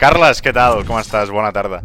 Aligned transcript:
Carles, 0.00 0.38
què 0.40 0.52
tal? 0.56 0.78
Com 0.88 0.96
estàs? 0.96 1.28
Bona 1.28 1.50
tarda. 1.52 1.82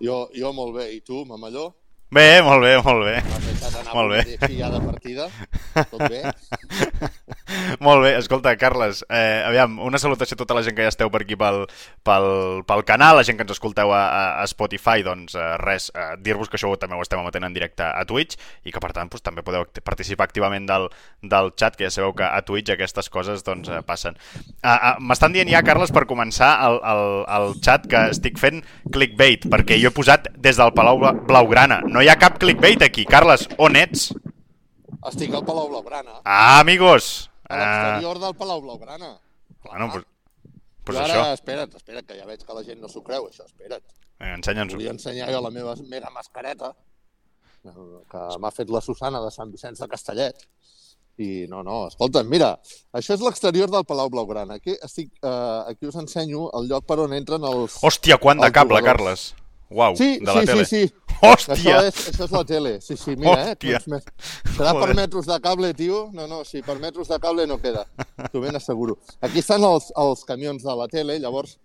Jo, 0.00 0.22
jo 0.32 0.52
molt 0.56 0.72
bé. 0.78 0.86
I 0.96 1.02
tu, 1.04 1.18
mamalló? 1.28 1.66
Bé, 2.12 2.42
molt 2.44 2.60
bé, 2.60 2.74
molt 2.84 3.06
bé. 3.06 3.22
Molt 3.92 4.10
bé. 4.12 4.48
ja 4.58 4.68
de 4.72 4.80
partida? 4.84 5.26
Tot 5.90 6.02
bé? 6.08 6.22
Molt 7.84 8.00
bé, 8.04 8.10
escolta, 8.16 8.52
Carles, 8.56 9.02
eh, 9.12 9.42
aviam, 9.44 9.74
una 9.84 9.98
salutació 10.00 10.36
a 10.36 10.40
tota 10.40 10.54
la 10.56 10.62
gent 10.64 10.76
que 10.76 10.84
ja 10.86 10.92
esteu 10.92 11.10
per 11.12 11.20
aquí 11.24 11.36
pel, 11.36 11.66
pel, 12.06 12.26
pel 12.68 12.82
canal, 12.88 13.18
la 13.18 13.24
gent 13.26 13.36
que 13.36 13.44
ens 13.44 13.52
escolteu 13.52 13.90
a, 13.92 14.00
a- 14.40 14.46
Spotify, 14.48 15.02
doncs 15.04 15.34
eh, 15.36 15.46
res, 15.60 15.90
eh, 15.92 16.14
dir-vos 16.24 16.48
que 16.48 16.56
això 16.56 16.70
també 16.80 16.96
ho 16.96 17.02
estem 17.04 17.20
emetent 17.20 17.44
en 17.48 17.52
directe 17.56 17.84
a 17.84 18.04
Twitch 18.08 18.38
i 18.64 18.72
que 18.72 18.80
per 18.80 18.92
tant 18.96 19.10
doncs, 19.12 19.24
també 19.26 19.44
podeu 19.44 19.66
participar 19.84 20.28
activament 20.28 20.68
del, 20.68 20.88
del 21.22 21.50
chat, 21.60 21.76
que 21.76 21.84
ja 21.88 21.92
sabeu 21.92 22.14
que 22.16 22.24
a 22.28 22.40
Twitch 22.46 22.72
aquestes 22.72 23.10
coses 23.12 23.44
doncs, 23.44 23.68
eh, 23.72 23.82
passen. 23.88 24.16
Ah, 24.62 24.76
ah, 24.76 24.94
M'estan 25.00 25.34
dient 25.36 25.50
ja, 25.52 25.64
Carles, 25.66 25.92
per 25.92 26.06
començar 26.08 26.54
el, 26.68 26.80
el, 26.94 27.04
el 27.40 27.56
chat 27.64 27.88
que 27.90 28.04
estic 28.14 28.40
fent 28.40 28.62
clickbait, 28.92 29.48
perquè 29.52 29.80
jo 29.82 29.92
he 29.92 29.96
posat 29.96 30.30
des 30.40 30.60
del 30.60 30.72
Palau 30.76 31.00
Bla- 31.02 31.16
Blaugrana. 31.28 31.82
No 31.88 32.01
hi 32.02 32.08
ha 32.12 32.16
cap 32.18 32.38
clickbait 32.42 32.82
aquí. 32.82 33.04
Carles, 33.06 33.48
on 33.58 33.76
ets? 33.76 34.12
Estic 35.08 35.34
al 35.34 35.44
Palau 35.44 35.68
Blaugrana. 35.70 36.20
Ah, 36.24 36.60
amigos! 36.60 37.28
A 37.48 37.54
Ah, 37.54 37.58
l'exterior 37.62 38.18
del 38.22 38.34
Palau 38.38 38.60
Blaugrana. 38.62 39.18
bueno, 39.64 39.88
pues, 39.92 40.04
pues 40.84 40.98
ara, 40.98 41.06
això, 41.14 41.32
espera't, 41.34 41.74
espera't, 41.76 42.06
que 42.06 42.16
ja 42.18 42.26
veig 42.26 42.40
que 42.46 42.54
la 42.54 42.62
gent 42.64 42.80
no 42.80 42.88
s'ho 42.88 43.02
creu, 43.02 43.26
això, 43.28 43.44
espera't. 43.46 43.82
eh, 44.20 44.32
ensenya'ns-ho. 44.36 44.76
Volia 44.76 44.90
ensenyar 44.90 45.30
jo 45.32 45.40
la 45.40 45.50
meva 45.50 45.74
mega 45.88 46.10
mascareta, 46.10 46.72
que 47.62 48.22
m'ha 48.38 48.50
fet 48.50 48.70
la 48.70 48.80
Susana 48.80 49.20
de 49.22 49.30
Sant 49.30 49.50
Vicenç 49.52 49.78
de 49.78 49.88
Castellet. 49.88 50.46
I 51.18 51.46
no, 51.48 51.62
no, 51.62 51.86
escolta'm, 51.88 52.26
mira, 52.28 52.58
això 52.92 53.12
és 53.14 53.20
l'exterior 53.20 53.68
del 53.70 53.84
Palau 53.84 54.08
Blaugrana. 54.10 54.54
Aquí, 54.54 54.74
estic, 54.82 55.10
eh, 55.22 55.62
aquí 55.68 55.86
us 55.86 55.96
ensenyo 55.96 56.50
el 56.58 56.68
lloc 56.68 56.86
per 56.86 56.98
on 57.00 57.12
entren 57.12 57.44
els... 57.44 57.76
Hòstia, 57.82 58.16
quant 58.18 58.40
de 58.40 58.50
cable, 58.50 58.78
jugadors. 58.80 58.86
Carles. 58.86 59.34
Uau, 59.72 59.96
Sí, 59.96 60.18
de 60.18 60.26
la 60.26 60.40
sí, 60.40 60.46
tele. 60.46 60.64
sí, 60.64 60.86
sí. 60.88 60.94
Hòstia! 61.22 61.54
Això 61.54 61.82
és, 61.86 61.98
això 62.10 62.24
és 62.24 62.30
la 62.34 62.44
tele. 62.44 62.72
Sí, 62.80 62.96
sí, 62.96 63.14
mira, 63.16 63.52
Hòstia. 63.52 63.76
eh? 63.78 63.82
met- 63.86 64.08
Serà 64.56 64.72
per 64.72 64.80
Joder. 64.88 64.96
metres 64.96 65.26
de 65.26 65.40
cable, 65.40 65.72
tio? 65.74 66.10
No, 66.12 66.26
no, 66.26 66.44
sí, 66.44 66.62
per 66.62 66.78
metres 66.80 67.08
de 67.08 67.18
cable 67.22 67.46
no 67.46 67.58
queda. 67.62 67.84
T'ho 68.32 68.40
ben 68.40 68.56
asseguro. 68.56 68.98
Aquí 69.20 69.38
estan 69.38 69.62
els, 69.64 69.92
els 69.96 70.24
camions 70.24 70.62
de 70.62 70.74
la 70.76 70.88
tele, 70.88 71.18
llavors 71.22 71.58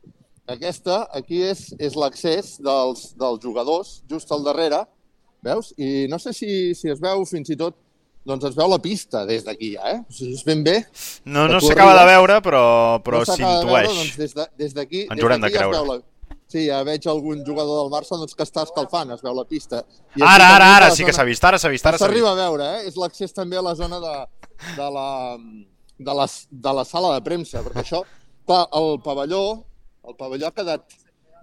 aquesta, 0.47 1.07
aquí 1.13 1.41
és, 1.43 1.73
és 1.79 1.95
l'accés 1.99 2.53
dels, 2.63 3.09
dels 3.19 3.41
jugadors, 3.43 4.01
just 4.09 4.31
al 4.31 4.43
darrere, 4.45 4.83
veus? 5.43 5.73
I 5.77 6.05
no 6.09 6.19
sé 6.19 6.31
si, 6.33 6.73
si 6.77 6.89
es 6.93 7.01
veu 7.03 7.25
fins 7.27 7.49
i 7.49 7.57
tot, 7.59 7.75
doncs 8.27 8.43
es 8.49 8.55
veu 8.55 8.67
la 8.69 8.77
pista 8.79 9.25
des 9.25 9.43
d'aquí 9.43 9.73
ja, 9.75 9.89
eh? 9.95 9.99
O 10.07 10.13
sigui, 10.13 10.33
és 10.35 10.43
ben 10.47 10.63
bé. 10.63 10.77
No, 11.25 11.47
no 11.47 11.59
s'acaba 11.63 11.97
de 11.99 12.05
veure, 12.13 12.39
però, 12.43 12.63
però 13.03 13.23
no 13.23 13.25
de 13.25 13.35
s'intueix. 13.35 13.87
Doncs 13.91 14.17
des 14.17 14.33
de- 14.35 14.47
d'aquí 14.75 15.05
Ens 15.09 15.15
des 15.19 15.29
de 15.29 15.37
d'aquí 15.43 15.53
ja 15.57 15.65
es 15.65 15.75
veu 15.75 15.85
la... 15.91 15.99
Sí, 16.47 16.61
ja 16.69 16.79
veig 16.87 17.03
algun 17.11 17.41
jugador 17.43 17.81
del 17.81 17.89
Barça 17.91 18.15
doncs, 18.15 18.33
que 18.37 18.45
està 18.47 18.63
escalfant, 18.63 19.09
es 19.11 19.21
veu 19.21 19.33
la 19.35 19.43
pista. 19.43 19.81
I 20.15 20.21
Ara, 20.23 20.53
ara, 20.55 20.69
ara, 20.77 20.91
sí 20.95 21.03
que 21.03 21.11
zona- 21.11 21.17
s'ha 21.17 21.25
vist, 21.27 21.43
ara 21.43 21.59
s'ha 21.59 21.69
vist, 21.73 21.85
ara 21.85 21.97
S'arriba 21.99 22.31
a 22.31 22.37
veure, 22.39 22.69
eh? 22.77 22.85
És 22.87 22.95
l'accés 22.95 23.33
també 23.35 23.57
a 23.59 23.61
la 23.65 23.73
zona 23.75 23.99
de, 23.99 24.13
de, 24.77 24.87
la, 24.95 25.07
de, 25.99 26.13
la, 26.21 26.27
de 26.67 26.73
la 26.79 26.85
sala 26.87 27.13
de 27.17 27.25
premsa, 27.25 27.59
perquè 27.65 27.83
això, 27.83 27.99
clar, 28.47 28.61
el 28.79 29.01
pavelló, 29.03 29.43
el 30.07 30.15
pavelló 30.15 30.47
ha 30.47 30.55
quedat... 30.55 30.87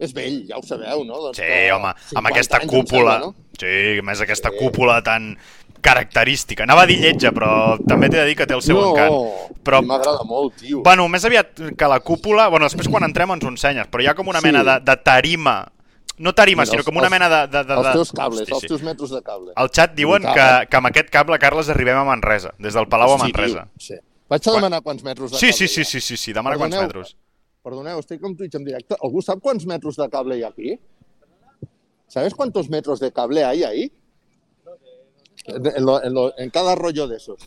És 0.03 0.11
vell, 0.11 0.41
ja 0.49 0.57
ho 0.59 0.63
sabeu, 0.67 1.05
no? 1.07 1.21
Doncs 1.29 1.37
Sí, 1.39 1.45
que 1.47 1.69
home, 1.71 1.93
50 2.11 2.19
amb 2.19 2.27
aquesta 2.33 2.59
cúpula. 2.67 3.13
Sembla, 3.13 3.29
no? 3.29 3.51
Sí, 3.61 4.01
més 4.03 4.21
aquesta 4.25 4.51
cúpula 4.57 4.97
tan 5.07 5.29
característica. 5.85 6.65
Anava 6.65 6.83
a 6.87 6.89
dir 6.89 6.97
lletja, 7.03 7.31
però 7.37 7.77
també 7.87 8.09
t'he 8.09 8.23
de 8.23 8.27
dir 8.31 8.37
que 8.39 8.47
té 8.49 8.57
el 8.57 8.63
seu 8.65 8.79
no, 8.81 8.89
encant. 8.95 9.53
Però, 9.65 9.81
sí, 9.83 9.89
m'agrada 9.91 10.25
molt, 10.29 10.57
tio. 10.61 10.81
bueno, 10.87 11.07
més 11.13 11.25
aviat 11.29 11.61
que 11.77 11.89
la 11.91 12.01
cúpula... 12.01 12.49
Bueno, 12.53 12.67
després 12.69 12.89
quan 12.89 13.05
entrem 13.07 13.31
ens 13.37 13.45
ho 13.45 13.53
ensenyes, 13.53 13.91
però 13.93 14.03
hi 14.05 14.09
ha 14.09 14.15
com 14.17 14.29
una 14.33 14.41
Sí. 14.41 14.49
mena 14.49 14.65
de, 14.65 14.79
de 14.85 14.97
tarima. 15.05 15.57
No 16.17 16.33
tarima, 16.33 16.63
Mira, 16.63 16.71
sinó 16.71 16.81
els- 16.83 16.87
com 16.87 16.97
una 17.01 17.11
mena 17.11 17.29
de... 17.29 17.41
de, 17.51 17.63
de, 17.69 17.75
Els 17.81 17.93
teus 17.93 18.13
cables, 18.15 18.41
Hosti, 18.47 18.55
els 18.55 18.67
teus 18.71 18.83
metres 18.87 19.11
de 19.11 19.21
cable. 19.27 19.53
Al 19.57 19.69
xat 19.75 19.95
diuen 19.99 20.23
que, 20.23 20.49
que 20.71 20.77
amb 20.79 20.87
aquest 20.91 21.09
cable, 21.11 21.39
Carles, 21.43 21.69
arribem 21.75 21.99
a 21.99 22.05
Manresa, 22.07 22.53
des 22.59 22.75
del 22.79 22.87
Palau 22.89 23.15
a 23.15 23.19
Sí, 23.19 23.25
Manresa. 23.33 23.65
tio, 23.67 23.87
sí. 23.89 23.99
Vaig 24.31 24.47
a 24.49 24.53
demanar 24.57 24.81
quants 24.83 25.03
metres 25.05 25.33
de 25.33 25.39
Sí, 25.39 25.51
cable 25.51 25.59
sí, 25.59 25.65
hi 25.65 25.69
sí, 25.69 25.81
ha. 25.83 25.85
sí, 25.91 26.01
sí, 26.01 26.17
sí, 26.17 26.33
demana 26.33 26.57
quants 26.57 26.77
Perdoneu. 26.77 26.87
metres. 27.03 27.17
Perdoneu, 27.65 27.99
estic 27.99 28.23
en 28.25 28.37
Twitch 28.37 28.55
en 28.61 28.65
directe. 28.65 28.97
Algú 29.03 29.23
sap 29.27 29.41
quants 29.43 29.67
metres 29.67 29.97
de 29.97 30.09
cable 30.13 30.39
hi 30.39 30.45
ha 30.45 30.49
aquí? 30.55 30.79
¿Sabes 32.07 32.35
cuántos 32.35 32.69
metros 32.71 33.01
de 33.01 33.11
cable 33.13 33.45
hay 33.45 33.65
ahí? 33.65 33.93
En, 35.47 35.67
en 35.67 35.85
lo- 35.85 36.03
en 36.03 36.13
lo- 36.15 36.39
en 36.39 36.51
cada 36.51 36.75
rollo 36.75 37.07
de 37.09 37.17
esos. 37.17 37.39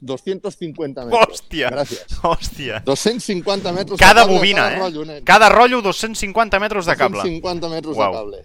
250 0.00 1.04
metros. 1.06 1.28
Hòstia, 1.28 1.70
Gracias. 1.70 2.06
hòstia. 2.22 2.82
250 2.84 3.72
metros 3.72 3.98
Cada 3.98 4.20
de 4.22 4.26
cable, 4.26 4.36
bobina, 4.38 4.62
cada 4.62 4.76
eh? 4.76 4.78
Rotllo, 4.80 5.04
nen. 5.06 5.24
Cada 5.24 5.48
rotllo 5.48 5.82
250 5.82 6.58
metres 6.60 6.84
de 6.86 6.96
cable. 6.96 7.16
250 7.18 7.68
metros 7.68 7.96
Uau. 7.96 8.12
de 8.12 8.18
cable. 8.18 8.38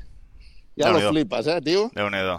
Ja 0.78 0.86
Déu-n'hi-do. 0.88 1.08
lo 1.08 1.12
flipes, 1.12 1.48
eh, 1.48 1.62
tio? 1.62 1.92
Déu-n'hi-do. 1.94 2.38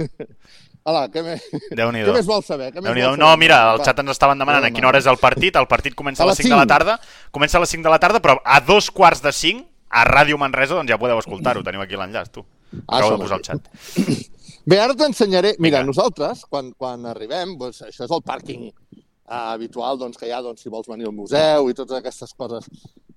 Hola, 0.85 1.09
què, 1.13 1.23
me... 1.23 1.37
Déu-n'hi-do. 1.77 2.09
què 2.11 2.15
més 2.17 2.27
vols 2.27 2.47
saber? 2.47 2.73
Què 2.73 2.81
més 2.81 2.95
vols 3.05 3.19
No, 3.19 3.27
saber? 3.27 3.39
mira, 3.45 3.59
el 3.75 3.85
xat 3.85 3.99
ens 4.01 4.11
estaven 4.17 4.39
demanant 4.41 4.65
a 4.65 4.71
quina 4.73 4.89
hora 4.89 4.99
és 4.99 5.07
el 5.07 5.19
partit. 5.21 5.55
El 5.61 5.69
partit 5.69 5.95
comença 5.95 6.25
a 6.25 6.27
les 6.27 6.39
les 6.39 6.47
5 6.47 6.55
de 6.55 6.57
la 6.57 6.65
5. 6.65 6.73
tarda. 6.73 6.97
Comença 7.31 7.59
a 7.59 7.61
les 7.61 7.69
5 7.69 7.83
de 7.85 7.91
la 7.93 7.99
tarda, 8.01 8.23
però 8.25 8.39
a 8.43 8.61
dos 8.65 8.91
quarts 8.91 9.21
de 9.23 9.31
5 9.33 9.69
a 9.91 10.07
Ràdio 10.09 10.39
Manresa 10.41 10.75
doncs 10.75 10.89
ja 10.89 10.97
podeu 10.99 11.19
escoltar-ho. 11.21 11.63
Teniu 11.69 11.83
aquí 11.85 11.95
l'enllaç, 12.01 12.33
tu. 12.33 12.47
Ah, 12.89 12.97
Acabo 12.97 13.13
això 13.13 13.19
de 13.19 13.23
posar 13.29 13.39
el 13.39 13.45
xat. 13.45 13.69
Bé, 14.65 14.79
ara 14.79 14.95
t'ensenyaré... 14.95 15.57
Mira, 15.59 15.81
Vinga. 15.81 15.89
nosaltres, 15.89 16.45
quan, 16.51 16.71
quan 16.79 17.07
arribem, 17.11 17.57
doncs, 17.59 17.81
això 17.89 18.05
és 18.07 18.13
el 18.15 18.23
pàrquing 18.23 18.69
eh, 18.69 19.03
habitual 19.35 19.99
doncs, 19.99 20.19
que 20.21 20.29
hi 20.29 20.35
ha 20.35 20.43
doncs, 20.45 20.63
si 20.63 20.71
vols 20.71 20.87
venir 20.91 21.09
al 21.09 21.17
museu 21.17 21.71
i 21.71 21.75
totes 21.75 21.99
aquestes 21.99 22.35
coses. 22.39 22.69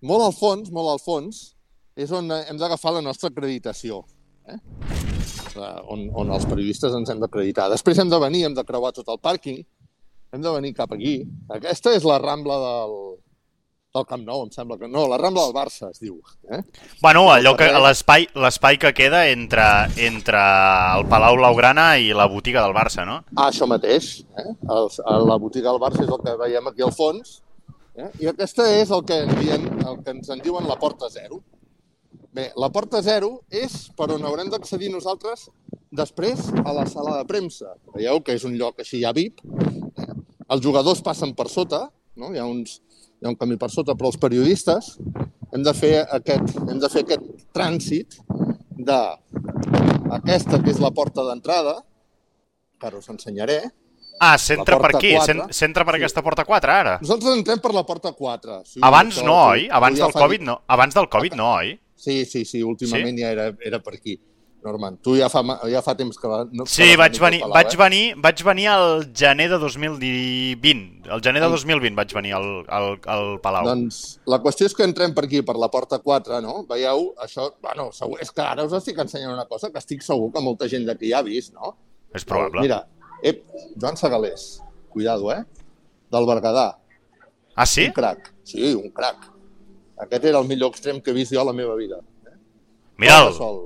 Molt 0.02 0.26
al 0.26 0.34
fons, 0.34 0.72
molt 0.74 0.90
al 0.96 1.02
fons, 1.04 1.44
és 1.96 2.12
on 2.12 2.34
hem 2.34 2.58
d'agafar 2.58 2.96
la 2.98 3.06
nostra 3.06 3.30
acreditació. 3.30 4.02
Eh? 4.50 4.58
Eh, 4.58 5.80
on, 5.94 6.08
on 6.18 6.34
els 6.34 6.50
periodistes 6.50 6.98
ens 6.98 7.14
hem 7.14 7.22
d'acreditar. 7.22 7.70
Després 7.72 8.02
hem 8.02 8.10
de 8.10 8.20
venir, 8.26 8.48
hem 8.50 8.58
de 8.58 8.66
creuar 8.66 8.96
tot 8.98 9.14
el 9.14 9.22
pàrquing, 9.22 9.62
hem 10.34 10.42
de 10.42 10.56
venir 10.58 10.74
cap 10.76 10.98
aquí. 10.98 11.20
Aquesta 11.54 11.94
és 11.94 12.10
la 12.10 12.18
Rambla 12.24 12.58
del, 12.64 12.98
del 13.96 14.06
Camp 14.10 14.26
Nou, 14.28 14.44
em 14.46 14.52
sembla 14.54 14.78
que... 14.80 14.90
No, 14.92 15.06
la 15.10 15.20
Rambla 15.22 15.46
del 15.48 15.56
Barça, 15.56 15.90
es 15.94 16.02
diu. 16.04 16.20
Eh? 16.52 16.62
Bueno, 17.02 17.26
allò 17.32 17.56
que 17.58 17.70
l'espai 17.72 18.80
que 18.82 18.92
queda 18.98 19.26
entre, 19.32 19.66
entre 20.10 20.42
el 20.98 21.08
Palau 21.12 21.40
Blaugrana 21.40 21.88
i 22.02 22.12
la 22.16 22.28
botiga 22.32 22.64
del 22.66 22.76
Barça, 22.76 23.08
no? 23.08 23.22
Ah, 23.36 23.50
això 23.50 23.68
mateix. 23.70 24.20
Eh? 24.38 24.48
El, 24.76 24.92
la 25.30 25.40
botiga 25.42 25.72
del 25.72 25.82
Barça 25.82 26.04
és 26.04 26.12
el 26.12 26.22
que 26.24 26.38
veiem 26.44 26.72
aquí 26.72 26.86
al 26.86 26.96
fons. 26.96 27.40
Eh? 27.96 28.12
I 28.26 28.32
aquesta 28.34 28.68
és 28.76 28.92
el 28.92 29.06
que, 29.08 29.22
en 29.24 29.36
dien, 29.40 29.68
el 29.88 30.02
que 30.04 30.16
ens 30.18 30.32
en 30.34 30.44
diuen 30.44 30.68
la 30.68 30.80
porta 30.80 31.10
zero. 31.12 31.42
Bé, 32.36 32.50
la 32.60 32.68
porta 32.68 33.00
zero 33.00 33.38
és 33.48 33.86
per 33.96 34.10
on 34.12 34.26
haurem 34.28 34.50
d'accedir 34.52 34.90
nosaltres 34.92 35.48
després 35.96 36.50
a 36.66 36.74
la 36.76 36.84
sala 36.92 37.22
de 37.22 37.28
premsa. 37.30 37.78
Veieu 37.96 38.20
que 38.20 38.36
és 38.36 38.44
un 38.44 38.58
lloc 38.60 38.82
així 38.84 39.00
ja 39.06 39.16
VIP. 39.16 39.40
Eh? 40.04 40.10
Els 40.52 40.66
jugadors 40.66 41.00
passen 41.02 41.32
per 41.38 41.48
sota, 41.50 41.86
no? 42.20 42.34
hi, 42.34 42.42
ha 42.42 42.46
uns, 42.46 42.82
hi 43.22 43.26
ha 43.28 43.32
un 43.32 43.38
camí 43.40 43.58
per 43.58 43.70
sota, 43.74 43.96
però 43.96 44.12
els 44.12 44.20
periodistes 44.22 44.96
hem 45.54 45.64
de 45.64 45.74
fer 45.78 45.94
aquest, 46.18 46.56
hem 46.66 46.80
de 46.82 46.90
fer 46.92 47.06
aquest 47.06 47.26
trànsit 47.56 48.20
de 48.90 49.00
aquesta 50.20 50.60
que 50.62 50.74
és 50.74 50.82
la 50.84 50.92
porta 50.92 51.24
d'entrada, 51.28 51.80
que 52.80 52.88
ara 52.92 53.00
us 53.02 53.10
ensenyaré, 53.10 53.64
Ah, 54.20 54.38
s'entra 54.40 54.78
per 54.80 54.96
aquí, 54.96 55.10
s'entra 55.52 55.84
per 55.84 55.98
aquesta 55.98 56.22
porta 56.24 56.46
4 56.48 56.72
ara. 56.72 56.94
Nosaltres 57.02 57.36
entrem 57.36 57.60
per 57.60 57.74
la 57.76 57.84
porta 57.84 58.14
4. 58.16 58.62
Sí, 58.64 58.80
Abans 58.82 59.18
no, 59.28 59.36
oi? 59.52 59.68
Abans 59.68 60.00
del 60.00 60.14
Covid 60.16 60.46
no. 60.48 60.62
Abans 60.72 60.96
del 60.96 61.10
Covid 61.12 61.36
no, 61.36 61.50
oi? 61.58 61.74
Sí, 61.96 62.24
sí, 62.24 62.46
sí, 62.48 62.62
últimament 62.64 63.20
ja 63.20 63.34
era, 63.36 63.50
era 63.60 63.82
per 63.84 63.96
aquí. 63.98 64.16
Norman, 64.66 64.96
tu 65.06 65.14
ja 65.20 65.28
fa, 65.30 65.42
ja 65.70 65.82
fa 65.86 65.94
temps 65.96 66.18
que... 66.18 66.28
va- 66.28 66.44
No, 66.52 66.66
que 66.66 66.72
Sí, 66.74 66.88
vas 66.96 66.98
vaig 67.06 67.20
venir, 67.22 67.40
Palau, 67.44 67.54
vaig 67.56 67.74
eh? 67.74 67.78
venir, 67.82 68.04
vaig 68.26 68.42
venir 68.48 68.66
al 68.74 69.06
gener 69.14 69.46
de 69.52 69.60
2020. 69.62 71.10
El 71.16 71.22
gener 71.22 71.42
de 71.44 71.50
2020 71.54 71.96
vaig 72.00 72.14
venir 72.18 72.34
al, 72.34 72.48
al, 72.68 72.88
al 73.16 73.28
Palau. 73.44 73.68
Doncs 73.70 74.00
la 74.32 74.40
qüestió 74.44 74.66
és 74.70 74.76
que 74.76 74.88
entrem 74.88 75.14
per 75.16 75.26
aquí, 75.28 75.44
per 75.46 75.56
la 75.62 75.70
porta 75.74 76.00
4, 76.02 76.42
no? 76.46 76.64
Veieu, 76.70 77.12
això... 77.22 77.52
Bueno, 77.62 77.92
segur, 77.96 78.18
és 78.26 78.32
que 78.34 78.42
ara 78.46 78.66
us 78.66 78.74
estic 78.80 79.00
ensenyant 79.06 79.34
una 79.36 79.46
cosa 79.50 79.70
que 79.72 79.82
estic 79.84 80.02
segur 80.06 80.32
que 80.34 80.42
molta 80.44 80.68
gent 80.72 80.88
d'aquí 80.90 81.12
ja 81.14 81.22
ha 81.22 81.28
vist, 81.28 81.54
no? 81.54 81.76
És 82.16 82.26
probable. 82.26 82.66
Mira, 82.66 82.82
ep, 83.22 83.44
Joan 83.80 83.98
Segalés, 84.02 84.48
cuidado, 84.90 85.32
eh? 85.36 85.44
Del 86.12 86.26
Berguedà, 86.30 86.68
Ah, 87.56 87.66
sí? 87.66 87.86
un 87.88 87.94
crac. 87.96 88.34
Sí, 88.44 88.74
un 88.76 88.90
crac. 88.92 89.30
Aquest 90.04 90.26
era 90.28 90.42
el 90.42 90.48
millor 90.50 90.74
extrem 90.74 90.98
que 91.00 91.12
he 91.14 91.16
vist 91.16 91.32
jo 91.32 91.40
a 91.40 91.46
la 91.48 91.54
meva 91.56 91.76
vida. 91.80 92.02
Mira'l. 93.00 93.34
Sol. 93.36 93.62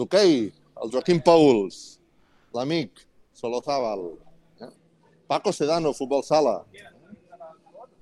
D'hoquei, 0.00 0.48
el 0.80 0.92
Joaquim 0.92 1.20
Pauls, 1.24 1.80
l'amic 2.56 3.04
Solozábal, 3.36 4.06
eh? 4.64 4.70
Paco 5.28 5.52
Sedano, 5.52 5.92
futbol 5.96 6.24
sala. 6.24 6.62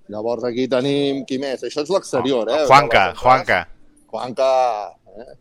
Llavors 0.08 0.46
aquí 0.48 0.68
tenim, 0.70 1.24
qui 1.28 1.36
més? 1.42 1.66
Això 1.66 1.82
és 1.84 1.90
l'exterior, 1.92 2.48
eh? 2.48 2.62
Juanca, 2.70 3.10
Juanca. 3.18 3.58
Juanca, 4.08 4.48
eh? 5.12 5.36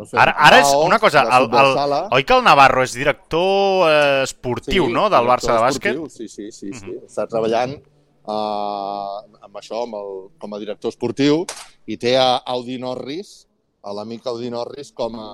El 0.00 0.06
Ara, 0.22 0.32
ara 0.38 0.60
és 0.62 0.70
una 0.70 1.00
cosa, 1.02 1.24
el, 1.26 1.48
el, 1.50 1.72
sala. 1.74 1.98
oi 2.14 2.24
que 2.24 2.36
el 2.38 2.44
Navarro 2.46 2.84
és 2.86 2.94
director 2.94 3.88
eh, 3.90 4.22
esportiu, 4.22 4.86
no?, 4.88 5.08
del 5.10 5.26
Barça 5.28 5.56
de 5.56 5.64
bàsquet? 5.64 5.98
Sí, 6.14 6.28
sí, 6.30 6.46
sí, 6.54 6.70
sí. 6.72 6.94
Està 7.08 7.26
treballant 7.28 7.74
uh, 7.74 9.18
amb 9.42 9.58
això, 9.58 9.82
amb 9.82 9.98
el, 9.98 10.12
com 10.40 10.54
a 10.54 10.62
director 10.62 10.94
esportiu, 10.94 11.42
i 11.90 11.98
té 11.98 12.14
a 12.22 12.36
Audi 12.54 12.78
Norris, 12.78 13.49
a 13.82 13.92
l'amic 13.96 14.26
Audi 14.26 14.50
Norris, 14.52 14.92
com 14.92 15.16
a... 15.20 15.28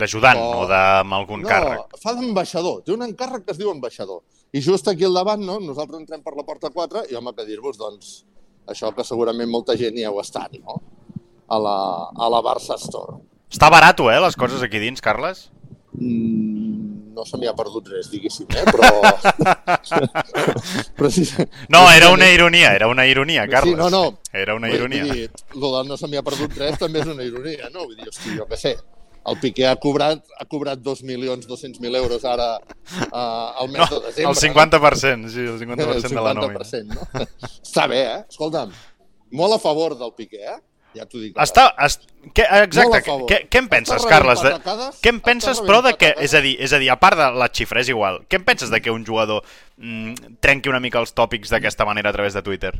D'ajudant 0.00 0.38
O- 0.38 0.50
o 0.62 0.66
d'amb 0.70 1.12
algun 1.16 1.40
no, 1.42 1.48
càrrec. 1.50 1.96
fa 2.02 2.12
d'ambaixador, 2.14 2.82
té 2.86 2.92
un 2.94 3.02
encàrrec 3.02 3.42
que 3.44 3.50
es 3.56 3.58
diu 3.58 3.72
ambaixador. 3.72 4.20
I 4.54 4.60
just 4.62 4.86
aquí 4.90 5.04
al 5.06 5.14
davant, 5.18 5.42
no? 5.42 5.58
nosaltres 5.62 5.98
entrem 6.00 6.22
per 6.22 6.36
la 6.38 6.44
porta 6.46 6.70
4 6.70 7.04
i 7.10 7.16
home, 7.18 7.32
que 7.34 7.46
dir-vos, 7.48 7.78
doncs, 7.78 8.12
això 8.70 8.92
que 8.94 9.02
segurament 9.06 9.50
molta 9.50 9.74
gent 9.78 9.98
hi 9.98 10.04
heu 10.06 10.20
estat, 10.22 10.54
no? 10.62 10.78
A 11.50 11.58
la, 11.58 11.74
a 12.14 12.28
la 12.30 12.40
Barça 12.46 12.76
Store. 12.78 13.18
Està 13.50 13.66
barato, 13.70 14.06
eh, 14.12 14.20
les 14.22 14.36
coses 14.38 14.62
aquí 14.62 14.78
dins, 14.78 15.02
Carles? 15.02 15.48
Mm, 15.98 16.99
no 17.14 17.24
se 17.26 17.38
m'hi 17.40 17.48
ha 17.50 17.54
perdut 17.58 17.88
res, 17.92 18.10
diguéssim, 18.12 18.46
eh? 18.54 18.64
però... 18.70 18.90
però 20.96 21.10
sí, 21.10 21.26
No, 21.68 21.90
era 21.90 22.10
una 22.10 22.28
ironia, 22.30 22.74
era 22.74 22.88
una 22.88 23.06
ironia, 23.06 23.46
Carles. 23.48 23.74
Sí, 23.74 23.80
no, 23.80 23.90
no. 23.90 24.20
Era 24.32 24.54
una 24.54 24.70
ironia. 24.70 25.04
Vull 25.04 25.12
dir, 25.24 25.30
lo 25.54 25.74
del 25.76 25.88
no 25.90 25.96
se 26.00 26.08
m'hi 26.08 26.20
ha 26.20 26.24
perdut 26.26 26.56
res 26.58 26.78
també 26.80 27.02
és 27.02 27.10
una 27.12 27.26
ironia, 27.26 27.70
no? 27.74 27.84
Vull 27.86 27.96
dir, 27.98 28.08
hosti, 28.08 28.36
jo 28.38 28.46
què 28.50 28.58
sé, 28.60 28.74
el 29.30 29.36
Piqué 29.40 29.66
ha 29.68 29.74
cobrat, 29.76 30.22
ha 30.38 30.46
cobrat 30.48 30.80
2.200.000 30.80 31.96
euros 32.00 32.24
ara 32.24 32.54
uh, 32.56 33.60
al 33.60 33.68
mes 33.68 33.82
No, 33.82 33.88
de 33.98 34.06
desembre. 34.06 34.32
el 34.32 34.54
50%, 34.54 35.28
sí, 35.28 35.40
el 35.44 35.58
50%, 35.60 35.94
el 35.96 36.02
de 36.16 36.24
la 36.24 36.34
nòmina. 36.38 36.64
50%, 36.64 36.94
no? 36.94 37.26
Està 37.60 37.86
bé, 37.90 38.00
eh? 38.14 38.18
Escolta'm, 38.30 38.72
molt 39.36 39.58
a 39.58 39.60
favor 39.62 39.98
del 39.98 40.14
Piqué, 40.16 40.40
eh? 40.54 40.58
Ja 40.96 41.04
t'ho 41.06 41.20
dic. 41.22 41.36
Està, 41.38 41.68
Molt 41.70 42.40
a 42.42 42.62
exacte, 42.64 43.00
què, 43.30 43.36
què 43.48 43.60
en 43.62 43.68
penses, 43.70 44.00
Està 44.02 44.10
Carles? 44.10 44.40
De... 44.42 44.52
Què 45.00 45.12
en 45.12 45.20
penses, 45.24 45.60
però, 45.62 45.78
de 45.86 45.92
que, 46.00 46.10
és 46.18 46.34
a 46.34 46.40
dir, 46.44 46.56
és 46.60 46.74
a 46.74 46.80
dir, 46.82 46.90
a 46.90 46.98
part 47.00 47.18
de 47.20 47.28
la 47.38 47.48
xifra, 47.54 47.80
és 47.84 47.92
igual, 47.92 48.20
què 48.28 48.40
en 48.40 48.46
penses 48.48 48.72
de 48.72 48.80
que 48.82 48.90
un 48.90 49.06
jugador 49.06 49.44
mm, 49.76 50.36
trenqui 50.42 50.72
una 50.72 50.82
mica 50.82 50.98
els 51.00 51.14
tòpics 51.14 51.52
d'aquesta 51.54 51.86
manera 51.88 52.10
a 52.10 52.16
través 52.16 52.34
de 52.34 52.42
Twitter? 52.42 52.72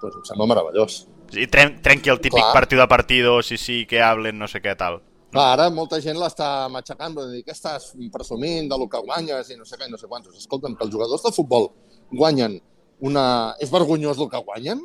Pues 0.00 0.16
em 0.16 0.24
sembla 0.30 0.48
meravellós. 0.54 1.02
I 1.36 1.46
tren 1.52 1.76
trenqui 1.84 2.10
el 2.10 2.22
típic 2.24 2.40
Clar. 2.40 2.54
partido 2.56 2.82
a 2.82 2.88
partido, 2.88 3.42
sí, 3.42 3.60
sí, 3.60 3.84
que 3.86 4.00
hablen, 4.02 4.38
no 4.40 4.48
sé 4.48 4.62
què, 4.64 4.72
tal. 4.80 5.02
Clar, 5.28 5.48
ara 5.58 5.68
molta 5.68 6.00
gent 6.00 6.16
l'està 6.16 6.70
matxacant, 6.72 7.12
per 7.14 7.28
dir, 7.28 7.42
què 7.44 7.52
estàs 7.52 7.90
presumint 8.12 8.70
de 8.70 8.78
lo 8.80 8.88
que 8.88 9.02
guanyes 9.04 9.52
i 9.52 9.58
no 9.60 9.68
sé 9.68 9.76
què, 9.76 9.90
no 9.92 10.00
sé 10.00 10.08
quantos. 10.08 10.38
Escolta'm, 10.40 10.74
que 10.74 10.88
els 10.88 10.94
jugadors 10.94 11.26
de 11.26 11.34
futbol 11.36 11.68
guanyen 12.16 12.56
una... 13.04 13.24
És 13.60 13.70
vergonyós 13.70 14.18
el 14.18 14.30
que 14.32 14.40
guanyen? 14.40 14.80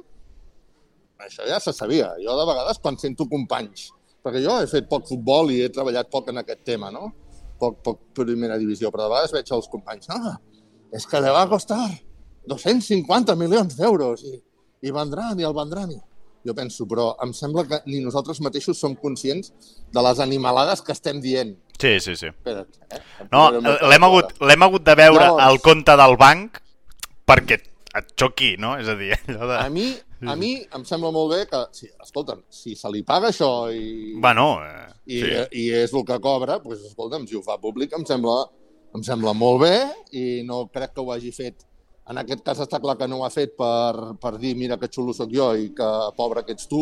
Això 1.25 1.45
ja 1.47 1.59
se 1.63 1.73
sabia. 1.73 2.11
Jo 2.23 2.37
de 2.39 2.45
vegades 2.49 2.79
quan 2.83 2.97
sento 2.99 3.27
companys, 3.31 3.89
perquè 4.23 4.41
jo 4.43 4.57
he 4.61 4.69
fet 4.71 4.87
poc 4.89 5.07
futbol 5.09 5.51
i 5.51 5.61
he 5.63 5.69
treballat 5.73 6.09
poc 6.11 6.29
en 6.33 6.41
aquest 6.43 6.63
tema, 6.67 6.91
no? 6.91 7.11
Poc, 7.59 7.77
poc 7.85 7.99
primera 8.17 8.57
divisió, 8.59 8.91
però 8.91 9.05
de 9.07 9.13
vegades 9.13 9.35
veig 9.35 9.51
els 9.55 9.69
companys, 9.71 10.09
ah, 10.11 10.37
és 10.93 11.05
que 11.07 11.21
le 11.23 11.31
va 11.31 11.45
costar 11.49 11.79
250 12.49 13.35
milions 13.39 13.77
d'euros 13.77 14.23
i, 14.27 14.35
i 14.83 14.91
vendran 14.91 15.39
i 15.39 15.47
el 15.47 15.55
vendran. 15.55 15.91
I... 15.95 15.99
Jo 16.43 16.51
penso, 16.57 16.83
però 16.89 17.13
em 17.23 17.31
sembla 17.31 17.63
que 17.69 17.77
ni 17.87 18.01
nosaltres 18.03 18.41
mateixos 18.43 18.75
som 18.75 18.97
conscients 18.99 19.53
de 19.95 20.01
les 20.03 20.19
animalades 20.19 20.81
que 20.83 20.91
estem 20.91 21.21
dient. 21.23 21.53
Sí, 21.79 21.93
sí, 22.03 22.17
sí. 22.19 22.27
Espera't, 22.33 22.67
eh? 22.91 22.99
Em 23.23 23.29
No, 23.31 23.45
l'hem 23.53 24.03
hagut, 24.03 24.33
hagut 24.43 24.83
de 24.83 24.95
veure 24.99 25.23
Llavors- 25.23 25.45
al 25.45 25.61
compte 25.63 25.95
del 26.03 26.17
banc 26.19 26.59
perquè 27.27 27.61
et 27.95 28.11
xoqui, 28.19 28.57
no? 28.59 28.73
És 28.81 28.89
a 28.91 28.97
dir, 28.99 29.13
allò 29.29 29.47
de... 29.53 29.57
A 29.61 29.69
mi, 29.71 29.87
a 30.29 30.35
mi 30.39 30.53
em 30.75 30.85
sembla 30.87 31.11
molt 31.15 31.33
bé 31.33 31.41
que, 31.49 31.61
sí, 31.75 31.89
escolta'm, 32.03 32.43
si 32.53 32.75
se 32.79 32.91
li 32.93 33.03
paga 33.07 33.29
això 33.31 33.51
i, 33.73 34.15
Bueno, 34.21 34.47
eh, 34.63 34.87
i, 35.05 35.19
sí. 35.21 35.43
i 35.63 35.67
és 35.83 35.93
el 35.93 36.05
que 36.07 36.19
cobra, 36.23 36.59
doncs, 36.63 36.87
escolta'm, 36.91 37.27
si 37.27 37.37
ho 37.37 37.43
fa 37.45 37.59
públic 37.61 37.93
em 37.97 38.05
sembla, 38.07 38.39
em 38.95 39.05
sembla 39.05 39.35
molt 39.37 39.63
bé 39.65 39.75
i 40.19 40.25
no 40.47 40.65
crec 40.73 40.95
que 40.95 41.03
ho 41.03 41.13
hagi 41.13 41.33
fet 41.35 41.67
en 42.11 42.19
aquest 42.19 42.41
cas 42.43 42.59
està 42.63 42.79
clar 42.83 42.97
que 42.99 43.07
no 43.07 43.21
ho 43.21 43.25
ha 43.25 43.31
fet 43.31 43.53
per, 43.59 44.15
per 44.19 44.33
dir 44.39 44.53
mira 44.59 44.77
que 44.79 44.89
xulo 44.91 45.13
sóc 45.15 45.31
jo 45.31 45.53
i 45.55 45.69
que 45.75 45.89
pobre 46.17 46.43
que 46.43 46.55
ets 46.55 46.67
tu, 46.67 46.81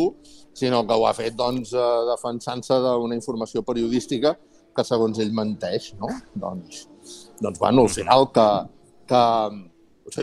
sinó 0.58 0.82
que 0.88 0.98
ho 0.98 1.06
ha 1.06 1.14
fet 1.18 1.36
doncs, 1.38 1.76
eh, 1.78 1.90
defensant-se 2.10 2.80
d'una 2.82 3.18
informació 3.18 3.62
periodística 3.68 4.34
que 4.76 4.86
segons 4.88 5.20
ell 5.22 5.34
menteix, 5.36 5.92
no? 6.00 6.10
Doncs, 6.42 6.86
doncs 7.42 7.60
bueno, 7.62 7.86
al 7.86 7.94
final 7.94 8.30
que, 8.34 8.48
que 9.12 9.24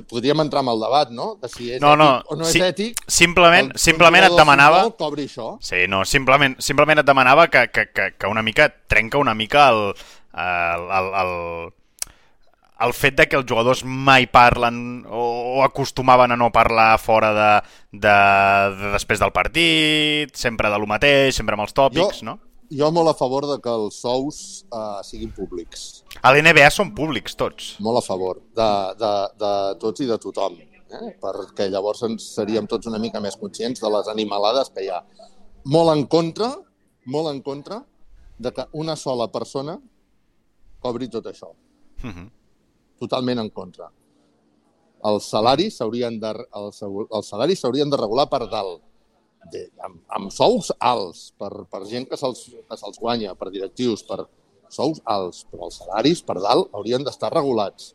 podríem 0.08 0.40
entrar 0.44 0.62
en 0.62 0.69
el 0.73 0.81
debat, 0.81 1.11
no? 1.11 1.35
De 1.43 1.49
si 1.49 1.70
és 1.73 1.81
No, 1.81 1.94
no, 1.96 2.08
ètic 2.19 2.32
o 2.32 2.37
no 2.37 2.44
és 2.46 2.52
sí, 2.52 2.61
ètic. 2.64 3.00
simplement, 3.06 3.73
un 3.73 3.79
simplement 3.79 4.25
et 4.29 4.37
demanava... 4.37 4.82
futbol 4.85 4.96
Cobri 5.08 5.25
això. 5.29 5.49
Sí, 5.61 5.87
no, 5.88 6.05
simplement, 6.05 6.56
simplement 6.61 7.00
et 7.02 7.06
demanava 7.06 7.49
que, 7.49 7.67
que, 7.73 7.87
que, 7.93 8.11
que 8.19 8.26
una 8.31 8.43
mica 8.43 8.69
trenca 8.87 9.19
una 9.19 9.35
mica 9.35 9.69
el, 9.70 9.82
el, 10.38 10.88
el, 11.00 11.11
el, 11.23 11.32
el 12.87 12.93
fet 12.94 13.17
de 13.19 13.26
que 13.26 13.35
els 13.40 13.46
jugadors 13.50 13.81
mai 13.85 14.29
parlen 14.31 15.05
o, 15.11 15.23
o 15.58 15.64
acostumaven 15.67 16.31
a 16.31 16.37
no 16.38 16.52
parlar 16.55 16.93
fora 17.02 17.32
de, 17.34 17.49
de, 18.05 18.12
de 18.79 18.93
després 18.94 19.19
del 19.19 19.32
partit, 19.34 20.31
sempre 20.38 20.70
de 20.70 20.79
lo 20.79 20.87
mateix, 20.87 21.34
sempre 21.34 21.58
amb 21.58 21.67
els 21.67 21.75
tòpics, 21.75 22.20
Jo- 22.23 22.29
no? 22.31 22.38
Jo 22.69 22.91
molt 22.93 23.09
a 23.09 23.17
favor 23.17 23.47
de 23.49 23.56
que 23.65 23.73
els 23.73 23.97
sous 24.03 24.38
uh, 24.69 25.00
siguin 25.06 25.31
públics. 25.32 26.05
A 26.20 26.32
l'NBA 26.35 26.69
són 26.75 26.91
públics 26.97 27.37
tots. 27.38 27.70
Molt 27.85 28.03
a 28.03 28.05
favor 28.05 28.43
de, 28.56 28.70
de, 29.00 29.12
de 29.41 29.53
tots 29.81 30.05
i 30.05 30.09
de 30.09 30.19
tothom. 30.20 30.59
Eh? 30.61 31.12
Perquè 31.20 31.69
llavors 31.73 32.03
ens 32.05 32.26
seríem 32.37 32.69
tots 32.69 32.88
una 32.91 33.00
mica 33.00 33.23
més 33.25 33.38
conscients 33.41 33.81
de 33.81 33.93
les 33.93 34.11
animalades 34.12 34.69
que 34.75 34.85
hi 34.85 34.91
ha. 34.93 35.00
Molt 35.69 35.94
en 35.94 36.05
contra, 36.12 36.50
molt 37.09 37.32
en 37.32 37.41
contra, 37.44 37.81
de 38.38 38.53
que 38.53 38.69
una 38.76 38.97
sola 38.97 39.31
persona 39.32 39.79
cobri 40.85 41.09
tot 41.09 41.26
això. 41.26 41.55
Mhm. 42.03 42.29
Totalment 43.00 43.41
en 43.41 43.49
contra. 43.50 43.88
Els 45.09 45.25
salaris 45.31 45.79
s'haurien 45.79 46.20
de, 46.20 46.35
els, 46.61 46.82
els 46.82 47.32
salaris 47.32 47.61
s'haurien 47.62 47.88
de 47.88 47.97
regular 47.97 48.29
per 48.29 48.44
dalt 48.50 48.82
de, 49.52 49.64
amb, 49.84 50.00
amb 50.14 50.32
sous 50.34 50.70
alts 50.78 51.28
per, 51.38 51.50
per 51.70 51.84
gent 51.90 52.08
que 52.08 52.18
se'ls 52.20 52.44
se'ls 52.48 53.00
guanya, 53.00 53.34
per 53.38 53.50
directius, 53.54 54.04
per 54.06 54.24
sous 54.72 55.00
alts, 55.08 55.44
però 55.48 55.68
els 55.68 55.80
salaris 55.80 56.22
per 56.24 56.38
dalt 56.44 56.72
haurien 56.76 57.04
d'estar 57.04 57.32
regulats. 57.34 57.94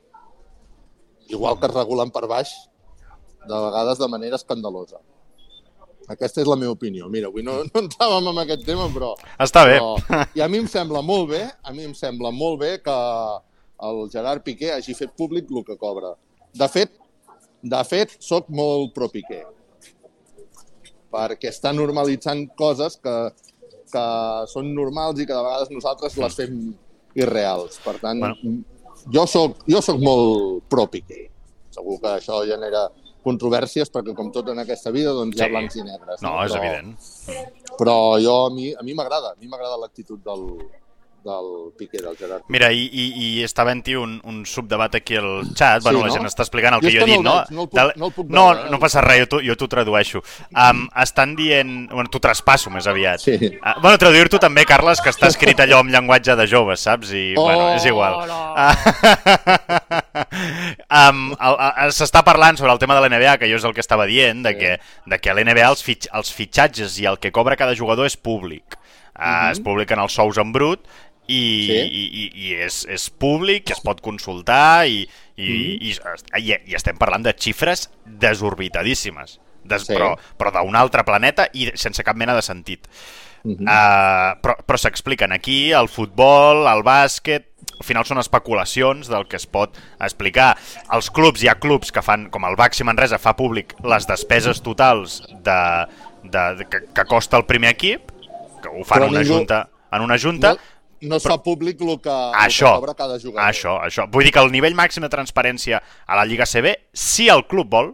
Igual 1.30 1.60
que 1.60 1.70
es 1.70 1.76
regulen 1.76 2.12
per 2.14 2.26
baix, 2.28 2.52
de 3.48 3.60
vegades 3.68 4.00
de 4.00 4.10
manera 4.12 4.40
escandalosa. 4.40 5.00
Aquesta 6.12 6.42
és 6.44 6.50
la 6.50 6.58
meva 6.60 6.74
opinió. 6.76 7.08
Mira, 7.12 7.30
avui 7.32 7.46
no, 7.46 7.62
no 7.70 7.84
entràvem 7.86 8.28
en 8.34 8.42
aquest 8.44 8.66
tema, 8.68 8.90
però... 8.92 9.14
Està 9.40 9.64
bé. 9.70 9.78
Però, 9.80 10.26
I 10.36 10.44
a 10.44 10.50
mi 10.52 10.60
em 10.60 10.68
sembla 10.72 11.04
molt 11.06 11.30
bé, 11.32 11.46
a 11.64 11.76
mi 11.76 11.88
em 11.88 11.96
sembla 11.96 12.34
molt 12.36 12.60
bé 12.60 12.76
que 12.84 12.98
el 13.88 14.06
Gerard 14.12 14.44
Piqué 14.44 14.74
hagi 14.76 14.96
fet 14.98 15.16
públic 15.20 15.52
el 15.52 15.64
que 15.68 15.80
cobra. 15.80 16.14
De 16.54 16.68
fet, 16.72 16.98
de 17.64 17.84
fet, 17.88 18.18
sóc 18.20 18.52
molt 18.52 18.92
pro 18.98 19.08
Piqué 19.12 19.46
perquè 21.14 21.52
està 21.54 21.72
normalitzant 21.76 22.48
coses 22.58 22.98
que, 23.04 23.16
que 23.94 24.06
són 24.50 24.74
normals 24.74 25.22
i 25.22 25.28
que 25.30 25.36
de 25.38 25.44
vegades 25.46 25.70
nosaltres 25.74 26.18
les 26.18 26.36
fem 26.42 26.58
irreals. 27.16 27.78
Per 27.86 27.96
tant, 28.02 28.20
Bueno. 28.20 28.58
jo, 29.14 29.26
soc, 29.30 29.62
jo 29.70 29.82
soc 29.86 30.02
molt 30.02 30.64
pro 30.70 30.88
Piqué. 30.90 31.28
Segur 31.74 32.00
que 32.02 32.16
això 32.18 32.42
genera 32.50 32.88
controvèrsies 33.24 33.90
perquè 33.94 34.14
com 34.18 34.32
tot 34.36 34.50
en 34.52 34.60
aquesta 34.60 34.92
vida 34.92 35.14
doncs 35.16 35.38
hi 35.38 35.42
ha 35.42 35.46
Sí. 35.46 35.52
blancs 35.54 35.76
i 35.78 35.84
negres. 35.86 36.22
No, 36.26 36.34
és 36.44 36.52
però, 36.52 36.60
evident. 36.60 36.98
Però 37.78 37.96
jo, 38.22 38.34
a 38.48 38.84
mi 38.84 38.94
m'agrada, 38.94 39.32
a 39.32 39.36
mi 39.40 39.48
m'agrada 39.48 39.78
l'actitud 39.80 40.20
del, 40.26 40.44
del 41.24 41.72
Piqué, 41.78 41.98
del 42.04 42.18
Gerard. 42.18 42.44
Mira, 42.52 42.68
i, 42.76 42.84
i, 42.92 43.06
i 43.24 43.44
està 43.46 43.64
havent-hi 43.64 43.96
un, 43.96 44.18
un 44.28 44.42
subdebat 44.46 44.96
aquí 45.00 45.16
al 45.16 45.44
xat, 45.56 45.82
Sí, 45.82 45.88
bueno, 45.88 46.02
la 46.04 46.08
no? 46.12 46.14
gent 46.18 46.28
està 46.28 46.44
explicant 46.44 46.76
el 46.78 46.82
Jo 46.84 46.88
que 46.90 46.94
jo 46.98 47.06
he 47.06 47.10
dit, 47.10 47.22
no? 47.24 47.36
veig, 47.40 47.52
no 47.56 47.62
el 47.64 47.70
puc- 47.70 47.80
Del- 47.80 47.94
no 47.98 48.10
el 48.10 48.14
puc 48.18 48.30
no, 48.30 48.46
veure, 48.52 48.70
no 48.74 48.80
passa 48.82 49.02
res, 49.06 49.28
jo 49.32 49.56
t'ho 49.56 49.70
tradueixo. 49.72 50.22
Um, 50.52 50.86
estan 51.02 51.36
dient... 51.40 51.74
Bueno, 51.94 52.10
t'ho 52.12 52.20
traspasso 52.24 52.70
més 52.74 52.88
aviat. 52.92 53.24
Sí. 53.24 53.38
Uh, 53.40 53.78
bueno, 53.82 53.98
traduir-t'ho 54.02 54.40
també, 54.44 54.66
Carles, 54.68 55.00
que 55.02 55.10
està 55.16 55.28
escrit 55.32 55.60
allò 55.64 55.80
amb 55.84 55.94
llenguatge 55.96 56.36
de 56.36 56.48
joves, 56.52 56.84
saps? 56.84 57.12
I, 57.16 57.24
Oh, 57.38 57.46
bueno, 57.48 57.70
és 57.78 57.86
igual. 57.88 58.20
no. 58.28 58.40
um, 60.90 61.32
el- 61.40 61.60
el- 61.86 61.94
S'està 61.96 62.24
parlant 62.26 62.58
sobre 62.60 62.72
el 62.74 62.80
tema 62.82 62.96
de 62.98 63.02
l'NBA, 63.08 63.38
que 63.40 63.50
jo 63.50 63.58
és 63.60 63.64
el 63.68 63.74
que 63.74 63.84
estava 63.84 64.06
dient, 64.10 64.44
de 64.46 64.56
que, 64.58 64.76
de 65.10 65.20
que 65.20 65.32
a 65.32 65.36
l'NBA 65.38 65.70
els, 65.70 65.84
fitx, 65.86 66.10
els 66.14 66.32
fitxatges 66.34 67.00
i 67.02 67.08
el 67.10 67.20
que 67.20 67.32
cobra 67.32 67.56
cada 67.60 67.76
jugador 67.76 68.06
és 68.10 68.18
públic. 68.18 68.78
Uh, 69.14 69.52
Es 69.54 69.60
publiquen 69.62 70.00
els 70.02 70.14
sous 70.18 70.40
en 70.42 70.52
brut 70.52 70.82
i, 71.28 71.42
Sí. 71.68 71.78
i, 71.78 72.04
i, 72.24 72.24
i 72.50 72.54
és, 72.66 72.86
és 72.90 73.10
públic, 73.10 73.70
es 73.72 73.80
pot 73.82 74.02
consultar 74.04 74.86
i, 74.88 75.08
i, 75.38 75.50
i, 75.90 75.94
i, 76.40 76.52
i 76.68 76.76
estem 76.76 76.98
parlant 77.00 77.24
de 77.24 77.34
xifres 77.34 77.90
desorbitadíssimes, 78.48 79.40
des, 79.64 79.86
Sí. 79.88 79.94
però, 79.94 80.16
però 80.38 80.52
d'un 80.52 80.76
altre 80.76 81.04
planeta 81.04 81.48
i 81.54 81.72
sense 81.76 82.04
cap 82.04 82.16
mena 82.16 82.36
de 82.36 82.42
sentit. 82.42 82.88
Mhm. 83.44 83.66
Uh, 83.68 84.40
però 84.42 84.56
però 84.66 84.78
s'expliquen 84.80 85.34
aquí 85.34 85.72
el 85.76 85.90
futbol, 85.90 86.66
el 86.68 86.82
bàsquet 86.84 87.50
al 87.80 87.84
final 87.86 88.06
són 88.06 88.18
especulacions 88.20 89.10
del 89.10 89.26
que 89.28 89.36
es 89.36 89.46
pot 89.46 89.76
explicar. 90.00 90.56
Els 90.94 91.10
clubs, 91.12 91.44
hi 91.44 91.50
ha 91.50 91.56
clubs 91.60 91.92
que 91.92 92.02
fan, 92.02 92.30
com 92.30 92.46
el 92.46 92.56
Baxi 92.56 92.84
Manresa 92.88 93.20
fa 93.20 93.36
públic 93.36 93.74
les 93.84 94.08
despeses 94.08 94.62
totals 94.62 95.22
de, 95.44 95.60
de, 96.24 96.44
de, 96.56 96.66
que, 96.70 96.80
que 96.94 97.06
costa 97.06 97.36
el 97.38 97.46
primer 97.46 97.72
equip, 97.72 98.12
que 98.62 98.70
ho 98.70 98.84
fan 98.86 99.02
Però 99.02 99.10
una 99.10 99.20
ningú- 99.24 99.40
junta, 99.40 99.68
en 99.92 100.02
una 100.02 100.18
junta, 100.18 100.54
No, 100.54 100.60
no 101.10 101.18
es 101.20 101.26
fa 101.28 101.38
públic 101.44 101.82
el 101.82 101.98
que, 102.02 102.14
el 102.14 102.38
això, 102.46 102.70
que 102.72 102.84
cobra 102.84 102.96
cada 102.96 103.20
jugador. 103.20 103.44
això, 103.48 103.76
això. 103.84 104.08
Vull 104.12 104.28
dir 104.28 104.34
que 104.36 104.44
el 104.44 104.52
nivell 104.54 104.76
màxim 104.78 105.04
de 105.06 105.12
transparència 105.12 105.82
a 105.82 106.18
la 106.20 106.26
Lliga 106.30 106.48
CB, 106.50 106.74
si 106.94 107.30
el 107.32 107.46
club 107.52 107.70
vol, 107.74 107.94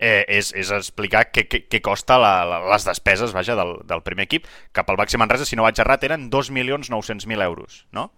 eh, 0.00 0.24
és, 0.28 0.50
és 0.56 0.72
explicar 0.74 1.26
què, 1.28 1.44
què, 1.46 1.62
què 1.68 1.82
costa 1.84 2.16
la, 2.20 2.32
la, 2.48 2.62
les 2.72 2.86
despeses 2.88 3.34
vaja, 3.36 3.54
del, 3.58 3.76
del 3.86 4.02
primer 4.06 4.26
equip. 4.26 4.48
Cap 4.76 4.88
al 4.90 4.98
Baxi 5.00 5.20
Manresa, 5.20 5.46
si 5.46 5.58
no 5.58 5.68
vaig 5.68 5.78
errat, 5.82 6.08
eren 6.08 6.30
2.900.000 6.32 7.44
euros, 7.44 7.84
no? 7.92 8.10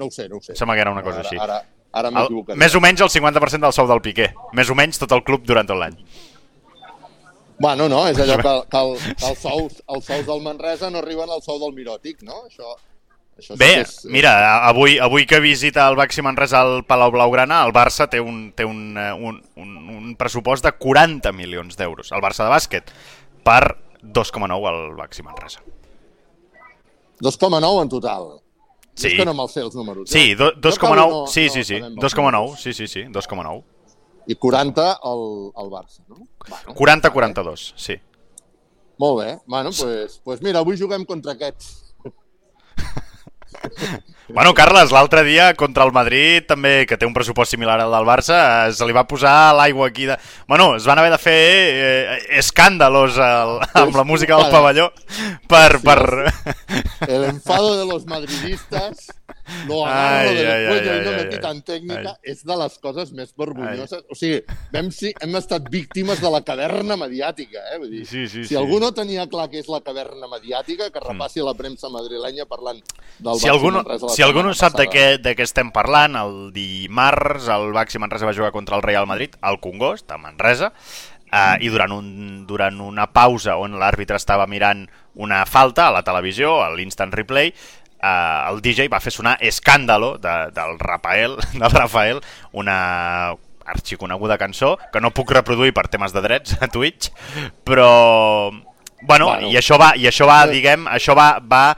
No 0.00 0.08
ho 0.08 0.10
sé, 0.10 0.28
no 0.32 0.40
ho 0.40 0.42
sé. 0.42 0.56
Sembla 0.56 0.78
que 0.78 0.86
era 0.86 0.94
una 0.94 1.04
cosa 1.04 1.20
ara, 1.20 1.28
així. 1.28 1.40
Ara, 1.40 1.60
ara 1.92 2.12
El, 2.24 2.44
més 2.56 2.74
o 2.74 2.80
menys 2.80 3.04
el 3.04 3.12
50% 3.12 3.68
del 3.68 3.76
sou 3.76 3.90
del 3.90 4.00
Piqué. 4.04 4.32
Més 4.56 4.72
o 4.72 4.78
menys 4.78 5.00
tot 5.02 5.12
el 5.12 5.24
club 5.26 5.44
durant 5.46 5.68
tot 5.68 5.78
l'any. 5.78 5.98
Bueno, 7.62 7.86
no, 7.86 8.00
és 8.10 8.18
allò 8.18 8.38
que, 8.40 8.54
que, 8.72 8.80
el, 8.80 8.96
que 9.20 9.28
els, 9.28 9.42
sous, 9.44 9.82
els 9.86 10.08
sous 10.08 10.24
del 10.26 10.40
Manresa 10.42 10.88
no 10.90 11.02
arriben 11.02 11.30
al 11.30 11.44
sou 11.44 11.60
del 11.60 11.76
Miròtic, 11.76 12.24
no? 12.26 12.40
Això, 12.48 12.72
això 13.38 13.54
sí 13.54 13.58
Bé, 13.58 13.70
és, 13.80 14.04
mira, 14.06 14.32
avui, 14.68 14.98
avui 15.02 15.24
que 15.26 15.40
visita 15.40 15.88
el 15.88 15.96
Baxi 15.96 16.22
Manresa 16.22 16.60
al 16.60 16.84
Palau 16.84 17.10
Blaugrana, 17.14 17.62
el 17.66 17.72
Barça 17.72 18.08
té 18.10 18.20
un, 18.20 18.52
té 18.56 18.64
un, 18.64 18.96
eh, 18.98 19.12
un, 19.12 19.40
un, 19.56 19.72
un 19.96 20.14
pressupost 20.16 20.64
de 20.64 20.72
40 20.72 21.32
milions 21.32 21.76
d'euros, 21.76 22.12
el 22.12 22.20
Barça 22.22 22.44
de 22.44 22.50
bàsquet, 22.52 22.92
per 23.42 23.76
2,9 24.02 24.68
al 24.68 24.94
Baxi 24.96 25.22
Manresa. 25.22 25.60
2,9 27.22 27.82
en 27.82 27.88
total. 27.88 28.28
Sí. 28.94 29.08
És 29.08 29.14
que 29.16 29.24
no 29.24 29.32
me'l 29.32 29.48
sé 29.48 29.62
els 29.64 29.74
números. 29.74 30.10
Sí, 30.10 30.32
eh? 30.32 30.36
do- 30.36 30.52
Jo 30.52 30.68
acabo 30.74 30.94
2,9, 30.94 31.10
no- 31.10 31.26
sí, 31.26 31.46
no 31.46 31.52
sí, 31.52 31.64
sí, 31.64 31.74
els 31.76 31.94
2,9, 31.96 32.32
números. 32.32 32.60
sí, 32.60 32.72
sí, 32.74 32.86
sí, 32.86 33.04
2,9. 33.08 33.62
I 34.26 34.34
40 34.36 34.92
al, 35.02 35.22
al 35.56 35.70
Barça, 35.72 36.02
no? 36.08 36.26
Bueno, 36.48 36.74
40-42, 36.74 37.72
sí. 37.76 37.96
Molt 38.98 39.18
bé. 39.24 39.38
Bueno, 39.46 39.64
doncs 39.70 39.80
pues, 39.82 40.20
pues 40.22 40.42
mira, 40.42 40.60
avui 40.60 40.76
juguem 40.78 41.04
contra 41.04 41.32
aquests. 41.32 41.94
Bueno, 44.32 44.54
Carles, 44.54 44.92
l'altre 44.94 45.24
dia 45.26 45.50
contra 45.58 45.84
el 45.84 45.90
Madrid, 45.92 46.46
també, 46.48 46.86
que 46.88 46.96
té 46.96 47.04
un 47.04 47.12
pressupost 47.12 47.52
similar 47.52 47.74
al 47.82 47.92
del 47.92 48.06
Barça, 48.08 48.38
eh, 48.38 48.70
se 48.72 48.86
li 48.88 48.94
va 48.96 49.02
posar 49.04 49.52
l'aigua 49.58 49.90
aquí 49.90 50.06
de... 50.08 50.16
Bueno, 50.48 50.70
es 50.78 50.86
van 50.88 51.02
haver 51.02 51.10
de 51.12 51.18
fer 51.20 51.34
eh, 51.36 52.16
escàndalos 52.40 53.18
al, 53.20 53.58
amb 53.82 53.98
la 53.98 54.06
música 54.08 54.38
del 54.40 54.48
pavelló 54.54 54.88
per... 55.50 55.82
per... 55.84 55.98
El 57.08 57.26
enfado 57.28 57.76
de 57.76 57.84
los 57.92 58.06
madridistas 58.06 59.10
lo 59.66 59.80
agarro 59.86 60.28
Ai, 60.30 60.34
del 60.36 60.46
ai, 60.50 60.66
cuello 60.68 60.90
ai, 60.92 60.98
i 60.98 61.04
no 61.04 61.10
ai, 61.10 61.16
me 61.16 61.22
ai. 61.22 61.28
quitan 61.32 61.62
tècnica 61.66 62.12
Ai. 62.14 62.30
és 62.32 62.44
de 62.46 62.56
les 62.62 62.78
coses 62.78 63.12
més 63.12 63.32
vergonyoses. 63.38 64.04
O 64.10 64.14
sigui, 64.18 64.40
vam 64.72 64.90
si, 64.94 65.12
hem 65.20 65.36
estat 65.40 65.66
víctimes 65.72 66.20
de 66.22 66.30
la 66.30 66.42
caverna 66.46 66.96
mediàtica, 67.00 67.62
eh? 67.74 67.78
Vull 67.82 67.90
dir, 67.90 68.04
Sí, 68.06 68.26
sí, 68.28 68.44
si 68.44 68.52
sí. 68.54 68.56
algú 68.58 68.78
no 68.82 68.92
tenia 68.94 69.26
clar 69.30 69.48
què 69.52 69.58
és 69.62 69.68
la 69.72 69.80
caverna 69.84 70.28
mediàtica, 70.30 70.90
que 70.94 71.02
repassi 71.02 71.42
la 71.44 71.54
premsa 71.58 71.90
madrilenya 71.92 72.46
parlant 72.46 72.80
del 73.18 73.34
Si 73.38 73.46
Baxi 73.46 73.48
algú, 73.50 73.70
no, 73.70 73.82
Manresa 73.82 74.08
si 74.14 74.22
algú 74.22 74.42
no 74.46 74.54
sap 74.54 74.76
de 74.78 74.86
què, 74.90 75.06
de 75.22 75.34
què 75.38 75.42
estem 75.46 75.72
parlant, 75.74 76.16
el 76.16 76.52
dimarts 76.54 77.48
el 77.52 77.72
Baxi 77.74 77.98
Manresa 78.02 78.26
va 78.28 78.34
jugar 78.36 78.52
contra 78.54 78.76
el 78.76 78.82
Real 78.82 79.06
Madrid 79.06 79.34
al 79.40 79.58
Congost, 79.60 80.10
a 80.12 80.18
Manresa, 80.18 80.72
eh, 81.32 81.56
i 81.64 81.68
durant, 81.72 81.92
un, 81.92 82.46
durant 82.46 82.80
una 82.84 83.06
pausa 83.12 83.56
on 83.60 83.78
l'àrbitre 83.80 84.18
estava 84.20 84.46
mirant 84.46 84.86
una 85.14 85.42
falta 85.46 85.88
a 85.88 85.92
la 85.92 86.02
televisió, 86.04 86.58
a 86.64 86.70
l'instant 86.74 87.12
replay, 87.12 87.52
eh, 88.02 88.50
el 88.50 88.60
DJ 88.62 88.88
va 88.92 89.00
fer 89.00 89.12
sonar 89.14 89.36
Escàndalo 89.40 90.16
de, 90.18 90.34
del 90.52 90.78
Rafael, 90.82 91.38
del 91.54 91.70
Rafael, 91.70 92.20
una 92.52 93.34
arxiconeguda 93.64 94.36
cançó 94.38 94.74
que 94.92 95.00
no 95.00 95.12
puc 95.14 95.30
reproduir 95.30 95.72
per 95.72 95.86
temes 95.88 96.12
de 96.12 96.20
drets 96.24 96.56
a 96.60 96.66
Twitch, 96.68 97.12
però 97.64 98.50
bueno, 99.02 99.26
Bueno. 99.32 99.48
i 99.50 99.56
això 99.58 99.78
va, 99.78 99.92
i 99.96 100.06
això 100.10 100.26
va, 100.28 100.42
diguem, 100.50 100.86
això 100.90 101.14
va, 101.18 101.36
va 101.40 101.76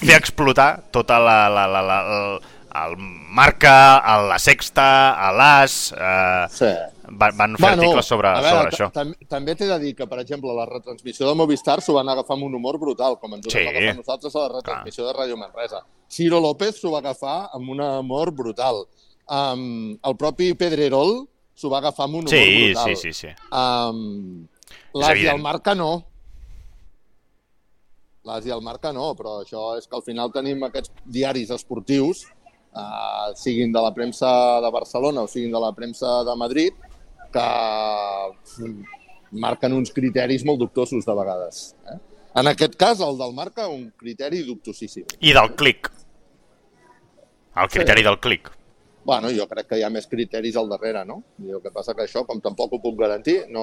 fer 0.00 0.14
explotar 0.16 0.84
tota 0.92 1.18
la, 1.20 1.48
la, 1.52 1.66
la, 1.68 1.82
la, 1.84 1.98
el, 2.18 2.38
el 2.84 2.94
marca, 3.36 3.74
la 4.28 4.38
sexta, 4.40 4.86
a 5.16 5.32
l'as, 5.32 5.92
eh, 5.92 6.46
Sí. 6.52 6.70
Van, 7.12 7.36
van 7.36 7.56
fer 7.56 7.68
articles 7.72 8.06
sobre, 8.06 8.28
veure, 8.28 8.48
sobre 8.50 8.70
això. 8.70 8.90
tam- 8.92 9.14
També 9.28 9.54
t'he 9.54 9.66
de 9.66 9.78
dir 9.78 9.94
que, 9.96 10.06
per 10.06 10.18
exemple, 10.20 10.52
la 10.54 10.66
retransmissió 10.66 11.26
de 11.28 11.34
Movistar 11.34 11.80
s'ho 11.80 11.94
van 11.94 12.08
agafar 12.08 12.36
amb 12.36 12.44
un 12.44 12.54
humor 12.54 12.78
brutal, 12.78 13.18
com 13.18 13.34
ens 13.34 13.46
ho 13.46 13.50
Sí. 13.50 13.58
vam 13.64 13.68
agafar 13.76 13.96
nosaltres 13.96 14.34
a 14.36 14.38
la 14.40 14.48
retransmissió 14.56 15.06
de 15.06 15.12
Ràdio 15.14 15.36
Manresa. 15.36 15.84
Ciro 16.10 16.40
López 16.40 16.76
s'ho 16.80 16.90
va 16.90 16.98
agafar 16.98 17.50
amb 17.52 17.68
un 17.70 17.80
humor 17.80 18.30
brutal. 18.32 18.84
Um, 19.30 19.98
el 20.02 20.16
propi 20.16 20.54
Pedrerol 20.54 21.26
s'ho 21.54 21.68
va 21.68 21.78
agafar 21.78 22.04
amb 22.06 22.14
un 22.16 22.20
humor 22.26 22.30
Sí, 22.30 22.72
brutal. 22.72 22.96
sí, 22.96 23.12
sí, 23.12 23.12
sí. 23.12 23.28
Um, 23.52 24.46
L'As 24.94 25.08
i 25.08 25.12
evident. 25.12 25.36
el 25.36 25.42
Marca 25.42 25.74
no. 25.74 26.04
L'As 28.24 28.44
i 28.46 28.50
el 28.52 28.60
Marca 28.60 28.92
no, 28.92 29.14
però 29.16 29.38
això 29.44 29.76
és 29.78 29.86
que 29.86 29.96
al 29.96 30.02
final 30.02 30.30
tenim 30.34 30.62
aquests 30.66 30.90
diaris 31.06 31.50
esportius, 31.54 32.24
uh, 32.76 33.32
siguin 33.34 33.72
de 33.72 33.80
la 33.80 33.92
premsa 33.94 34.60
de 34.60 34.70
Barcelona 34.74 35.22
o 35.22 35.26
siguin 35.30 35.52
de 35.54 35.60
la 35.62 35.72
premsa 35.72 36.24
de 36.24 36.34
Madrid, 36.36 36.72
que 37.32 37.46
marquen 39.44 39.74
uns 39.76 39.92
criteris 39.92 40.44
molt 40.48 40.60
dubtosos 40.62 41.04
de 41.06 41.14
vegades. 41.18 41.62
Eh? 41.92 41.98
En 42.38 42.46
aquest 42.50 42.76
cas, 42.80 43.00
el 43.04 43.18
del 43.18 43.32
Marca, 43.34 43.66
un 43.68 43.90
criteri 43.98 44.44
dubtosíssim. 44.46 45.04
I 45.20 45.32
del 45.36 45.54
clic. 45.58 45.90
El 47.58 47.68
criteri 47.72 48.04
del 48.06 48.18
clic. 48.22 48.52
Bueno, 49.08 49.30
jo 49.32 49.46
crec 49.48 49.70
que 49.70 49.78
hi 49.80 49.82
ha 49.86 49.88
més 49.88 50.04
criteris 50.06 50.56
al 50.60 50.68
darrere, 50.68 51.00
no? 51.08 51.22
I 51.40 51.54
el 51.56 51.62
que 51.64 51.70
passa 51.72 51.94
que 51.96 52.04
això, 52.04 52.26
com 52.28 52.42
tampoc 52.44 52.74
ho 52.76 52.80
puc 52.82 52.98
garantir, 53.00 53.38
no, 53.48 53.62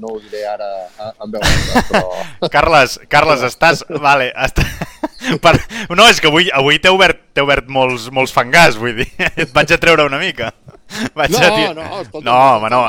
no 0.00 0.14
ho 0.14 0.20
diré 0.22 0.46
ara 0.48 0.68
a- 0.96 1.10
en 1.26 1.34
veu 1.34 1.44
alta, 1.44 1.82
però... 1.90 2.48
Carles, 2.54 2.96
Carles, 3.12 3.44
estàs... 3.50 3.82
Vale, 4.00 4.30
està... 4.32 4.64
per... 5.44 5.58
No, 5.92 6.06
és 6.08 6.22
que 6.24 6.30
avui, 6.32 6.48
avui 6.56 6.80
t'he 6.80 6.88
obert, 6.94 7.20
obert 7.42 7.68
molts, 7.68 8.08
molts 8.16 8.32
fangars, 8.32 8.80
vull 8.80 8.96
dir. 9.02 9.10
Et 9.44 9.52
vaig 9.52 9.76
a 9.76 9.80
treure 9.82 10.08
una 10.08 10.22
mica. 10.22 10.54
Vaig 11.18 11.30
No, 11.30 11.38
a 11.38 11.50
dir... 11.52 11.68
no, 11.76 11.86
escolta, 12.00 12.24
no, 12.24 12.36
home, 12.56 12.70
no. 12.72 12.80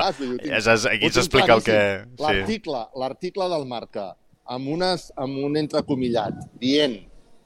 és, 0.55 0.67
aquí 0.87 1.09
s'explica 1.11 1.55
el 1.57 1.63
que... 1.65 1.77
Sí. 2.05 2.23
L'article 2.23 2.81
l'article 3.01 3.49
del 3.51 3.65
Marca, 3.67 4.05
amb, 4.47 4.71
unes, 4.75 5.09
amb 5.19 5.43
un 5.45 5.57
entrecomillat, 5.59 6.37
dient 6.61 6.97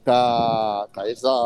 que, 0.06 0.20
que 0.94 1.06
és 1.10 1.24
de... 1.24 1.36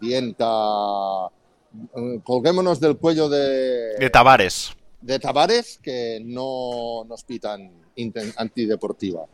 dient 0.00 0.30
que 0.36 0.50
eh, 0.50 2.20
colguémonos 2.24 2.80
del 2.80 2.96
cuello 2.98 3.28
de, 3.28 3.96
De 4.00 4.10
Tavares. 4.10 4.70
de 5.00 5.18
Tavares 5.18 5.78
que 5.82 6.20
no, 6.24 7.04
no 7.08 7.14
es 7.14 7.24
piten 7.24 7.70
antideportiva. 8.36 9.26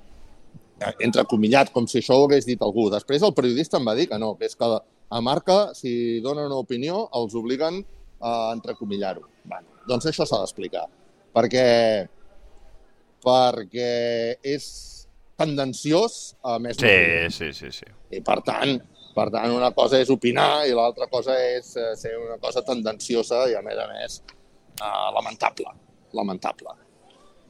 Entrecomillat, 1.00 1.70
com 1.72 1.86
si 1.88 2.02
això 2.02 2.18
ho 2.18 2.26
hagués 2.26 2.44
dit 2.46 2.60
algú. 2.62 2.90
Després 2.92 3.22
el 3.24 3.32
periodista 3.34 3.78
em 3.80 3.86
va 3.88 3.94
dir 3.96 4.08
que 4.10 4.18
no, 4.20 4.34
que 4.36 4.46
és 4.50 4.56
que 4.58 4.66
a 5.08 5.20
Marca, 5.22 5.72
si 5.74 6.20
donen 6.20 6.50
una 6.50 6.58
opinió, 6.60 7.06
els 7.14 7.34
obliguen 7.38 7.84
a 8.20 8.52
entrecomillar-ho. 8.54 9.24
Bueno, 9.44 9.80
doncs 9.88 10.08
això 10.10 10.26
s'ha 10.26 10.40
d'explicar. 10.42 10.86
Perquè, 11.36 11.66
perquè 13.24 13.90
és 14.42 14.68
tendenciós 15.36 16.36
a 16.42 16.58
més. 16.62 16.78
Sí, 16.80 17.30
sí, 17.34 17.52
sí, 17.52 17.72
sí. 17.82 17.88
I 18.16 18.22
per 18.24 18.40
tant, 18.46 18.78
per 19.16 19.28
tant, 19.34 19.52
una 19.52 19.70
cosa 19.76 20.00
és 20.00 20.10
opinar 20.12 20.66
i 20.68 20.74
l'altra 20.76 21.08
cosa 21.12 21.36
és 21.40 21.74
eh, 21.76 21.92
ser 21.98 22.16
una 22.20 22.40
cosa 22.42 22.64
tendenciosa 22.64 23.44
i, 23.50 23.56
a 23.56 23.62
més 23.64 23.78
a 23.80 23.86
més, 23.92 24.18
eh, 24.80 25.06
lamentable. 25.16 25.72
Lamentable. 26.16 26.76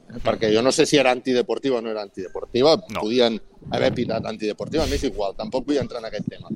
Eh, 0.07 0.21
Perquè 0.23 0.51
jo 0.53 0.63
no 0.63 0.71
sé 0.75 0.85
si 0.87 0.99
era 0.99 1.11
antideportiva 1.11 1.79
o 1.79 1.83
no 1.83 1.91
era 1.91 2.03
antideportiva. 2.03 2.75
No. 2.95 3.03
Podien 3.03 3.39
haver 3.71 3.93
pitat 3.95 4.27
antideportiva, 4.27 4.87
m'és 4.87 5.03
igual. 5.07 5.35
Tampoc 5.39 5.67
vull 5.67 5.79
entrar 5.81 6.03
en 6.03 6.09
aquest 6.11 6.27
tema. 6.31 6.51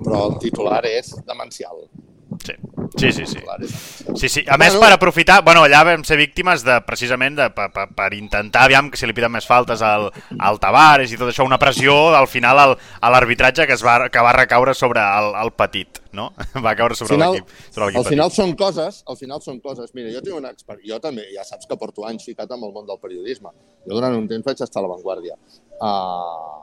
Però 0.00 0.26
el 0.28 0.38
titular 0.42 0.82
és 0.90 1.14
demencial. 1.26 1.86
Sí, 2.42 3.12
sí, 3.12 3.26
sí. 3.26 3.38
sí. 3.38 4.04
Sí, 4.14 4.28
sí. 4.28 4.44
A 4.48 4.56
més, 4.58 4.74
Bueno. 4.74 4.80
per 4.80 4.92
aprofitar... 4.94 5.42
Bueno, 5.44 5.64
allà 5.64 5.82
vam 5.84 6.04
ser 6.04 6.16
víctimes 6.16 6.62
de, 6.64 6.76
precisament 6.86 7.36
de, 7.38 7.48
per, 7.54 7.70
per, 7.72 7.86
per 7.94 8.08
intentar, 8.14 8.64
aviam, 8.64 8.90
que 8.90 8.98
si 9.00 9.06
li 9.08 9.14
piden 9.16 9.32
més 9.32 9.46
faltes 9.46 9.82
al, 9.82 10.10
al 10.38 10.60
Tavares 10.62 11.12
i 11.12 11.18
tot 11.18 11.30
això, 11.30 11.46
una 11.46 11.58
pressió 11.58 12.14
al 12.14 12.28
final 12.30 12.60
al, 12.62 12.74
a 13.00 13.10
l'arbitratge 13.10 13.66
que, 13.66 13.74
es 13.74 13.84
va, 13.84 14.08
que 14.12 14.22
va 14.22 14.34
recaure 14.36 14.74
sobre 14.74 15.02
el, 15.02 15.32
el 15.42 15.52
petit, 15.58 16.00
no? 16.12 16.30
Va 16.64 16.74
caure 16.78 16.94
sobre 16.94 17.16
final, 17.16 17.34
l'equip 17.34 17.98
al 17.98 18.06
final 18.06 18.30
són 18.30 18.54
coses, 18.58 19.02
al 19.10 19.18
final 19.18 19.42
són 19.42 19.58
coses. 19.60 19.90
Mira, 19.94 20.12
jo 20.14 20.22
tinc 20.22 20.38
una 20.38 20.52
experiència, 20.54 20.94
jo 20.94 21.00
també, 21.02 21.26
ja 21.34 21.42
saps 21.46 21.66
que 21.66 21.78
porto 21.80 22.06
anys 22.06 22.24
ficat 22.28 22.50
amb 22.54 22.68
el 22.68 22.72
món 22.76 22.86
del 22.86 23.00
periodisme. 23.02 23.50
Jo 23.88 23.98
durant 23.98 24.14
un 24.16 24.28
temps 24.30 24.46
vaig 24.46 24.62
estar 24.62 24.80
a 24.80 24.84
l'avantguàrdia. 24.86 25.34
Uh, 25.82 26.62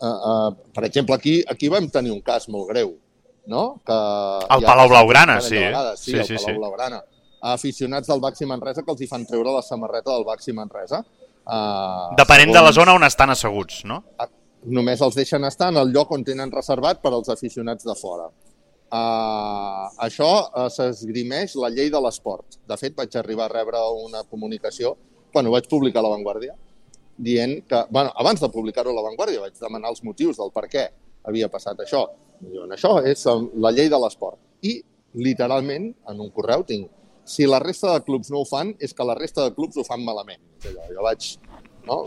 uh, 0.00 0.08
uh, 0.08 0.50
per 0.72 0.86
exemple, 0.88 1.14
aquí, 1.14 1.42
aquí 1.48 1.68
vam 1.72 1.90
tenir 1.92 2.14
un 2.16 2.22
cas 2.24 2.48
molt 2.48 2.72
greu, 2.72 2.96
no? 3.46 3.80
Que 3.86 3.96
El 4.56 4.64
Palau 4.64 4.88
Blaugrana, 4.88 5.40
sí. 5.40 5.56
vegades, 5.56 6.00
sí, 6.00 6.12
Sí, 6.12 6.18
el 6.18 6.26
sí, 6.26 6.36
Palau 6.36 6.54
sí. 6.54 6.58
Blaugrana. 6.58 7.02
Aficionats 7.52 8.08
del 8.08 8.20
Baxi 8.20 8.46
Manresa 8.46 8.82
que 8.82 8.92
els 8.92 9.02
hi 9.02 9.08
fan 9.10 9.26
treure 9.26 9.54
la 9.56 9.62
samarreta 9.66 10.12
del 10.12 10.24
Baxi 10.24 10.54
Manresa. 10.54 11.02
Uh, 11.42 12.14
Depenent 12.18 12.54
de 12.54 12.62
la 12.62 12.72
zona 12.72 12.94
on 12.94 13.02
estan 13.02 13.34
asseguts, 13.34 13.82
no? 13.84 14.04
només 14.62 15.00
els 15.02 15.16
deixen 15.18 15.42
estar 15.44 15.72
en 15.72 15.80
el 15.80 15.90
lloc 15.90 16.12
on 16.14 16.22
tenen 16.22 16.52
reservat 16.54 17.00
per 17.02 17.10
als 17.10 17.28
aficionats 17.32 17.82
de 17.82 17.96
fora. 17.98 18.28
Uh, 18.92 19.88
això 20.04 20.28
uh, 20.28 20.68
s'esgrimeix 20.70 21.56
la 21.58 21.70
llei 21.72 21.90
de 21.90 21.98
l'esport. 22.04 22.60
De 22.68 22.76
fet, 22.78 22.94
vaig 22.94 23.16
arribar 23.18 23.48
a 23.48 23.54
rebre 23.56 23.80
una 24.04 24.22
comunicació 24.22 24.94
quan 25.32 25.48
ho 25.48 25.54
vaig 25.54 25.66
publicar 25.66 26.02
a 26.02 26.06
l'avantguàrdia 26.06 26.54
dient 27.22 27.62
que, 27.68 27.84
bueno, 27.90 28.12
abans 28.16 28.40
de 28.40 28.48
publicar-ho 28.52 28.92
a 28.92 28.96
l'avantguàrdia 28.96 29.40
vaig 29.40 29.56
demanar 29.60 29.92
els 29.92 30.02
motius 30.04 30.38
del 30.38 30.52
per 30.52 30.66
què 30.68 30.86
havia 31.28 31.48
passat 31.52 31.78
això. 31.84 32.06
I 32.42 32.50
diuen, 32.50 32.72
això 32.74 32.96
és 33.06 33.22
um, 33.30 33.48
la 33.62 33.70
llei 33.74 33.88
de 33.92 33.98
l'esport. 34.02 34.38
I, 34.66 34.80
literalment, 35.14 35.90
en 36.10 36.20
un 36.24 36.30
correu 36.34 36.64
tinc 36.66 36.88
si 37.24 37.46
la 37.46 37.60
resta 37.62 37.92
de 37.94 38.02
clubs 38.02 38.32
no 38.34 38.40
ho 38.42 38.46
fan, 38.48 38.72
és 38.82 38.90
que 38.92 39.04
la 39.06 39.14
resta 39.14 39.44
de 39.46 39.52
clubs 39.54 39.76
ho 39.78 39.84
fan 39.86 40.02
malament. 40.02 40.40
Allò, 40.66 40.88
jo 40.90 41.04
vaig... 41.06 41.28
No? 41.86 42.00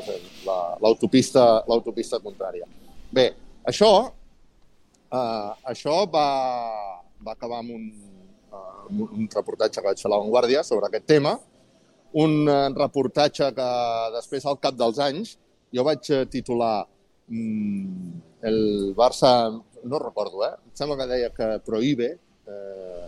La- 0.48 0.75
L'autopista 0.84 1.63
l'autopista 1.67 2.19
contrària. 2.24 2.67
Bé, 3.15 3.25
això, 3.67 3.89
eh, 5.12 5.51
això 5.72 5.95
va, 6.12 6.27
va 7.24 7.34
acabar 7.36 7.60
amb 7.63 7.74
un, 7.75 7.86
amb 8.55 9.01
un 9.07 9.27
reportatge 9.34 9.79
que 9.81 9.88
vaig 9.89 10.00
fer 10.03 10.10
a 10.12 10.13
La 10.15 10.22
Vanguardia 10.24 10.63
sobre 10.67 10.88
aquest 10.88 11.07
tema, 11.12 11.34
un 12.15 12.36
eh, 12.48 12.60
reportatge 12.75 13.50
que 13.55 13.69
després, 14.15 14.45
al 14.48 14.60
cap 14.63 14.75
dels 14.79 15.00
anys, 15.03 15.36
jo 15.75 15.84
vaig 15.84 16.07
eh, 16.15 16.24
titular 16.31 16.86
mm, 17.27 18.19
el 18.42 18.94
Barça, 18.96 19.32
no 19.84 20.00
recordo, 20.00 20.44
eh? 20.46 20.54
Em 20.65 20.74
sembla 20.77 20.98
que 20.98 21.08
deia 21.12 21.30
que 21.34 21.48
prohíbe 21.65 22.10
eh, 22.48 23.06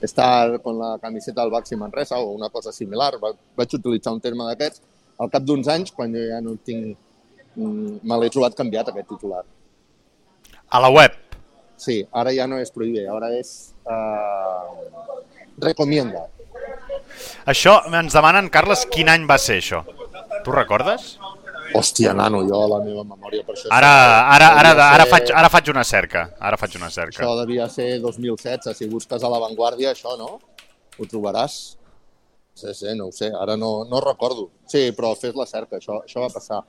estar 0.00 0.60
con 0.62 0.78
la 0.78 0.98
camiseta 0.98 1.42
del 1.42 1.50
Baxi 1.50 1.76
Manresa 1.76 2.18
o 2.18 2.30
una 2.32 2.48
cosa 2.50 2.72
similar. 2.72 3.18
Va- 3.22 3.34
Vaig 3.56 3.74
utilitzar 3.74 4.12
un 4.12 4.20
terme 4.20 4.44
d'aquests. 4.48 4.82
Al 5.20 5.28
cap 5.30 5.42
d'uns 5.44 5.68
anys, 5.68 5.92
quan 5.92 6.12
jo 6.14 6.22
ja 6.30 6.40
no 6.40 6.56
tinc... 6.64 6.96
mm, 7.56 7.98
Me 8.02 8.16
l'he 8.22 8.30
trobat 8.30 8.54
canviat, 8.56 8.88
aquest 8.88 9.08
titular. 9.08 9.42
A 10.70 10.80
la 10.80 10.88
web. 10.90 11.12
Sí, 11.76 12.02
ara 12.12 12.32
ja 12.32 12.46
no 12.46 12.58
és 12.60 12.70
prohibir, 12.72 13.06
ara 13.08 13.32
és... 13.36 13.74
Eh, 13.84 15.00
recomienda. 15.60 16.26
Això, 17.50 17.80
ens 17.92 18.14
demanen, 18.16 18.48
Carles, 18.52 18.86
quin 18.92 19.08
any 19.12 19.26
va 19.28 19.36
ser 19.40 19.58
això? 19.60 19.82
Tu 20.44 20.52
recordes? 20.54 21.18
Hòstia, 21.76 22.12
nano, 22.16 22.40
jo 22.48 22.60
la 22.68 22.78
meva 22.82 23.04
memòria 23.06 23.44
per 23.46 23.54
això... 23.54 23.68
Ara, 23.74 23.90
ara, 24.34 24.48
ara, 24.60 24.70
ara, 24.74 25.04
ser- 25.04 25.10
faig, 25.12 25.32
ara 25.42 25.50
faig 25.52 25.68
una 25.72 25.84
cerca. 25.86 26.22
Ara 26.40 26.58
faig 26.60 26.76
una 26.80 26.88
cerca. 26.90 27.20
Això 27.22 27.34
devia 27.38 27.68
ser 27.70 27.88
2016. 28.02 28.72
Si 28.78 28.88
busques 28.90 29.22
a 29.22 29.30
l'avantguàrdia, 29.30 29.92
això, 29.94 30.16
no? 30.18 30.38
Ho 30.98 31.06
trobaràs. 31.10 31.58
Sí, 32.58 32.74
sí, 32.74 32.90
no 32.98 33.06
ho 33.08 33.14
sé. 33.14 33.30
Ara 33.32 33.56
no, 33.56 33.84
no 33.88 34.00
recordo. 34.04 34.48
Sí, 34.68 34.88
però 34.96 35.12
fes 35.18 35.36
la 35.38 35.46
cerca. 35.46 35.78
Això, 35.78 36.00
això 36.04 36.24
va 36.24 36.32
passar. 36.34 36.60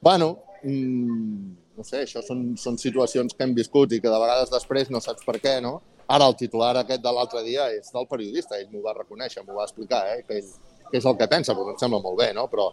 Bueno, 0.00 0.30
mm, 0.62 1.50
no 1.76 1.84
sé, 1.84 2.04
això 2.06 2.22
són, 2.24 2.52
són 2.60 2.78
situacions 2.78 3.34
que 3.34 3.44
hem 3.44 3.54
viscut 3.58 3.92
i 3.92 4.00
que 4.00 4.08
de 4.12 4.22
vegades 4.22 4.52
després 4.54 4.88
no 4.94 5.00
saps 5.02 5.26
per 5.26 5.38
què, 5.42 5.58
no? 5.64 5.80
Ara, 6.06 6.28
el 6.30 6.36
titular 6.38 6.70
aquest 6.78 7.02
de 7.02 7.10
l'altre 7.12 7.42
dia 7.42 7.66
és 7.74 7.90
del 7.92 8.06
periodista. 8.06 8.60
Ell 8.60 8.70
m'ho 8.70 8.84
va 8.86 8.94
reconèixer, 8.94 9.42
m'ho 9.42 9.56
va 9.58 9.66
explicar, 9.66 10.04
eh? 10.14 10.22
Que 10.28 10.38
ell, 10.38 10.52
què 10.92 11.00
és 11.00 11.08
el 11.10 11.16
que 11.18 11.26
pensa, 11.32 11.56
però 11.58 11.74
em 11.74 11.80
sembla 11.82 11.98
molt 12.04 12.20
bé, 12.22 12.30
no? 12.36 12.46
Però 12.52 12.70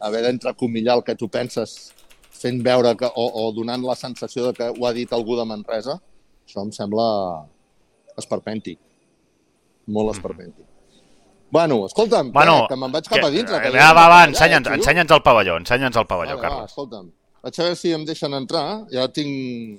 haver 0.00 0.22
d'entrecomillar 0.26 0.96
el 0.98 1.04
que 1.04 1.14
tu 1.16 1.28
penses 1.28 1.92
fent 2.36 2.62
veure 2.64 2.94
que, 2.96 3.06
o, 3.08 3.26
o 3.46 3.52
donant 3.56 3.82
la 3.86 3.94
sensació 3.96 4.46
de 4.48 4.52
que 4.52 4.68
ho 4.72 4.86
ha 4.86 4.92
dit 4.92 5.12
algú 5.12 5.36
de 5.38 5.44
Manresa, 5.48 5.98
això 6.46 6.62
em 6.64 6.72
sembla 6.72 7.06
esperpèntic. 8.20 8.78
Molt 9.86 10.14
esperpèntic. 10.16 10.64
Bueno, 11.50 11.84
escolta'm, 11.86 12.32
Bueno, 12.34 12.64
que, 12.66 12.74
que 12.74 12.80
me'n 12.80 12.92
vaig 12.92 13.06
cap 13.08 13.22
a 13.24 13.30
dintre. 13.30 13.60
Que 13.62 13.70
va, 13.70 13.78
ja 13.78 13.90
va, 13.94 14.06
va, 14.10 14.16
allà, 14.24 14.30
ensenya'ns 14.32 14.66
tio. 14.66 14.74
ensenya'ns 14.80 15.12
el 15.14 15.22
pavelló, 15.22 15.56
ensenya'ns 15.62 15.96
el 15.96 16.06
pavelló, 16.10 16.34
Vale, 16.36 16.42
va, 16.42 16.48
Carles. 16.56 16.72
escolta'm. 16.72 17.12
Vaig 17.46 17.60
a 17.60 17.62
veure 17.68 17.76
si 17.78 17.92
em 17.94 18.04
deixen 18.08 18.34
entrar. 18.34 18.64
Ja 18.90 19.06
tinc... 19.14 19.78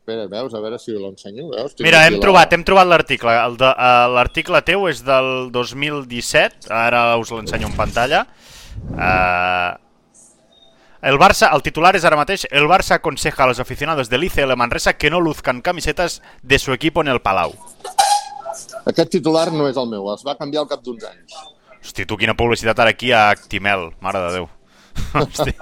Espera, 0.00 0.26
veus? 0.32 0.52
A 0.56 0.60
veure 0.60 0.78
si 0.80 0.92
l'ensenyo. 0.96 1.48
Mira, 1.80 2.04
hem 2.06 2.16
la- 2.18 2.20
trobat, 2.24 2.52
hem 2.56 2.62
trobat 2.68 2.88
l'article. 2.88 3.32
Eh, 3.32 3.88
L'article 4.14 4.60
teu 4.66 4.86
és 4.90 5.02
del 5.06 5.50
2017, 5.54 6.68
ara 6.72 7.02
us 7.20 7.30
l'ensenyo 7.32 7.68
en 7.70 7.76
pantalla. 7.78 8.24
Uh, 8.90 9.76
el 11.02 11.16
Barça, 11.18 11.48
el 11.54 11.62
titular 11.64 11.94
és 11.96 12.04
ara 12.04 12.16
mateix, 12.18 12.46
el 12.50 12.66
Barça 12.68 12.98
aconseja 12.98 13.44
a 13.44 13.46
los 13.48 13.60
aficionados 13.60 14.10
del 14.10 14.24
ICL 14.24 14.56
Manresa 14.56 14.92
que 14.98 15.10
no 15.10 15.20
luzcan 15.20 15.62
camisetas 15.62 16.20
de 16.42 16.58
su 16.58 16.72
equipo 16.72 17.00
en 17.00 17.08
el 17.08 17.20
Palau. 17.22 17.54
Aquest 18.86 19.10
titular 19.12 19.50
no 19.52 19.68
és 19.70 19.76
el 19.80 19.88
meu, 19.88 20.08
es 20.12 20.24
va 20.26 20.36
canviar 20.36 20.64
al 20.64 20.68
cap 20.68 20.82
d'uns 20.84 21.04
anys. 21.08 21.36
Hosti, 21.80 22.04
tu 22.04 22.16
quina 22.20 22.34
publicitat 22.36 22.78
ara 22.82 22.92
aquí 22.92 23.12
a 23.12 23.30
Actimel, 23.30 23.90
mare 24.04 24.20
de 24.26 24.32
Déu. 24.34 24.48
Hosti. 25.14 25.54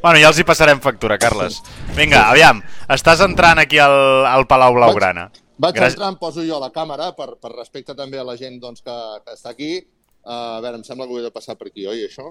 bueno, 0.00 0.16
ja 0.22 0.28
els 0.30 0.38
hi 0.40 0.44
passarem 0.48 0.80
factura, 0.80 1.18
Carles. 1.20 1.58
Vinga, 1.98 2.28
aviam, 2.30 2.62
estàs 2.88 3.20
entrant 3.26 3.60
aquí 3.60 3.80
al, 3.82 4.24
al 4.30 4.46
Palau 4.48 4.78
Blaugrana. 4.78 5.28
Vaig 5.60 5.76
Gràcies- 5.76 5.98
entrar, 5.98 6.08
em 6.14 6.16
poso 6.18 6.42
jo 6.46 6.56
la 6.62 6.70
càmera 6.74 7.12
per, 7.14 7.34
per 7.42 7.52
respecte 7.52 7.94
també 7.94 8.18
a 8.18 8.24
la 8.26 8.38
gent 8.40 8.56
doncs, 8.62 8.80
que, 8.82 8.96
que 9.26 9.36
està 9.36 9.52
aquí. 9.52 9.82
Uh, 10.24 10.56
a 10.56 10.60
veure, 10.64 10.78
em 10.80 10.84
sembla 10.86 11.06
que 11.06 11.12
ho 11.12 11.20
he 11.20 11.24
de 11.26 11.32
passar 11.32 11.56
per 11.60 11.68
aquí, 11.68 11.86
oi, 11.86 12.06
això? 12.08 12.30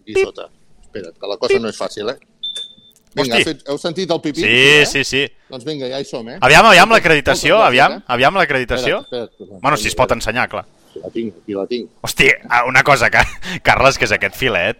Aquí 0.00 0.14
sota. 0.20 0.46
Espera't, 0.84 1.16
que 1.18 1.30
la 1.30 1.38
cosa 1.40 1.58
no 1.58 1.70
és 1.70 1.78
fàcil, 1.78 2.12
eh? 2.12 2.18
Vinga, 3.10 3.40
Hosti. 3.40 3.46
fet, 3.48 3.62
heu 3.66 3.78
sentit 3.82 4.10
el 4.14 4.20
pipí? 4.22 4.44
Sí, 4.44 4.50
eh? 4.50 4.84
sí, 4.86 5.02
sí. 5.02 5.24
Doncs 5.50 5.66
vinga, 5.66 5.88
ja 5.90 5.98
hi 5.98 6.06
som, 6.06 6.28
eh? 6.30 6.36
Aviam, 6.46 6.68
aviam 6.70 6.92
l'acreditació, 6.94 7.58
aviam, 7.64 7.96
eh? 7.98 8.04
aviam 8.14 8.38
l'acreditació. 8.38 9.00
Bueno, 9.10 9.74
si 9.76 9.90
es 9.90 9.98
pot 9.98 10.14
ensenyar, 10.14 10.46
clar. 10.52 10.62
Aquí 10.90 11.02
la 11.02 11.10
tinc, 11.14 11.40
aquí 11.42 11.56
la 11.58 11.66
tinc. 11.70 11.90
Hosti, 12.06 12.28
ah, 12.48 12.62
una 12.70 12.84
cosa, 12.86 13.10
que, 13.10 13.24
Carles, 13.66 13.98
que 13.98 14.06
és 14.06 14.14
aquest 14.14 14.38
filet. 14.38 14.78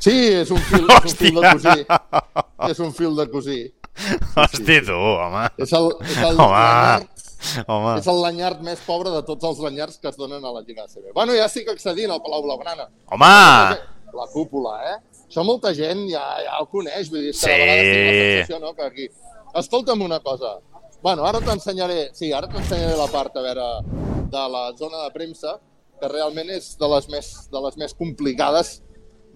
Sí, 0.00 0.16
és 0.40 0.48
un 0.56 0.60
fil, 0.70 0.88
és 0.88 1.04
un 1.04 1.18
fil 1.20 1.36
de 1.36 1.52
cosir. 1.52 1.84
És 2.70 2.80
un 2.80 2.94
fil 2.96 3.16
de 3.20 3.28
cosir. 3.28 3.60
Hosti, 4.40 4.80
tu, 4.86 4.96
home. 4.96 5.44
És 5.60 5.76
el, 5.76 5.90
és 6.06 6.20
el, 6.30 6.40
Home, 6.40 7.08
home. 7.66 7.98
és 7.98 8.06
el 8.10 8.20
lanyard 8.22 8.60
més 8.66 8.80
pobre 8.86 9.10
de 9.14 9.22
tots 9.26 9.44
els 9.48 9.60
lanyards 9.64 9.98
que 9.98 10.08
es 10.10 10.16
donen 10.16 10.44
a 10.44 10.52
la 10.52 10.62
Lliga 10.66 10.84
ACB. 10.84 11.12
Bueno, 11.14 11.34
ja 11.38 11.46
estic 11.46 11.68
accedint 11.72 12.10
al 12.12 12.22
Palau 12.24 12.42
Blaugrana. 12.46 12.88
Home! 13.10 13.30
La 14.16 14.26
cúpula, 14.32 14.74
eh? 14.90 14.96
Això 15.30 15.44
molta 15.46 15.70
gent 15.76 16.08
ja, 16.10 16.22
ja 16.42 16.56
el 16.58 16.66
coneix, 16.72 17.10
vull 17.12 17.20
dir, 17.22 17.30
és 17.30 17.40
que 17.40 17.46
Sí. 17.46 17.52
a 17.52 17.58
vegades 17.62 17.90
tinc 17.90 18.06
la 18.06 18.14
sensació, 18.20 18.58
no?, 18.64 18.74
que 18.74 18.82
aquí... 18.82 19.08
Escolta'm 19.60 20.02
una 20.02 20.20
cosa. 20.20 20.58
Bueno, 21.02 21.24
ara 21.24 21.40
t'ensenyaré, 21.40 22.10
sí, 22.14 22.32
ara 22.32 22.46
t'ensenyaré 22.50 22.96
la 22.98 23.06
part, 23.10 23.36
a 23.36 23.42
veure, 23.42 23.68
de 24.30 24.42
la 24.54 24.64
zona 24.78 25.04
de 25.04 25.10
premsa, 25.14 25.56
que 26.00 26.08
realment 26.08 26.50
és 26.50 26.76
de 26.78 26.88
les 26.88 27.08
més, 27.08 27.30
de 27.50 27.62
les 27.64 27.76
més 27.76 27.94
complicades, 27.94 28.80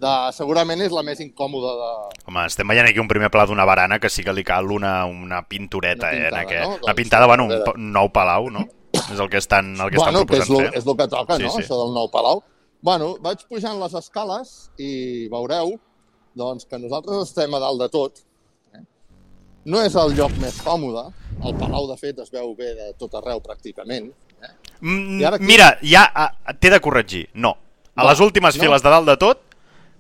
de, 0.00 0.12
segurament 0.36 0.80
és 0.84 0.92
la 0.92 1.02
més 1.06 1.20
incòmoda 1.22 1.74
de... 1.78 1.90
Home, 2.26 2.46
estem 2.48 2.68
veient 2.68 2.88
aquí 2.88 3.00
un 3.02 3.08
primer 3.10 3.30
pla 3.32 3.44
d'una 3.46 3.66
barana 3.68 3.98
que 4.02 4.10
sí 4.10 4.24
que 4.26 4.32
li 4.34 4.44
cal 4.44 4.70
una, 4.74 5.04
una 5.06 5.42
pintureta, 5.48 6.10
Una 6.10 6.16
eh? 6.16 6.18
En 6.18 6.24
pintada, 6.24 6.42
aquest... 6.42 6.64
no? 6.70 6.78
Doncs, 6.86 6.96
pintada, 6.98 7.26
bueno, 7.30 7.46
un, 7.46 7.92
nou 7.94 8.10
palau, 8.12 8.50
no? 8.50 8.66
És 8.94 9.18
el 9.18 9.28
que 9.30 9.38
estan, 9.42 9.72
el 9.80 9.90
que 9.90 9.98
estan 9.98 10.12
bueno, 10.14 10.26
que 10.26 10.38
és, 10.38 10.44
proposant 10.46 10.54
lo, 10.54 10.58
fer. 10.68 10.78
és 10.78 10.86
el 10.86 10.96
que 11.00 11.08
toca, 11.14 11.36
Sí, 11.38 11.46
no?, 11.46 11.54
sí. 11.56 11.62
això 11.64 11.78
del 11.80 11.94
nou 11.96 12.10
Palau. 12.12 12.42
Bueno, 12.84 13.14
vaig 13.24 13.40
pujant 13.48 13.78
les 13.80 13.94
escales 13.98 14.52
i 14.78 14.90
veureu 15.32 15.72
doncs, 16.36 16.66
que 16.68 16.78
nosaltres 16.78 17.30
estem 17.30 17.54
a 17.56 17.60
dalt 17.62 17.80
de 17.80 17.88
tot. 17.90 18.20
Eh? 18.74 18.82
No 19.70 19.80
és 19.82 19.94
el 19.98 20.14
lloc 20.18 20.34
més 20.42 20.60
còmode. 20.62 21.06
El 21.42 21.56
Palau, 21.58 21.88
de 21.90 21.96
fet, 21.98 22.20
es 22.22 22.30
veu 22.34 22.52
bé 22.58 22.74
de 22.76 22.90
tot 23.00 23.14
arreu, 23.18 23.40
pràcticament. 23.42 24.10
Eh? 24.44 24.52
Mm, 24.80 25.20
I 25.22 25.24
ara 25.26 25.40
aquí- 25.40 25.48
Mira, 25.48 25.72
ja 25.82 26.04
ah, 26.14 26.30
t'he 26.60 26.70
de 26.70 26.80
corregir. 26.84 27.24
No. 27.34 27.56
A 27.96 28.06
les 28.10 28.20
últimes 28.20 28.54
no. 28.58 28.62
files 28.62 28.82
de 28.82 28.90
dalt 28.94 29.08
de 29.10 29.16
tot 29.16 29.42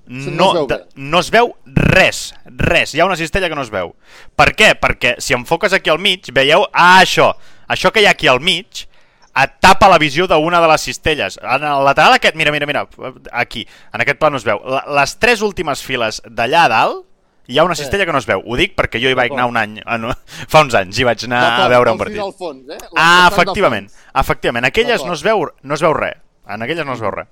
no 0.06 0.52
no, 0.54 0.62
es 0.62 0.68
de- 0.68 0.80
no 0.96 1.20
es 1.20 1.30
veu 1.30 1.54
res, 1.66 2.34
res. 2.44 2.94
Hi 2.94 3.00
ha 3.00 3.06
una 3.06 3.16
cistella 3.16 3.48
que 3.48 3.54
no 3.56 3.62
es 3.62 3.70
veu. 3.70 3.94
Per 4.36 4.50
què? 4.56 4.74
Perquè 4.80 5.14
si 5.18 5.34
enfoques 5.34 5.72
aquí 5.72 5.90
al 5.90 5.98
mig, 5.98 6.28
veieu, 6.32 6.66
ah, 6.72 7.00
això, 7.02 7.32
això 7.68 7.92
que 7.92 8.02
hi 8.02 8.06
ha 8.06 8.10
aquí 8.16 8.28
al 8.28 8.40
mig, 8.40 8.86
et 9.34 9.54
tapa 9.60 9.88
la 9.90 9.98
visió 9.98 10.28
d'una 10.30 10.60
de 10.60 10.68
les 10.70 10.80
cistelles. 10.86 11.38
En 11.42 11.64
el 11.64 11.84
lateral 11.84 12.12
aquest, 12.14 12.36
mira, 12.36 12.52
mira, 12.52 12.66
mira, 12.66 12.86
aquí, 13.32 13.66
en 13.92 14.00
aquest 14.00 14.18
pla 14.20 14.30
no 14.30 14.36
es 14.36 14.44
veu. 14.44 14.60
Les 14.94 15.16
tres 15.18 15.42
últimes 15.42 15.82
files 15.82 16.20
d'allà 16.24 16.68
dalt, 16.68 17.04
hi 17.46 17.58
ha 17.58 17.64
una 17.64 17.74
cistella 17.74 18.06
que 18.06 18.12
no 18.12 18.18
es 18.22 18.26
veu. 18.26 18.40
Ho 18.46 18.56
dic 18.56 18.76
perquè 18.78 19.00
jo 19.02 19.10
hi 19.10 19.16
vaig 19.18 19.32
anar 19.34 19.46
un 19.50 19.56
any, 19.56 19.80
ah, 19.84 19.98
no, 19.98 20.12
fa 20.48 20.62
uns 20.62 20.74
anys, 20.78 20.98
hi 21.00 21.04
vaig 21.04 21.24
anar 21.26 21.42
a 21.64 21.68
veure 21.68 21.90
un 21.92 21.98
partit. 21.98 22.20
al 22.22 22.32
fons, 22.32 22.68
eh? 22.70 22.78
Ah, 22.96 23.28
efectivament, 23.32 23.90
efectivament. 24.14 24.64
Aquelles 24.70 25.04
no 25.04 25.12
es, 25.18 25.22
veu, 25.26 25.48
no 25.62 25.74
es 25.74 25.82
veu 25.82 25.92
res. 25.92 26.20
En 26.46 26.62
aquelles 26.62 26.86
no 26.86 26.92
es 26.94 27.00
veu 27.00 27.10
res. 27.10 27.26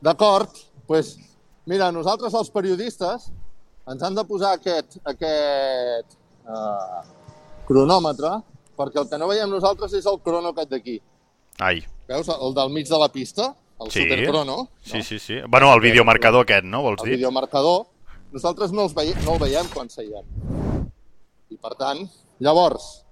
D'acord, 0.00 0.48
doncs, 0.50 0.66
pues, 0.86 1.16
mira, 1.68 1.90
nosaltres 1.92 2.34
els 2.38 2.50
periodistes 2.54 3.28
ens 3.88 4.02
han 4.04 4.16
de 4.16 4.24
posar 4.28 4.54
aquest, 4.56 4.98
aquest 5.08 6.16
uh, 6.48 7.02
cronòmetre, 7.68 8.32
perquè 8.78 9.00
el 9.02 9.08
que 9.10 9.18
no 9.20 9.28
veiem 9.30 9.50
nosaltres 9.52 9.94
és 9.98 10.06
el 10.08 10.20
crono 10.24 10.52
aquest 10.54 10.72
d'aquí. 10.72 10.98
Ai, 11.64 11.82
Veus, 12.08 12.28
el 12.32 12.54
del 12.56 12.70
mig 12.72 12.88
de 12.88 12.98
la 13.00 13.08
pista, 13.12 13.50
el 13.80 13.90
Sí. 13.92 14.02
supercrono, 14.04 14.68
sí, 14.82 15.02
sí, 15.02 15.18
sí. 15.18 15.40
Bueno, 15.48 15.72
el 15.74 15.80
videomarcador 15.80 16.46
aquest, 16.46 16.64
no? 16.64 16.82
Vols 16.82 17.02
el 17.02 17.10
dir? 17.10 17.16
videomarcador, 17.18 17.86
nosaltres 18.32 18.72
no, 18.72 18.84
els 18.88 18.94
veiem, 18.96 19.18
no 19.24 19.34
el 19.36 19.42
veiem 19.42 19.68
quan 19.74 19.90
seiem. 19.92 20.24
I 21.50 21.56
per 21.56 21.74
tant, 21.80 22.00
llavors, 22.44 23.04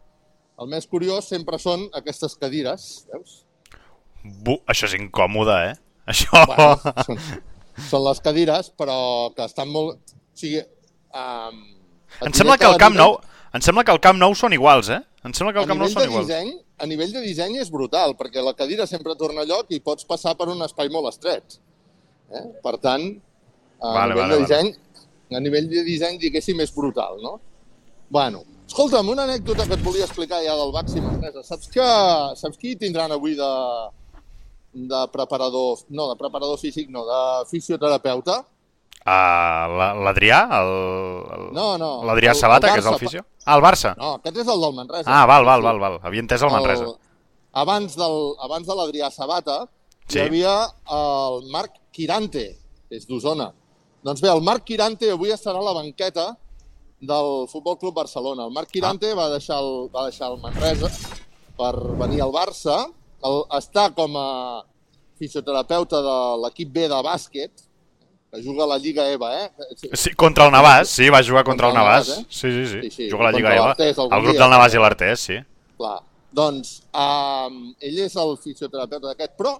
el 0.60 0.68
més 0.72 0.86
curiós 0.88 1.28
sempre 1.28 1.58
són 1.60 1.88
aquestes 1.96 2.36
cadires, 2.40 3.06
veus? 3.12 3.42
Bu, 4.24 4.56
això 4.66 4.88
és 4.88 4.96
incòmode, 4.98 5.56
eh? 5.70 5.74
Això... 6.06 6.44
Bueno, 6.46 6.94
són, 7.06 7.20
són 7.90 8.04
les 8.06 8.20
cadires, 8.24 8.70
però 8.76 9.32
que 9.36 9.44
estan 9.46 9.68
molt... 9.72 9.98
O 10.16 10.36
sigui, 10.38 10.60
um, 11.16 11.62
Em 12.26 12.32
sembla 12.36 12.56
que 12.60 12.68
el 12.68 12.78
Camp 12.80 12.96
Nou... 12.96 13.18
Em 13.56 13.62
sembla 13.64 13.84
que 13.88 13.92
el 13.94 14.00
Camp 14.04 14.18
Nou 14.20 14.34
són 14.36 14.52
iguals, 14.52 14.88
eh? 14.92 15.00
Em 15.24 15.32
sembla 15.32 15.52
que 15.54 15.60
a 15.60 15.64
el 15.64 15.68
Camp 15.70 15.80
Nou 15.80 15.88
són 15.88 16.04
iguals. 16.04 16.26
disseny, 16.28 16.50
a 16.78 16.86
nivell 16.88 17.12
de 17.14 17.22
disseny 17.24 17.56
és 17.62 17.70
brutal, 17.72 18.12
perquè 18.18 18.42
la 18.44 18.52
cadira 18.58 18.84
sempre 18.86 19.14
torna 19.16 19.44
a 19.44 19.48
lloc 19.48 19.70
i 19.72 19.80
pots 19.80 20.04
passar 20.04 20.34
per 20.36 20.48
un 20.52 20.60
espai 20.66 20.90
molt 20.92 21.08
estret. 21.12 21.56
Eh? 22.32 22.42
Per 22.62 22.74
tant, 22.82 23.06
a 23.80 23.94
Vale, 23.94 24.12
nivell 24.12 24.22
vale, 24.22 24.34
de 24.34 24.42
vale. 24.42 24.44
disseny, 24.44 24.74
a 25.32 25.40
nivell 25.40 25.70
de 25.72 25.84
disseny, 25.86 26.18
diguéssim, 26.20 26.60
és 26.60 26.74
brutal, 26.74 27.16
no? 27.24 27.38
Bueno, 28.12 28.42
escolta'm, 28.68 29.08
una 29.14 29.24
anècdota 29.24 29.64
que 29.66 29.74
et 29.78 29.82
volia 29.86 30.04
explicar 30.04 30.42
ja 30.44 30.54
del 30.60 30.72
Baxi 30.76 31.00
Manresa. 31.00 31.42
Saps 31.48 31.72
que 31.72 31.86
saps 32.42 32.60
qui 32.60 32.76
tindran 32.76 33.14
avui 33.14 33.34
de, 33.38 33.50
de 34.76 35.08
preparador, 35.12 35.78
no, 35.88 36.10
de 36.10 36.16
preparador 36.20 36.58
físic, 36.60 36.90
no, 36.92 37.06
de 37.08 37.20
fisioterapeuta. 37.48 38.42
Uh, 39.06 40.02
L'Adrià? 40.02 40.40
El, 40.58 40.70
no, 41.54 41.66
no. 41.80 41.90
L'Adrià 42.04 42.34
Sabata, 42.34 42.72
que 42.74 42.82
és 42.82 42.88
el 42.90 42.98
fisio? 43.00 43.22
Ah, 43.46 43.54
el 43.54 43.62
Barça. 43.64 43.94
No, 43.96 44.16
aquest 44.18 44.42
és 44.42 44.48
el 44.50 44.62
del 44.64 44.74
Manresa. 44.74 45.06
Ah, 45.06 45.24
val, 45.30 45.46
val, 45.46 45.62
val, 45.64 45.78
val. 45.80 46.00
Havia 46.02 46.24
entès 46.24 46.42
el 46.42 46.52
Manresa. 46.52 46.88
El, 46.90 46.96
abans, 47.62 47.94
del, 47.96 48.18
abans 48.44 48.66
de 48.66 48.76
l'Adrià 48.76 49.10
Sabata 49.14 49.60
sí. 50.08 50.18
hi 50.18 50.24
havia 50.26 50.56
el 50.98 51.46
Marc 51.54 51.78
Quirante, 51.94 52.48
que 52.90 52.98
és 52.98 53.06
d'Osona. 53.08 53.52
Doncs 54.06 54.20
bé, 54.22 54.28
el 54.32 54.42
Marc 54.44 54.66
Quirante 54.66 55.08
avui 55.14 55.32
estarà 55.34 55.62
a 55.62 55.66
la 55.66 55.76
banqueta 55.78 56.32
del 57.00 57.46
Futbol 57.48 57.78
Club 57.78 57.94
Barcelona. 58.02 58.44
El 58.44 58.52
Marc 58.52 58.74
Quirante 58.74 59.14
ah. 59.14 59.16
va, 59.22 59.30
deixar 59.32 59.62
el, 59.62 59.88
va 59.94 60.08
deixar 60.10 60.32
el 60.34 60.42
Manresa 60.42 60.90
per 61.56 61.72
venir 62.02 62.20
al 62.26 62.34
Barça. 62.34 62.82
El, 63.24 63.38
està 63.56 63.88
com 63.96 64.16
a 64.20 64.28
fisioterapeuta 65.16 66.02
de 66.04 66.16
l'equip 66.42 66.72
B 66.74 66.88
de 66.90 66.98
bàsquet, 67.04 67.66
que 68.30 68.42
juga 68.42 68.64
a 68.64 68.66
la 68.66 68.78
Lliga 68.78 69.06
EVA, 69.08 69.30
eh? 69.44 69.76
Sí, 69.94 70.12
contra 70.18 70.46
el 70.46 70.52
Navàs, 70.52 70.90
sí, 70.90 71.08
va 71.08 71.22
jugar 71.24 71.44
contra, 71.46 71.70
contra 71.70 71.70
el 71.70 71.76
Navàs. 71.78 72.10
Eh? 72.10 72.24
Sí, 72.28 72.50
sí, 72.50 72.66
sí, 72.66 72.80
sí, 72.82 72.90
sí, 72.96 73.10
juga 73.10 73.28
a 73.28 73.30
la 73.30 73.38
Lliga 73.38 73.54
EVA. 73.54 73.76
El 73.78 74.26
grup 74.26 74.36
del 74.36 74.52
Navàs 74.52 74.76
i 74.76 74.82
l'Artés, 74.82 75.24
sí. 75.30 75.38
Clar. 75.78 76.00
Doncs 76.36 76.82
um, 76.92 77.62
ell 77.80 78.02
és 78.04 78.16
el 78.20 78.34
fisioterapeuta 78.42 79.08
d'aquest, 79.08 79.36
però 79.38 79.54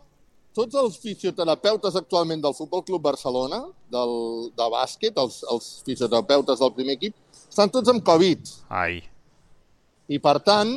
tots 0.57 0.77
els 0.81 0.97
fisioterapeutes 1.01 1.97
actualment 1.97 2.43
del 2.43 2.55
Futbol 2.57 2.83
Club 2.85 3.05
Barcelona, 3.05 3.63
del, 3.93 4.15
de 4.57 4.69
bàsquet, 4.73 5.17
els, 5.21 5.43
els 5.53 5.71
fisioterapeutes 5.87 6.61
del 6.61 6.73
primer 6.77 6.97
equip, 6.99 7.17
estan 7.47 7.73
tots 7.73 7.93
amb 7.93 8.05
Covid. 8.05 8.53
Ai. 8.73 9.01
I 10.13 10.21
per 10.23 10.37
tant, 10.45 10.73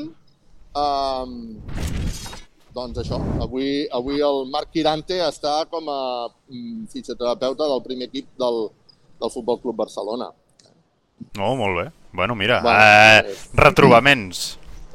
um, 0.79 1.35
doncs 2.79 3.01
això, 3.03 3.19
avui, 3.43 3.85
avui 3.95 4.21
el 4.25 4.45
Marc 4.53 4.71
Quirante 4.73 5.19
està 5.25 5.63
com 5.71 5.87
a 5.91 6.01
mm, 6.29 6.87
fisioterapeuta 6.93 7.67
del 7.71 7.81
primer 7.85 8.09
equip 8.09 8.29
del, 8.39 8.67
del 9.21 9.33
Futbol 9.33 9.59
Club 9.63 9.77
Barcelona. 9.83 10.29
No, 11.35 11.51
oh, 11.51 11.55
molt 11.59 11.77
bé. 11.81 11.87
Bueno, 12.11 12.35
mira, 12.35 12.61
bueno, 12.65 12.79
eh, 12.79 13.33
és... 13.33 13.49
retrobaments. 13.53 14.43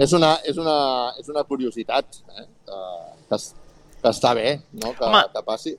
És 0.00 0.14
una, 0.16 0.34
és 0.42 0.56
una, 0.58 0.78
és 1.20 1.28
una 1.30 1.44
curiositat 1.46 2.18
eh? 2.34 2.46
que, 2.66 2.78
que, 3.30 3.38
que 4.00 4.10
està 4.10 4.32
bé 4.34 4.56
no? 4.72 4.90
que, 4.96 5.04
Home, 5.06 5.22
que 5.30 5.44
passi. 5.46 5.76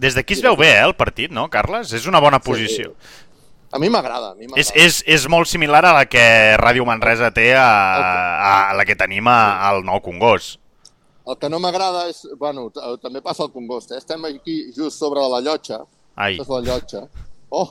Des 0.00 0.14
d'aquí 0.14 0.36
es 0.36 0.44
veu 0.44 0.54
bé, 0.56 0.70
eh, 0.76 0.84
el 0.86 0.94
partit, 0.94 1.32
no, 1.34 1.48
Carles? 1.50 1.90
És 1.96 2.06
una 2.06 2.22
bona 2.22 2.38
posició. 2.44 2.94
Sí. 2.94 3.26
A 3.70 3.78
mi 3.78 3.90
m'agrada. 3.90 4.32
És, 4.58 4.70
és, 4.74 5.00
és 5.06 5.26
molt 5.30 5.46
similar 5.46 5.82
a 5.86 5.92
la 5.94 6.06
que 6.10 6.22
Ràdio 6.58 6.86
Manresa 6.86 7.30
té 7.34 7.52
a, 7.54 7.66
a, 7.66 8.54
a 8.70 8.78
la 8.78 8.86
que 8.86 8.96
tenim 8.98 9.28
a, 9.30 9.40
al 9.68 9.84
Nou 9.86 10.02
Congost. 10.02 10.59
El 11.28 11.36
que 11.40 11.50
no 11.52 11.60
m'agrada 11.60 12.06
és... 12.10 12.22
Bueno, 12.38 12.68
també 13.02 13.20
passa 13.24 13.44
al 13.44 13.52
Congost, 13.52 13.92
eh? 13.92 14.00
Estem 14.00 14.24
aquí 14.28 14.62
just 14.76 14.98
sobre 14.98 15.24
la 15.32 15.42
llotja. 15.44 15.82
Ai. 16.16 16.38
És 16.40 16.48
la 16.48 16.60
llotja. 16.64 17.04
Oh, 17.50 17.68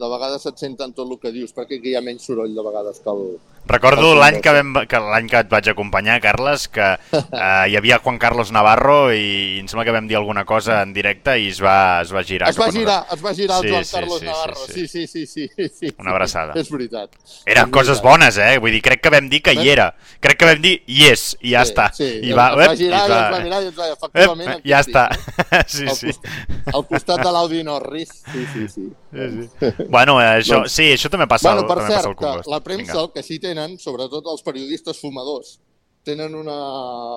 de 0.00 0.08
vegades 0.08 0.46
et 0.48 0.60
senten 0.60 0.92
tot 0.96 1.08
el 1.08 1.18
que 1.22 1.32
dius, 1.34 1.54
perquè 1.56 1.78
aquí 1.80 1.92
hi 1.92 1.96
ha 1.98 2.04
menys 2.04 2.28
soroll 2.28 2.54
de 2.56 2.64
vegades 2.66 3.00
que 3.04 3.12
el... 3.12 3.24
Recordo 3.66 4.14
l'any 4.18 4.40
que, 4.42 4.52
vam, 4.54 4.72
que 4.88 4.98
l'any 4.98 5.28
que 5.30 5.40
et 5.44 5.50
vaig 5.50 5.68
acompanyar, 5.70 6.16
Carles, 6.24 6.66
que 6.72 6.86
eh, 7.16 7.66
hi 7.70 7.76
havia 7.78 8.00
Juan 8.02 8.18
Carlos 8.18 8.50
Navarro 8.54 9.12
i 9.14 9.60
em 9.60 9.68
sembla 9.70 9.84
que 9.86 9.94
vam 9.94 10.08
dir 10.10 10.16
alguna 10.18 10.44
cosa 10.48 10.80
en 10.82 10.94
directe 10.96 11.36
i 11.38 11.50
es 11.52 11.60
va, 11.62 12.00
es 12.02 12.10
va 12.14 12.24
girar. 12.26 12.50
Es 12.50 12.58
va 12.58 12.70
girar, 12.74 13.04
es 13.14 13.22
va 13.24 13.34
girar 13.36 13.60
sí, 13.60 13.68
el 13.68 13.72
Juan 13.74 13.84
sí, 13.84 13.94
Carlos 13.94 14.18
sí, 14.18 14.26
Navarro, 14.26 14.64
sí 14.66 14.86
sí. 14.88 15.06
sí, 15.06 15.26
sí, 15.26 15.48
sí, 15.48 15.68
sí. 15.68 15.92
Una 15.98 16.14
abraçada. 16.16 16.56
És 16.58 16.70
veritat. 16.72 17.14
Eren 17.46 17.68
és 17.68 17.74
coses 17.74 18.00
veritat. 18.00 18.08
bones, 18.08 18.40
eh? 18.42 18.58
Vull 18.62 18.74
dir, 18.74 18.82
crec 18.88 19.04
que 19.04 19.12
vam 19.14 19.30
dir 19.30 19.42
que 19.44 19.54
hi 19.54 19.70
era. 19.70 19.90
Crec 20.20 20.40
que 20.40 20.50
vam 20.50 20.64
dir 20.64 20.74
yes, 20.88 21.36
i 21.40 21.54
ja 21.54 21.62
sí, 21.64 21.74
està. 21.74 21.86
Sí, 21.94 22.10
I 22.26 22.34
va, 22.34 22.48
es 22.56 22.72
va 22.72 22.76
girar 22.80 23.04
i, 23.06 23.12
va... 23.12 23.20
i 23.20 23.20
es 23.20 23.36
va 23.36 23.42
mirar 23.44 23.62
i 23.62 23.70
es 23.70 23.78
va, 23.78 23.90
efectivament... 23.94 24.52
Ep, 24.56 24.66
ja 24.72 24.82
està. 24.82 25.06
sí, 25.76 25.86
al 25.86 25.96
sí. 26.00 26.10
Costat, 26.10 26.74
al 26.74 26.86
costat 26.90 27.24
de 27.26 27.34
l'Audi 27.36 27.62
Norris. 27.66 28.16
Sí, 28.32 28.46
sí, 28.54 28.66
sí. 28.74 28.88
sí, 29.14 29.30
sí. 29.46 29.72
Bueno, 29.86 30.18
això, 30.18 30.62
doncs, 30.62 30.74
sí, 30.74 30.90
això 30.96 31.12
també 31.12 31.28
passa, 31.30 31.54
bueno, 31.54 31.68
per 31.68 31.78
també 31.78 31.94
cert, 31.94 32.00
passa 32.00 32.12
al 32.12 32.18
Congost. 32.18 32.50
la 32.50 32.60
premsa 32.64 32.92
Vinga. 32.92 33.04
el 33.04 33.12
que 33.14 33.22
sí 33.26 33.38
tenen, 33.50 33.76
sobretot 33.82 34.26
els 34.32 34.46
periodistes 34.46 35.02
fumadors, 35.02 35.58
tenen 36.06 36.34
una 36.38 36.56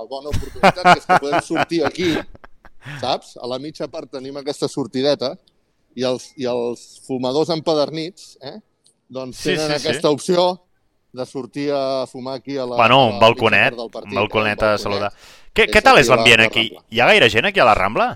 bona 0.10 0.34
oportunitat, 0.34 0.84
que 0.84 1.00
és 1.00 1.08
que 1.08 1.22
podem 1.24 1.46
sortir 1.46 1.82
aquí, 1.88 2.12
saps? 3.00 3.38
A 3.40 3.48
la 3.48 3.62
mitja 3.64 3.88
part 3.92 4.12
tenim 4.12 4.42
aquesta 4.42 4.68
sortideta, 4.72 5.36
i 5.96 6.06
els, 6.08 6.32
i 6.42 6.48
els 6.50 6.84
fumadors 7.08 7.52
empadernits, 7.54 8.36
eh? 8.42 8.58
doncs 9.14 9.44
tenen 9.46 9.68
sí, 9.68 9.78
sí, 9.78 9.80
aquesta 9.82 10.10
sí. 10.10 10.14
opció 10.14 10.46
de 11.14 11.26
sortir 11.30 11.68
a 11.72 12.08
fumar 12.10 12.40
aquí 12.40 12.58
a 12.58 12.66
la... 12.66 12.76
Bueno, 12.80 13.06
un 13.12 13.20
balconet, 13.22 13.76
partit, 13.92 14.10
un 14.10 14.18
balconet 14.18 14.64
eh? 14.64 14.72
a 14.74 14.80
saludar. 14.82 15.12
Què, 15.54 15.68
què 15.70 15.84
tal 15.86 16.00
és 16.02 16.10
l'ambient 16.10 16.48
aquí? 16.48 16.72
Hi 16.90 17.02
ha 17.02 17.10
gaire 17.12 17.30
gent 17.30 17.46
aquí 17.52 17.62
a 17.62 17.68
la 17.70 17.76
Rambla? 17.78 18.08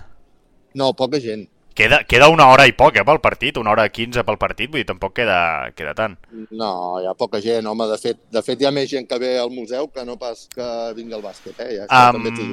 No, 0.78 0.90
poca 0.98 1.20
gent. 1.22 1.46
Queda, 1.78 2.00
queda 2.02 2.26
una 2.26 2.48
hora 2.50 2.64
i 2.66 2.72
poc, 2.74 2.96
eh, 2.98 3.04
pel 3.06 3.20
partit, 3.22 3.58
una 3.60 3.70
hora 3.70 3.84
i 3.86 3.92
quinze 3.94 4.24
pel 4.26 4.38
partit, 4.40 4.66
vull 4.66 4.80
dir, 4.80 4.86
tampoc 4.88 5.12
queda, 5.14 5.70
queda 5.78 5.92
tant. 5.94 6.16
No, 6.50 6.70
hi 6.98 7.06
ha 7.06 7.12
poca 7.14 7.38
gent, 7.38 7.68
home, 7.70 7.86
de 7.86 7.98
fet, 8.02 8.18
de 8.34 8.40
fet 8.42 8.58
hi 8.58 8.66
ha 8.66 8.72
més 8.74 8.88
gent 8.90 9.06
que 9.06 9.18
ve 9.22 9.36
al 9.38 9.52
museu 9.54 9.86
que 9.94 10.02
no 10.08 10.16
pas 10.18 10.48
que 10.50 10.66
vingui 10.96 11.14
al 11.14 11.22
bàsquet, 11.22 11.60
eh? 11.62 11.76
Ja, 11.76 12.08
um, 12.10 12.18
també 12.18 12.48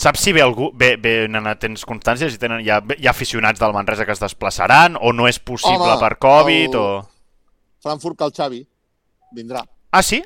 Saps 0.00 0.24
si 0.24 0.32
ve 0.34 0.40
algú, 0.42 0.70
ve, 0.74 0.94
ve, 0.98 1.12
nena, 1.30 1.52
tens 1.60 1.84
constància, 1.86 2.26
si 2.32 2.40
tenen, 2.40 2.64
hi, 2.64 2.70
ha, 2.72 2.80
hi 2.96 3.06
ha 3.06 3.12
aficionats 3.12 3.60
del 3.60 3.74
Manresa 3.76 4.06
que 4.08 4.14
es 4.16 4.22
desplaçaran, 4.22 4.96
o 4.96 5.12
no 5.12 5.28
és 5.28 5.38
possible 5.38 5.92
home, 5.92 6.00
per 6.00 6.16
Covid, 6.24 6.74
el... 6.74 6.80
o... 6.80 7.84
Frankfurt 7.84 8.18
que 8.18 8.26
el 8.26 8.34
Xavi 8.34 8.62
vindrà. 9.36 9.62
Ah, 9.92 10.02
sí? 10.02 10.22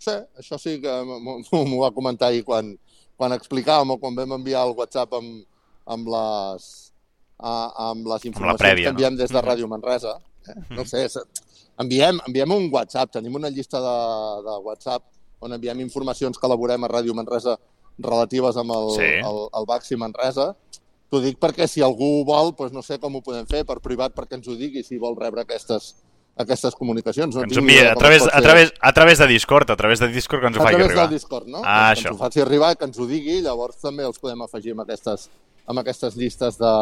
Sí, 0.00 0.14
això 0.40 0.60
sí 0.62 0.78
que 0.80 0.94
m'ho 1.10 1.82
va 1.82 1.90
comentar 1.92 2.30
ahir 2.30 2.46
quan, 2.46 2.70
quan 3.18 3.34
explicàvem 3.36 3.92
o 3.92 3.98
quan 3.98 4.14
vam 4.16 4.38
enviar 4.38 4.62
el 4.68 4.78
WhatsApp 4.78 5.18
amb, 5.18 5.42
amb 5.90 6.14
les 6.14 6.70
uh, 7.40 7.90
amb 7.90 8.06
les 8.12 8.26
informacions 8.30 8.60
amb 8.60 8.66
prèvia, 8.68 8.90
que 8.90 8.94
enviem 8.96 9.16
no? 9.16 9.22
des 9.22 9.32
de 9.34 9.44
Ràdio 9.44 9.68
Manresa. 9.70 10.18
Eh? 10.48 10.58
No 10.76 10.84
sé, 10.88 11.06
enviem, 11.80 12.20
enviem 12.28 12.56
un 12.56 12.68
WhatsApp, 12.72 13.12
tenim 13.16 13.36
una 13.40 13.50
llista 13.50 13.80
de, 13.82 13.96
de 14.46 14.58
WhatsApp 14.66 15.08
on 15.40 15.56
enviem 15.56 15.80
informacions 15.80 16.38
que 16.38 16.48
elaborem 16.48 16.84
a 16.84 16.90
Ràdio 16.92 17.16
Manresa 17.16 17.56
relatives 18.00 18.56
amb 18.60 18.72
el, 18.76 18.92
sí. 18.96 19.08
el, 19.24 19.40
el 19.56 19.66
Baxi 19.68 19.96
Manresa. 20.00 20.52
T'ho 21.10 21.18
dic 21.24 21.40
perquè 21.42 21.66
si 21.66 21.82
algú 21.82 22.20
vol, 22.28 22.52
doncs 22.56 22.76
no 22.76 22.84
sé 22.86 23.00
com 23.02 23.16
ho 23.16 23.24
podem 23.24 23.48
fer, 23.50 23.64
per 23.66 23.80
privat 23.82 24.14
perquè 24.14 24.38
ens 24.38 24.46
ho 24.48 24.54
digui, 24.56 24.84
si 24.86 25.00
vol 25.00 25.16
rebre 25.18 25.42
aquestes, 25.42 25.90
aquestes 26.38 26.76
comunicacions. 26.78 27.34
No 27.34 27.44
ens 27.48 27.58
envia 27.58 27.90
a 27.92 27.96
través, 27.98 28.26
a, 28.28 28.42
través, 28.44 28.72
a 28.78 28.92
través 28.94 29.18
de 29.18 29.26
Discord, 29.32 29.72
a 29.74 29.78
través 29.80 30.04
de 30.04 30.08
Discord 30.12 30.44
que 30.44 30.52
ens 30.52 30.60
ho 30.60 30.62
faci 30.62 30.76
arribar. 30.76 30.90
A 30.90 30.94
través 30.94 31.08
del 31.08 31.18
Discord, 31.18 31.48
no? 31.48 31.64
Ah, 31.64 31.90
que 31.90 31.98
això. 31.98 32.12
ens 32.12 32.14
ho 32.14 32.20
faci 32.20 32.44
arribar, 32.44 32.76
que 32.76 32.86
ens 32.86 33.00
ho 33.00 33.08
digui, 33.10 33.40
llavors 33.42 33.80
també 33.82 34.06
els 34.06 34.22
podem 34.22 34.46
afegir 34.46 34.76
amb 34.76 34.84
aquestes, 34.86 35.26
amb 35.66 35.82
aquestes 35.82 36.16
llistes 36.20 36.60
de, 36.60 36.74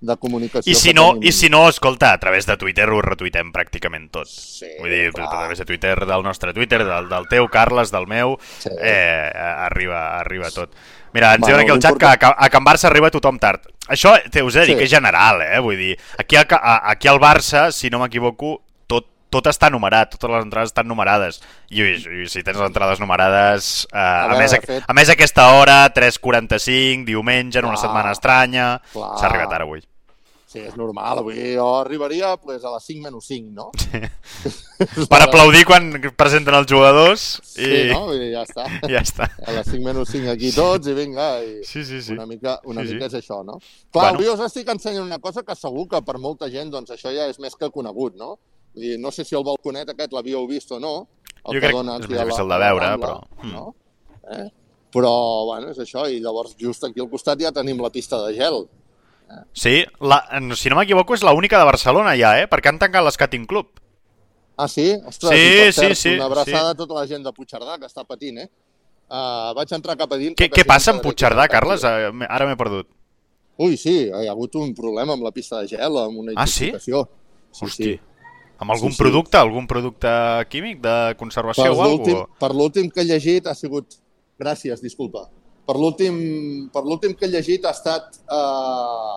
de 0.00 0.16
comunicació. 0.16 0.70
I 0.70 0.74
si, 0.74 0.94
no, 0.96 1.10
tenim... 1.14 1.28
I 1.28 1.32
si 1.36 1.50
no, 1.52 1.66
escolta, 1.68 2.12
a 2.12 2.20
través 2.20 2.46
de 2.48 2.56
Twitter 2.56 2.88
ho 2.90 3.00
retuitem 3.04 3.52
pràcticament 3.52 4.08
tot. 4.14 4.30
Sí, 4.30 4.68
Vull 4.80 4.92
dir, 4.92 5.10
clar. 5.12 5.26
a 5.28 5.42
través 5.44 5.60
de 5.60 5.66
Twitter, 5.68 5.94
del 6.06 6.24
nostre 6.24 6.54
Twitter, 6.56 6.84
del, 6.88 7.10
del 7.10 7.28
teu, 7.28 7.48
Carles, 7.52 7.92
del 7.92 8.08
meu, 8.08 8.38
sí. 8.58 8.72
eh, 8.80 9.28
arriba, 9.34 10.18
arriba 10.20 10.50
tot. 10.54 10.72
Mira, 11.12 11.34
ens 11.34 11.42
bueno, 11.42 11.56
diuen 11.56 11.66
aquí 11.66 11.74
al 11.74 11.82
xat 11.82 11.98
que 11.98 12.26
a, 12.26 12.34
a 12.38 12.48
Can 12.50 12.64
Barça 12.64 12.86
arriba 12.88 13.10
tothom 13.10 13.38
tard. 13.42 13.66
Això, 13.90 14.14
te 14.30 14.44
us 14.46 14.54
he 14.54 14.62
de 14.62 14.66
dir 14.70 14.74
sí. 14.76 14.78
que 14.78 14.86
és 14.86 14.92
general, 14.92 15.42
eh? 15.42 15.58
Vull 15.60 15.76
dir, 15.76 15.94
aquí, 16.18 16.38
a, 16.38 16.46
aquí 16.92 17.10
al 17.10 17.18
Barça, 17.20 17.70
si 17.74 17.90
no 17.90 17.98
m'equivoco, 17.98 18.60
tot, 18.86 19.08
tot 19.34 19.50
està 19.50 19.68
numerat, 19.74 20.14
totes 20.14 20.30
les 20.36 20.46
entrades 20.46 20.70
estan 20.70 20.86
numerades. 20.86 21.42
I, 21.68 21.82
i 21.82 22.28
si 22.30 22.44
tens 22.46 22.56
les 22.56 22.68
entrades 22.68 23.02
numerades, 23.02 23.88
eh, 23.90 23.98
a, 23.98 24.30
a, 24.30 24.38
més, 24.38 24.54
a, 24.54 24.80
a 24.86 24.96
més 24.96 25.10
aquesta 25.10 25.50
hora, 25.58 25.82
3.45, 25.92 27.04
diumenge, 27.10 27.58
en 27.58 27.72
una 27.72 27.80
setmana 27.80 28.14
estranya, 28.14 28.76
s'ha 28.94 29.26
arribat 29.26 29.58
ara 29.58 29.66
avui. 29.66 29.82
Sí, 30.50 30.58
és 30.66 30.74
normal. 30.74 31.20
Avui 31.20 31.52
jo 31.54 31.64
arribaria 31.78 32.32
pues, 32.42 32.64
a 32.66 32.72
les 32.72 32.86
5 32.90 33.04
menys 33.04 33.26
5, 33.30 33.52
no? 33.54 33.68
Sí. 33.78 35.06
per 35.12 35.20
aplaudir 35.22 35.60
quan 35.68 35.92
presenten 36.18 36.56
els 36.58 36.66
jugadors. 36.66 37.26
I... 37.54 37.68
Sí, 37.68 37.76
no? 37.92 38.00
I 38.10 38.32
ja 38.32 38.42
està. 38.48 38.64
Ja 38.90 39.04
està. 39.04 39.28
A 39.46 39.54
les 39.54 39.70
5 39.70 39.84
menys 39.84 40.10
5 40.10 40.32
aquí 40.32 40.50
tots 40.56 40.90
i 40.90 40.96
vinga. 40.96 41.28
I 41.46 41.60
sí, 41.68 41.84
sí, 41.86 42.00
sí. 42.02 42.16
Una 42.16 42.26
mica, 42.26 42.56
una 42.66 42.82
sí, 42.82 42.96
mica 42.96 43.06
sí. 43.06 43.12
és 43.12 43.22
això, 43.22 43.44
no? 43.46 43.60
Clar, 43.60 44.08
bueno. 44.08 44.16
avui 44.16 44.32
us 44.32 44.42
estic 44.48 44.72
ensenyant 44.74 45.06
una 45.06 45.20
cosa 45.22 45.46
que 45.46 45.54
segur 45.54 45.86
que 45.92 46.02
per 46.08 46.18
molta 46.18 46.50
gent 46.50 46.74
doncs, 46.74 46.90
això 46.96 47.14
ja 47.14 47.28
és 47.30 47.38
més 47.38 47.54
que 47.54 47.70
conegut, 47.70 48.18
no? 48.18 48.34
Dir, 48.74 48.96
no 48.98 49.14
sé 49.14 49.22
si 49.28 49.38
el 49.38 49.46
balconet 49.46 49.94
aquest 49.94 50.18
l'havíeu 50.18 50.50
vist 50.50 50.74
o 50.74 50.82
no. 50.82 50.96
El 51.44 51.60
jo 51.60 51.62
crec 51.62 51.78
que 51.78 51.84
és 51.84 52.10
més 52.10 52.10
difícil 52.10 52.50
de 52.50 52.60
veure, 52.64 52.90
Rambla, 52.90 53.14
però... 53.22 53.54
No? 53.54 53.64
Eh? 54.34 54.50
Però, 54.90 55.14
bueno, 55.46 55.70
és 55.70 55.78
això. 55.78 56.08
I 56.10 56.18
llavors 56.18 56.58
just 56.58 56.82
aquí 56.90 56.98
al 56.98 57.10
costat 57.12 57.38
ja 57.38 57.54
tenim 57.54 57.78
la 57.78 57.94
pista 57.94 58.18
de 58.26 58.34
gel 58.34 58.64
Sí, 59.52 59.84
la, 60.00 60.22
si 60.58 60.70
no 60.70 60.78
m'equivoco 60.78 61.14
és 61.14 61.22
l'única 61.26 61.58
de 61.60 61.66
Barcelona 61.68 62.16
ja, 62.18 62.32
eh? 62.40 62.48
Perquè 62.50 62.72
han 62.72 62.80
tancat 62.80 63.04
l'Skating 63.06 63.46
Club. 63.50 63.70
Ah, 64.60 64.68
sí? 64.68 64.92
Ostres, 65.06 65.32
sí, 65.32 65.72
sí, 65.72 65.94
sí. 65.94 66.14
Una 66.18 66.26
abraçada 66.28 66.70
sí. 66.70 66.74
a 66.74 66.78
tota 66.78 66.98
la 66.98 67.06
gent 67.08 67.24
de 67.24 67.32
Puigcerdà 67.32 67.78
que 67.80 67.88
està 67.88 68.04
patint, 68.04 68.42
eh? 68.42 68.50
Uh, 69.10 69.50
vaig 69.56 69.72
entrar 69.74 69.96
cap 69.98 70.12
a 70.12 70.18
dins... 70.20 70.36
Què, 70.38 70.50
què 70.52 70.66
passa 70.68 70.92
amb 70.94 71.02
Puigcerdà, 71.04 71.46
Carles? 71.50 71.86
Uh, 71.86 72.26
ara 72.28 72.46
m'he 72.48 72.58
perdut. 72.60 72.90
Ui, 73.60 73.76
sí, 73.80 73.96
hi 74.08 74.28
ha 74.28 74.34
hagut 74.34 74.54
un 74.60 74.74
problema 74.76 75.16
amb 75.16 75.24
la 75.26 75.32
pista 75.36 75.62
de 75.62 75.72
gel, 75.74 75.98
amb 76.02 76.22
una 76.22 76.36
ah, 76.36 76.46
sí? 76.48 76.70
sí? 76.76 76.90
sí 76.90 76.96
Hosti. 77.64 77.94
Sí. 77.94 77.96
Amb 78.60 78.74
algun 78.76 78.92
sí, 78.92 79.00
producte, 79.00 79.38
sí. 79.38 79.40
algun 79.40 79.66
producte 79.66 80.12
químic 80.52 80.80
de 80.84 80.94
conservació 81.18 81.66
per 81.66 81.74
o 81.74 81.82
alguna? 81.84 82.22
Per 82.40 82.52
l'últim 82.54 82.92
que 82.92 83.02
he 83.04 83.08
llegit 83.08 83.48
ha 83.48 83.56
sigut... 83.56 83.98
Gràcies, 84.40 84.80
disculpa 84.80 85.26
per 86.72 86.82
l'últim 86.84 87.14
que 87.18 87.26
he 87.26 87.30
llegit 87.32 87.64
ha 87.66 87.72
estat 87.76 88.18
eh, 88.24 89.16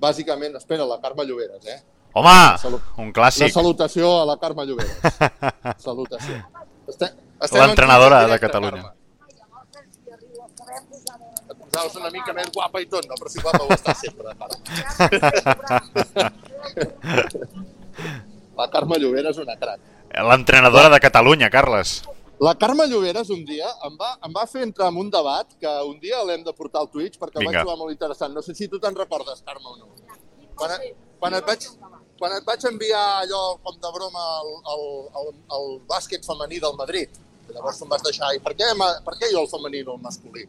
bàsicament, 0.00 0.56
espera, 0.56 0.84
la 0.88 0.98
Carme 1.02 1.24
Lloberes, 1.28 1.64
eh? 1.66 1.80
Home, 2.16 2.36
Salut. 2.58 2.80
un 2.96 3.04
Una 3.10 3.12
clàssic. 3.12 3.52
salutació 3.52 4.08
a 4.22 4.24
la 4.24 4.36
Carme 4.40 4.64
Lloberes. 4.64 4.96
Salutació. 5.86 6.38
L'entrenadora 7.52 8.22
en 8.24 8.30
de 8.30 8.38
Catalunya. 8.40 8.82
Carme. 8.82 8.94
Posaves 11.66 11.96
una 12.00 12.10
mica 12.10 12.32
més 12.32 12.48
guapa 12.54 12.80
i 12.80 12.86
tot, 12.88 13.04
no? 13.10 13.14
Però 13.20 13.28
si 13.28 13.40
guapa 13.44 13.64
ho 13.64 13.68
està 13.76 13.92
sempre, 14.00 14.32
Carme. 14.40 14.56
La 18.56 18.70
Carme 18.72 18.96
Lloberes 19.02 19.36
és 19.36 19.42
una 19.44 19.56
crac. 19.60 19.80
L'entrenadora 20.30 20.88
de 20.88 21.00
Catalunya, 21.04 21.50
Carles. 21.52 21.98
La 22.38 22.54
Carme 22.54 22.84
Lloberes 22.86 23.30
un 23.32 23.44
dia 23.48 23.68
em 23.88 23.94
va, 23.96 24.10
em 24.26 24.32
va 24.36 24.42
fer 24.46 24.62
entrar 24.66 24.90
en 24.92 24.98
un 25.00 25.08
debat 25.10 25.48
que 25.60 25.70
un 25.88 25.96
dia 26.02 26.18
l'hem 26.28 26.42
de 26.44 26.52
portar 26.52 26.82
al 26.82 26.90
Twitch 26.92 27.16
perquè 27.18 27.40
el 27.40 27.46
Vinga. 27.46 27.52
vaig 27.54 27.64
trobar 27.64 27.78
molt 27.80 27.94
interessant. 27.94 28.34
No 28.36 28.42
sé 28.44 28.54
si 28.54 28.68
tu 28.68 28.78
te'n 28.82 28.94
recordes, 28.98 29.40
Carme, 29.46 29.70
o 29.72 29.76
no. 29.78 29.88
Quan, 30.56 30.74
quan, 31.20 31.36
et 31.38 31.46
vaig, 31.48 31.64
quan 32.20 32.34
et 32.36 32.44
vaig 32.44 32.66
enviar 32.68 33.04
allò 33.22 33.40
com 33.64 33.78
de 33.80 33.92
broma 33.94 34.26
al, 34.40 34.52
al, 34.74 34.84
al, 35.22 35.32
al 35.58 35.66
bàsquet 35.88 36.28
femení 36.28 36.60
del 36.60 36.76
Madrid, 36.76 37.16
llavors 37.54 37.80
em 37.80 37.88
vas 37.88 38.04
deixar, 38.04 38.34
i 38.36 38.40
per 38.44 38.52
què, 38.58 38.68
per 39.08 39.16
què 39.16 39.32
jo 39.32 39.40
el 39.46 39.50
femení 39.54 39.82
no 39.88 39.96
el 39.96 40.04
masculí? 40.04 40.44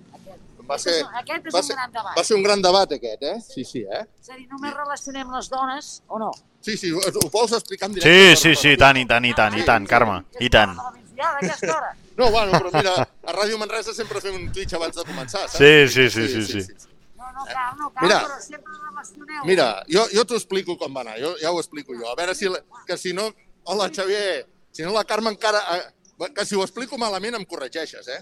Va 0.67 0.75
ser, 0.83 0.97
Aquest 1.21 1.45
és 1.47 1.53
va 1.55 1.61
un 1.61 1.63
ser, 1.69 1.75
gran 1.79 1.91
debat. 1.95 2.13
va 2.17 2.23
ser 2.27 2.35
un 2.35 2.43
gran 2.43 2.61
debat 2.61 2.91
aquest, 2.97 3.21
eh? 3.23 3.37
Sí, 3.39 3.63
sí, 3.63 3.85
eh? 3.87 4.03
És 4.19 4.27
a 4.27 4.35
dir, 4.35 4.49
només 4.51 4.73
relacionem 4.75 5.31
les 5.31 5.47
dones 5.47 5.91
o 6.11 6.19
no? 6.19 6.33
Sí, 6.59 6.75
sí, 6.75 6.91
ho, 6.91 6.99
ho 6.99 7.29
vols 7.31 7.53
explicar 7.55 7.87
en 7.87 7.95
directe? 7.95 8.35
Sí, 8.35 8.49
sí, 8.49 8.55
sí, 8.59 8.75
tant, 8.75 8.99
i 8.99 9.05
tant, 9.07 9.23
i 9.23 9.31
tant, 9.37 9.55
i 9.55 9.63
tant, 9.63 9.87
Carme, 9.87 10.17
i 10.43 10.49
tant. 10.51 10.75
A 11.17 11.33
la 11.33 11.33
migdiada, 11.33 11.33
a 11.33 11.39
aquesta 11.45 11.75
hora. 11.77 11.95
No, 12.17 12.29
bueno, 12.31 12.51
però 12.59 12.71
mira, 12.73 12.93
a 13.01 13.33
Ràdio 13.33 13.57
Manresa 13.57 13.93
sempre 13.93 14.21
fem 14.21 14.35
un 14.35 14.51
Twitch 14.53 14.73
abans 14.77 14.95
de 14.95 15.03
començar, 15.05 15.47
saps? 15.49 15.57
Sí, 15.57 15.87
sí, 15.89 16.09
sí, 16.09 16.27
sí, 16.45 16.61
sí. 16.61 16.73
No, 17.17 17.31
no 17.33 17.45
cal, 17.45 17.73
no 17.77 17.89
cal, 17.93 18.03
Mira. 18.07 18.19
però 18.25 18.39
sempre 18.41 18.73
relacioneu. 18.89 19.43
Mira, 19.45 19.67
jo, 19.91 20.05
jo 20.13 20.23
t'ho 20.25 20.37
explico 20.39 20.77
com 20.77 20.93
va 20.95 21.01
anar, 21.05 21.17
jo, 21.21 21.35
ja 21.41 21.51
ho 21.51 21.59
explico 21.61 21.93
jo. 21.97 22.07
A 22.09 22.15
veure 22.15 22.33
si, 22.35 22.49
la- 22.49 22.63
que 22.87 22.97
si 22.97 23.13
no... 23.13 23.27
Hola, 23.69 23.89
Xavier! 23.93 24.45
Si 24.71 24.81
no 24.85 24.93
la 24.95 25.03
Carme 25.05 25.29
encara... 25.33 25.59
eh, 25.77 25.93
Que 26.33 26.45
si 26.49 26.55
ho 26.55 26.63
explico 26.63 26.97
malament 26.97 27.35
em 27.37 27.43
corregeixes, 27.45 28.07
eh? 28.09 28.21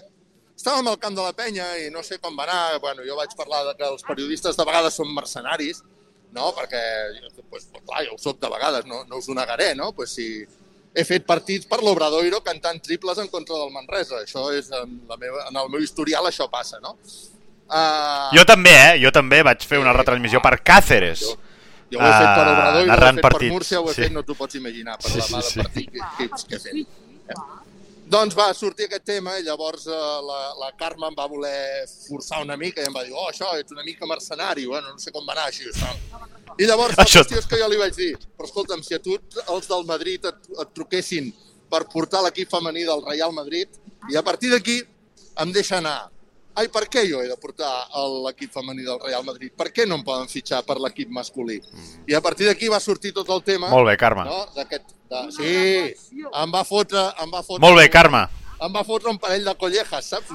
Estàvem 0.56 0.88
al 0.90 0.98
camp 1.00 1.14
de 1.16 1.22
la 1.24 1.32
penya 1.32 1.64
i 1.80 1.86
no 1.92 2.02
sé 2.04 2.18
com 2.20 2.34
va 2.36 2.44
anar. 2.44 2.78
Bueno, 2.80 3.00
jo 3.08 3.16
vaig 3.16 3.32
parlar 3.38 3.62
de 3.70 3.72
que 3.78 3.86
els 3.88 4.02
periodistes 4.04 4.56
de 4.56 4.64
vegades 4.68 4.92
són 5.00 5.14
mercenaris, 5.16 5.80
no? 6.36 6.50
Perquè, 6.58 6.82
pues, 7.48 7.64
pues, 7.72 7.82
clar, 7.86 8.02
jo 8.04 8.16
ho 8.16 8.20
soc 8.20 8.36
de 8.42 8.50
vegades, 8.52 8.84
no, 8.84 9.02
no 9.08 9.16
us 9.22 9.28
ho 9.32 9.36
negaré, 9.38 9.70
no? 9.74 9.92
Pues 9.96 10.12
si 10.12 10.26
he 10.96 11.04
fet 11.04 11.26
partits 11.28 11.68
per 11.68 11.78
l'Obradoiro 11.84 12.40
cantant 12.44 12.78
triples 12.82 13.18
en 13.20 13.28
contra 13.28 13.58
del 13.60 13.72
Manresa. 13.74 14.22
Això 14.24 14.46
és, 14.56 14.70
en, 14.72 14.94
la 15.10 15.18
meva, 15.20 15.44
en 15.50 15.58
el 15.60 15.68
meu 15.72 15.82
historial 15.84 16.24
això 16.30 16.48
passa, 16.52 16.80
no? 16.80 16.96
Uh, 17.66 18.30
Jo 18.36 18.44
també, 18.48 18.72
eh? 18.72 18.94
Jo 19.02 19.10
també 19.12 19.42
vaig 19.44 19.64
fer 19.66 19.80
una 19.82 19.92
retransmissió 19.96 20.40
per 20.40 20.54
Càceres. 20.62 21.20
Jo, 21.26 21.36
jo 21.92 22.00
ho 22.00 22.06
he 22.06 22.12
fet 22.14 22.30
per 22.38 22.46
Ah, 22.46 22.52
Obrador 22.54 22.80
i 22.86 22.88
ho 22.88 22.94
he 22.94 23.00
fet 23.02 23.20
per 23.20 23.30
partits, 23.30 23.52
Múrcia, 23.52 23.80
ho 23.82 23.90
he 23.90 23.94
sí. 23.94 24.02
fet, 24.06 24.12
no 24.14 24.22
t'ho 24.26 24.36
pots 24.38 24.54
imaginar, 24.58 24.96
per 25.02 25.10
Sí, 25.10 25.18
la 25.18 25.26
sí, 25.26 25.34
mà 25.34 25.42
de 25.42 25.50
sí. 25.50 25.60
partit 25.62 25.90
que, 25.90 26.00
que, 26.18 26.28
que 26.48 26.56
he 26.56 26.60
fet. 26.60 26.72
Sí, 26.72 26.86
Doncs 28.06 28.36
va 28.38 28.52
sortir 28.54 28.86
aquest 28.86 29.02
tema 29.08 29.32
i 29.38 29.42
llavors 29.42 29.86
eh, 29.90 29.96
la, 30.28 30.40
la 30.60 30.68
Carme 30.78 31.08
em 31.10 31.16
va 31.18 31.26
voler 31.26 31.86
forçar 32.06 32.38
una 32.44 32.54
mica 32.60 32.82
i 32.82 32.86
em 32.86 32.94
va 32.94 33.02
dir, 33.02 33.10
oh, 33.12 33.24
això, 33.32 33.48
ets 33.58 33.74
una 33.74 33.82
mica 33.82 34.06
mercenari, 34.06 34.66
bueno, 34.70 34.92
no 34.94 35.02
sé 35.02 35.10
com 35.14 35.26
va 35.26 35.34
anar 35.34 35.48
així. 35.50 35.66
Això. 35.72 35.90
I 36.56 36.68
llavors 36.70 36.94
la 36.96 37.02
Això- 37.02 37.24
qüestió 37.24 37.40
és 37.42 37.48
que 37.50 37.58
jo 37.58 37.66
li 37.72 37.80
vaig 37.80 37.96
dir, 37.98 38.12
però 38.38 38.46
escolta'm, 38.46 38.84
si 38.86 38.94
a 38.94 39.00
tu 39.02 39.16
els 39.16 39.66
del 39.72 39.82
Madrid 39.90 40.24
et, 40.30 40.38
et 40.54 40.70
truquessin 40.78 41.32
per 41.72 41.82
portar 41.90 42.22
l'equip 42.22 42.52
femení 42.54 42.84
del 42.86 43.02
Real 43.08 43.34
Madrid 43.34 43.74
i 44.12 44.16
a 44.16 44.22
partir 44.22 44.52
d'aquí 44.54 44.78
em 45.42 45.52
deixa 45.52 45.80
anar. 45.82 46.04
Ai, 46.56 46.68
per 46.72 46.86
què 46.88 47.02
jo 47.08 47.20
he 47.20 47.28
de 47.28 47.36
portar 47.36 47.68
l'equip 48.24 48.52
femení 48.54 48.82
del 48.86 48.98
Real 49.02 49.24
Madrid? 49.26 49.52
Per 49.56 49.68
què 49.76 49.84
no 49.86 49.98
em 50.00 50.04
poden 50.06 50.28
fitxar 50.32 50.62
per 50.64 50.78
l'equip 50.80 51.10
masculí? 51.12 51.58
I 52.08 52.14
a 52.16 52.22
partir 52.24 52.46
d'aquí 52.48 52.70
va 52.72 52.80
sortir 52.80 53.12
tot 53.12 53.28
el 53.34 53.42
tema... 53.44 53.68
Molt 53.68 53.90
bé, 53.90 53.96
Carme. 54.00 54.24
No? 54.24 54.46
D'aquest... 54.56 54.94
De... 55.10 55.20
Sí, 55.36 55.52
em 56.32 56.54
va 56.54 56.64
fotre... 56.66 57.02
Em 57.22 57.30
va 57.30 57.42
fotre 57.46 57.60
Molt 57.66 57.76
bé, 57.78 57.86
Carme. 57.92 58.24
Em 58.56 58.72
va 58.72 58.80
fotre 58.88 59.10
un 59.12 59.18
parell 59.20 59.44
de 59.44 59.52
collejas, 59.60 60.06
saps? 60.14 60.30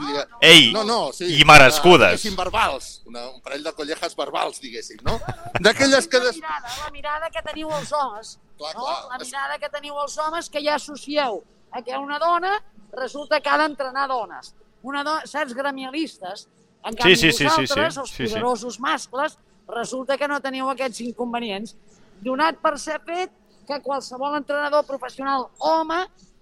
Ei, 0.46 0.68
no, 0.76 0.84
no, 0.86 1.00
sí, 1.12 1.26
i 1.40 1.46
merescudes. 1.50 2.04
de- 2.04 2.10
Diguéssim, 2.20 2.36
verbals. 2.38 2.92
Una, 3.10 3.24
un 3.32 3.42
parell 3.42 3.64
de 3.66 3.74
collejas 3.74 4.14
verbals, 4.16 4.62
diguéssim, 4.62 5.00
no? 5.08 5.16
D'aquelles 5.58 6.06
que... 6.08 6.22
La 6.22 6.28
Des... 6.30 6.38
mirada, 6.38 6.76
la 6.84 6.92
mirada 6.94 7.32
que 7.34 7.42
teniu 7.50 7.74
els 7.80 7.90
homes, 7.98 8.36
Clar, 8.62 8.76
no? 8.78 8.86
clar. 8.86 9.00
La 9.16 9.18
mirada 9.26 9.58
que 9.58 9.70
teniu 9.74 9.98
els 10.04 10.20
homes 10.22 10.52
que 10.54 10.62
ja 10.62 10.76
associeu 10.78 11.42
a 11.72 11.82
que 11.82 11.98
una 11.98 12.20
dona 12.22 12.54
resulta 12.94 13.42
que 13.42 13.50
ha 13.50 13.58
d'entrenar 13.58 14.06
dones. 14.14 14.54
Una 14.84 15.04
dona, 15.04 15.28
saps, 15.30 15.54
gremialistes. 15.54 16.48
En 16.84 16.96
canvi, 16.98 17.16
sí, 17.16 17.32
sí, 17.32 17.38
sí, 17.38 17.46
vosaltres, 17.46 17.94
sí, 17.94 18.00
els 18.02 18.10
sí, 18.10 18.16
sí. 18.16 18.34
poderosos 18.34 18.80
mascles, 18.82 19.38
resulta 19.70 20.18
que 20.18 20.28
no 20.28 20.40
teniu 20.42 20.70
aquests 20.72 21.04
inconvenients. 21.06 21.76
Donat 22.26 22.58
per 22.62 22.78
ser 22.82 22.98
fet 23.06 23.34
que 23.68 23.82
qualsevol 23.86 24.40
entrenador 24.40 24.86
professional 24.88 25.48
home 25.60 26.00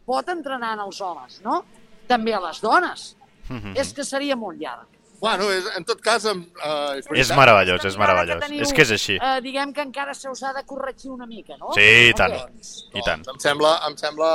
pot 0.08 0.32
entrenar 0.32 0.74
en 0.78 0.86
els 0.88 1.02
homes, 1.02 1.42
no? 1.46 1.64
També 2.08 2.34
a 2.34 2.40
les 2.48 2.62
dones. 2.64 3.16
Mhm. 3.50 3.76
És 3.78 3.94
que 3.94 4.04
seria 4.04 4.36
molt 4.36 4.60
llarg. 4.60 4.99
Bueno, 5.20 5.50
és, 5.52 5.66
en 5.78 5.84
tot 5.86 6.00
cas... 6.02 6.26
em- 6.26 6.46
Eh, 6.60 7.00
és, 7.00 7.08
És 7.26 7.30
meravellós, 7.36 7.84
és 7.86 7.98
meravellós. 7.98 8.40
teniu, 8.44 8.62
És 8.64 8.72
que 8.74 8.82
és 8.84 8.92
així. 8.96 9.16
Eh, 9.20 9.42
diguem 9.42 9.74
que 9.74 9.82
encara 9.82 10.14
se 10.14 10.30
us 10.30 10.42
ha 10.44 10.54
de 10.54 10.64
corregir 10.66 11.12
una 11.12 11.26
mica, 11.28 11.58
no? 11.58 11.74
Sí, 11.76 12.10
i 12.10 12.14
tant. 12.14 12.34
Ok. 12.34 12.48
Doncs, 12.50 12.72
I 12.94 13.02
tant. 13.06 13.26
Em 13.34 13.40
sembla, 13.40 13.74
em 13.90 13.98
sembla... 13.98 14.32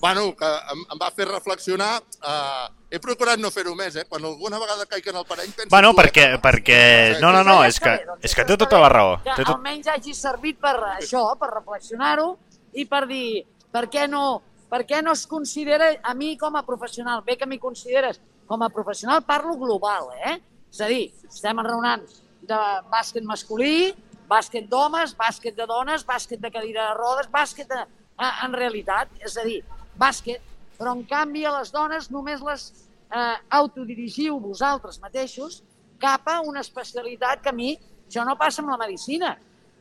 Bueno, 0.00 0.34
que 0.36 0.46
em, 0.74 0.84
em 0.92 0.98
va 1.00 1.10
fer 1.16 1.26
reflexionar... 1.28 2.02
Eh, 2.20 2.68
he 2.90 2.98
procurat 2.98 3.38
no 3.38 3.52
fer-ho 3.54 3.72
més, 3.78 3.94
eh? 3.96 4.04
Quan 4.10 4.24
alguna 4.26 4.58
vegada 4.58 4.84
caic 4.90 5.06
en 5.12 5.16
el 5.20 5.24
parell 5.24 5.52
penso... 5.54 5.68
Bueno, 5.70 5.92
perquè, 5.94 6.24
eh? 6.34 6.38
perquè... 6.42 6.80
No, 7.22 7.30
no, 7.30 7.44
no, 7.46 7.60
és 7.64 7.78
que, 7.78 7.92
doncs 8.08 8.24
és 8.26 8.34
que 8.34 8.44
té 8.48 8.56
tota 8.58 8.80
la 8.82 8.88
raó. 8.90 9.12
Que 9.22 9.36
tot... 9.44 9.54
almenys 9.54 9.86
hagi 9.92 10.12
servit 10.18 10.58
per 10.58 10.74
això, 10.96 11.22
per 11.38 11.52
reflexionar-ho 11.54 12.32
i 12.74 12.84
per 12.90 13.04
dir 13.06 13.44
per 13.70 13.84
què 13.92 14.08
no, 14.10 14.42
per 14.68 14.82
què 14.90 14.98
no 15.06 15.12
es 15.14 15.22
considera 15.30 15.92
a 16.02 16.14
mi 16.18 16.32
com 16.36 16.56
a 16.58 16.64
professional, 16.66 17.22
bé 17.22 17.36
que 17.38 17.46
m'hi 17.46 17.60
consideres 17.62 18.18
com 18.50 18.64
a 18.66 18.68
professional, 18.74 19.22
parlo 19.22 19.54
global, 19.54 20.08
eh? 20.26 20.40
És 20.72 20.80
a 20.82 20.88
dir, 20.90 21.04
estem 21.28 21.60
enraonant 21.62 22.02
de 22.50 22.58
bàsquet 22.90 23.22
masculí, 23.22 23.92
bàsquet 24.26 24.66
d'homes, 24.70 25.14
bàsquet 25.14 25.54
de 25.54 25.66
dones, 25.70 26.02
bàsquet 26.06 26.42
de 26.42 26.50
cadira 26.50 26.88
de 26.88 26.96
rodes, 26.98 27.28
bàsquet 27.30 27.70
de, 27.70 27.84
en 28.26 28.56
realitat, 28.58 29.12
és 29.22 29.38
a 29.38 29.46
dir, 29.46 29.60
bàsquet, 30.02 30.42
però 30.80 30.96
en 30.98 31.04
canvi 31.06 31.44
a 31.46 31.54
les 31.60 31.70
dones 31.70 32.10
només 32.10 32.42
les 32.42 32.66
eh, 32.72 33.38
autodirigiu 33.60 34.40
vosaltres 34.42 34.98
mateixos 34.98 35.60
cap 36.02 36.26
a 36.26 36.40
una 36.42 36.66
especialitat 36.66 37.46
que 37.46 37.54
a 37.54 37.54
mi, 37.54 37.76
això 38.08 38.26
no 38.26 38.34
passa 38.40 38.64
amb 38.64 38.74
la 38.74 38.82
medicina, 38.82 39.36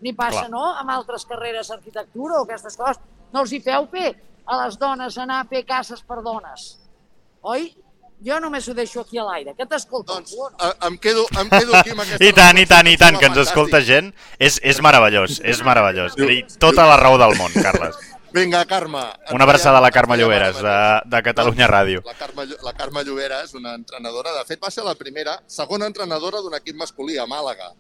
ni 0.06 0.14
passa, 0.14 0.46
Clar. 0.46 0.54
no?, 0.54 0.66
amb 0.78 0.94
altres 0.94 1.26
carreres, 1.26 1.74
arquitectura 1.74 2.38
o 2.38 2.46
aquestes 2.46 2.78
coses. 2.78 3.02
No 3.34 3.48
els 3.48 3.54
hi 3.54 3.64
feu 3.66 3.90
fer 3.90 4.14
a 4.46 4.62
les 4.62 4.78
dones 4.78 5.18
anar 5.18 5.42
a 5.42 5.50
fer 5.50 5.66
cases 5.66 6.06
per 6.06 6.22
dones. 6.22 6.76
Oi? 7.42 7.72
Jo 8.26 8.40
només 8.44 8.68
ho 8.68 8.74
deixo 8.76 9.00
aquí 9.02 9.20
a 9.20 9.24
l'aire. 9.24 9.54
Que 9.56 9.66
t'escolta 9.70 10.18
Doncs 10.18 10.34
algú 10.34 10.50
no? 10.50 10.68
eh, 10.68 10.88
em, 10.90 10.98
quedo, 11.00 11.26
em 11.40 11.50
quedo 11.50 11.76
aquí 11.80 11.94
amb 11.96 12.02
aquesta... 12.06 12.26
I 12.26 12.34
tant, 12.36 12.60
i 12.60 12.66
tant, 12.68 12.92
i 12.92 12.98
tant, 13.00 13.20
que 13.20 13.30
ens 13.32 13.42
escolta 13.46 13.80
gent. 13.86 14.12
És, 14.38 14.60
és 14.64 14.82
meravellós, 14.84 15.40
és 15.40 15.64
meravellós. 15.64 16.18
I 16.20 16.44
tota 16.60 16.88
la 16.90 17.00
raó 17.00 17.20
del 17.22 17.38
món, 17.40 17.56
Carles. 17.56 17.96
Vinga, 18.32 18.64
Carme. 18.66 19.02
Una 19.34 19.44
abraçada 19.44 19.80
a 19.80 19.82
la 19.82 19.90
Carme 19.90 20.16
Lloberes, 20.18 20.60
de, 20.62 20.76
de 21.10 21.22
Catalunya 21.26 21.66
Doncs, 21.66 21.74
Ràdio. 21.74 22.02
La 22.06 22.14
Carme, 22.14 22.46
la 22.62 22.74
Carme 22.78 23.04
Llobera 23.04 23.40
és 23.42 23.56
una 23.58 23.74
entrenadora, 23.74 24.36
de 24.36 24.44
fet 24.46 24.62
va 24.62 24.70
ser 24.70 24.86
la 24.86 24.94
primera, 25.00 25.40
segona 25.50 25.90
entrenadora 25.90 26.44
d'un 26.46 26.54
equip 26.60 26.78
masculí 26.78 27.18
a 27.18 27.26
Màlaga. 27.26 27.72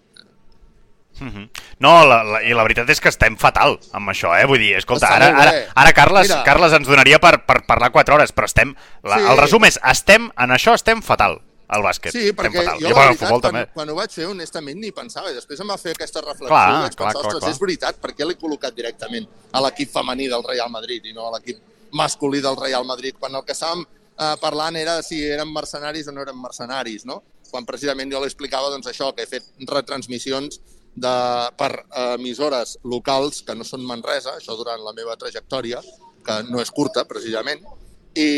Mhm. 1.19 1.49
No, 1.83 2.05
la, 2.07 2.21
la, 2.23 2.39
i 2.47 2.53
la 2.55 2.63
veritat 2.63 2.89
és 2.93 3.01
que 3.03 3.09
estem 3.11 3.35
fatal 3.37 3.77
amb 3.97 4.09
això, 4.13 4.31
eh? 4.39 4.45
Vull 4.47 4.61
dir, 4.61 4.75
escolta, 4.77 5.09
Està 5.09 5.17
ara, 5.17 5.41
ara, 5.41 5.65
ara 5.75 5.91
Carles, 5.97 6.29
Mira. 6.29 6.43
Carles 6.47 6.71
ens 6.77 6.87
donaria 6.87 7.19
per, 7.19 7.33
per 7.45 7.63
parlar 7.67 7.89
4 7.91 8.15
hores, 8.15 8.31
però 8.31 8.47
estem... 8.47 8.75
La, 9.03 9.17
Sí. 9.19 9.25
El 9.33 9.37
resum 9.41 9.65
és, 9.67 9.79
estem, 9.83 10.29
en 10.39 10.53
això 10.55 10.73
estem 10.77 11.01
fatal, 11.03 11.41
al 11.67 11.83
bàsquet. 11.83 12.13
Sí, 12.15 12.31
perquè 12.31 12.63
fatal. 12.63 12.79
jo 12.79 12.87
I, 12.87 12.93
la 12.93 12.99
veritat, 13.01 13.19
futbol 13.19 13.41
quan, 13.41 13.51
també. 13.51 13.65
quan 13.73 13.89
ho 13.91 13.95
vaig 13.97 14.15
fer, 14.15 14.25
honestament, 14.31 14.79
ni 14.79 14.93
pensava. 14.95 15.33
Després 15.35 15.59
em 15.59 15.69
va 15.69 15.77
fer 15.77 15.91
aquesta 15.97 16.23
reflexió 16.23 16.53
Clar, 16.53 16.69
i 16.69 16.81
vaig 16.87 16.95
clar, 16.95 17.11
pensar, 17.11 17.21
clar, 17.21 17.33
ostres, 17.33 17.43
clar. 17.43 17.51
és 17.51 17.59
veritat, 17.65 17.99
per 18.01 18.13
què 18.15 18.25
l'he 18.29 18.37
col·locat 18.39 18.73
directament 18.79 19.27
a 19.51 19.61
l'equip 19.65 19.91
femení 19.91 20.29
del 20.31 20.43
Real 20.47 20.71
Madrid 20.71 21.05
i 21.05 21.13
no 21.13 21.27
a 21.27 21.35
l'equip 21.35 21.59
masculí 21.91 22.39
del 22.41 22.55
Real 22.57 22.85
Madrid, 22.87 23.15
quan 23.19 23.35
el 23.35 23.43
que 23.43 23.53
estàvem 23.57 23.83
eh, 23.83 24.35
parlant 24.41 24.75
era 24.79 25.01
si 25.03 25.19
eren 25.27 25.51
mercenaris 25.53 26.07
o 26.07 26.11
no 26.15 26.21
eren 26.23 26.39
mercenaris, 26.41 27.03
no? 27.05 27.21
Quan 27.51 27.65
precisament 27.65 28.11
jo 28.13 28.19
li 28.21 28.29
explicava 28.29 28.69
doncs, 28.69 28.87
això, 28.87 29.11
que 29.13 29.23
he 29.25 29.29
fet 29.29 29.43
retransmissions 29.67 30.59
de, 30.95 31.15
per 31.60 31.71
eh, 31.80 32.13
emissores 32.15 32.78
locals 32.84 33.43
que 33.47 33.56
no 33.56 33.67
són 33.67 33.86
Manresa, 33.88 34.38
això 34.38 34.56
durant 34.58 34.82
la 34.84 34.95
meva 34.97 35.17
trajectòria, 35.19 35.82
que 36.25 36.39
no 36.49 36.62
és 36.62 36.71
curta, 36.71 37.06
precisament, 37.10 37.62
i, 38.15 38.30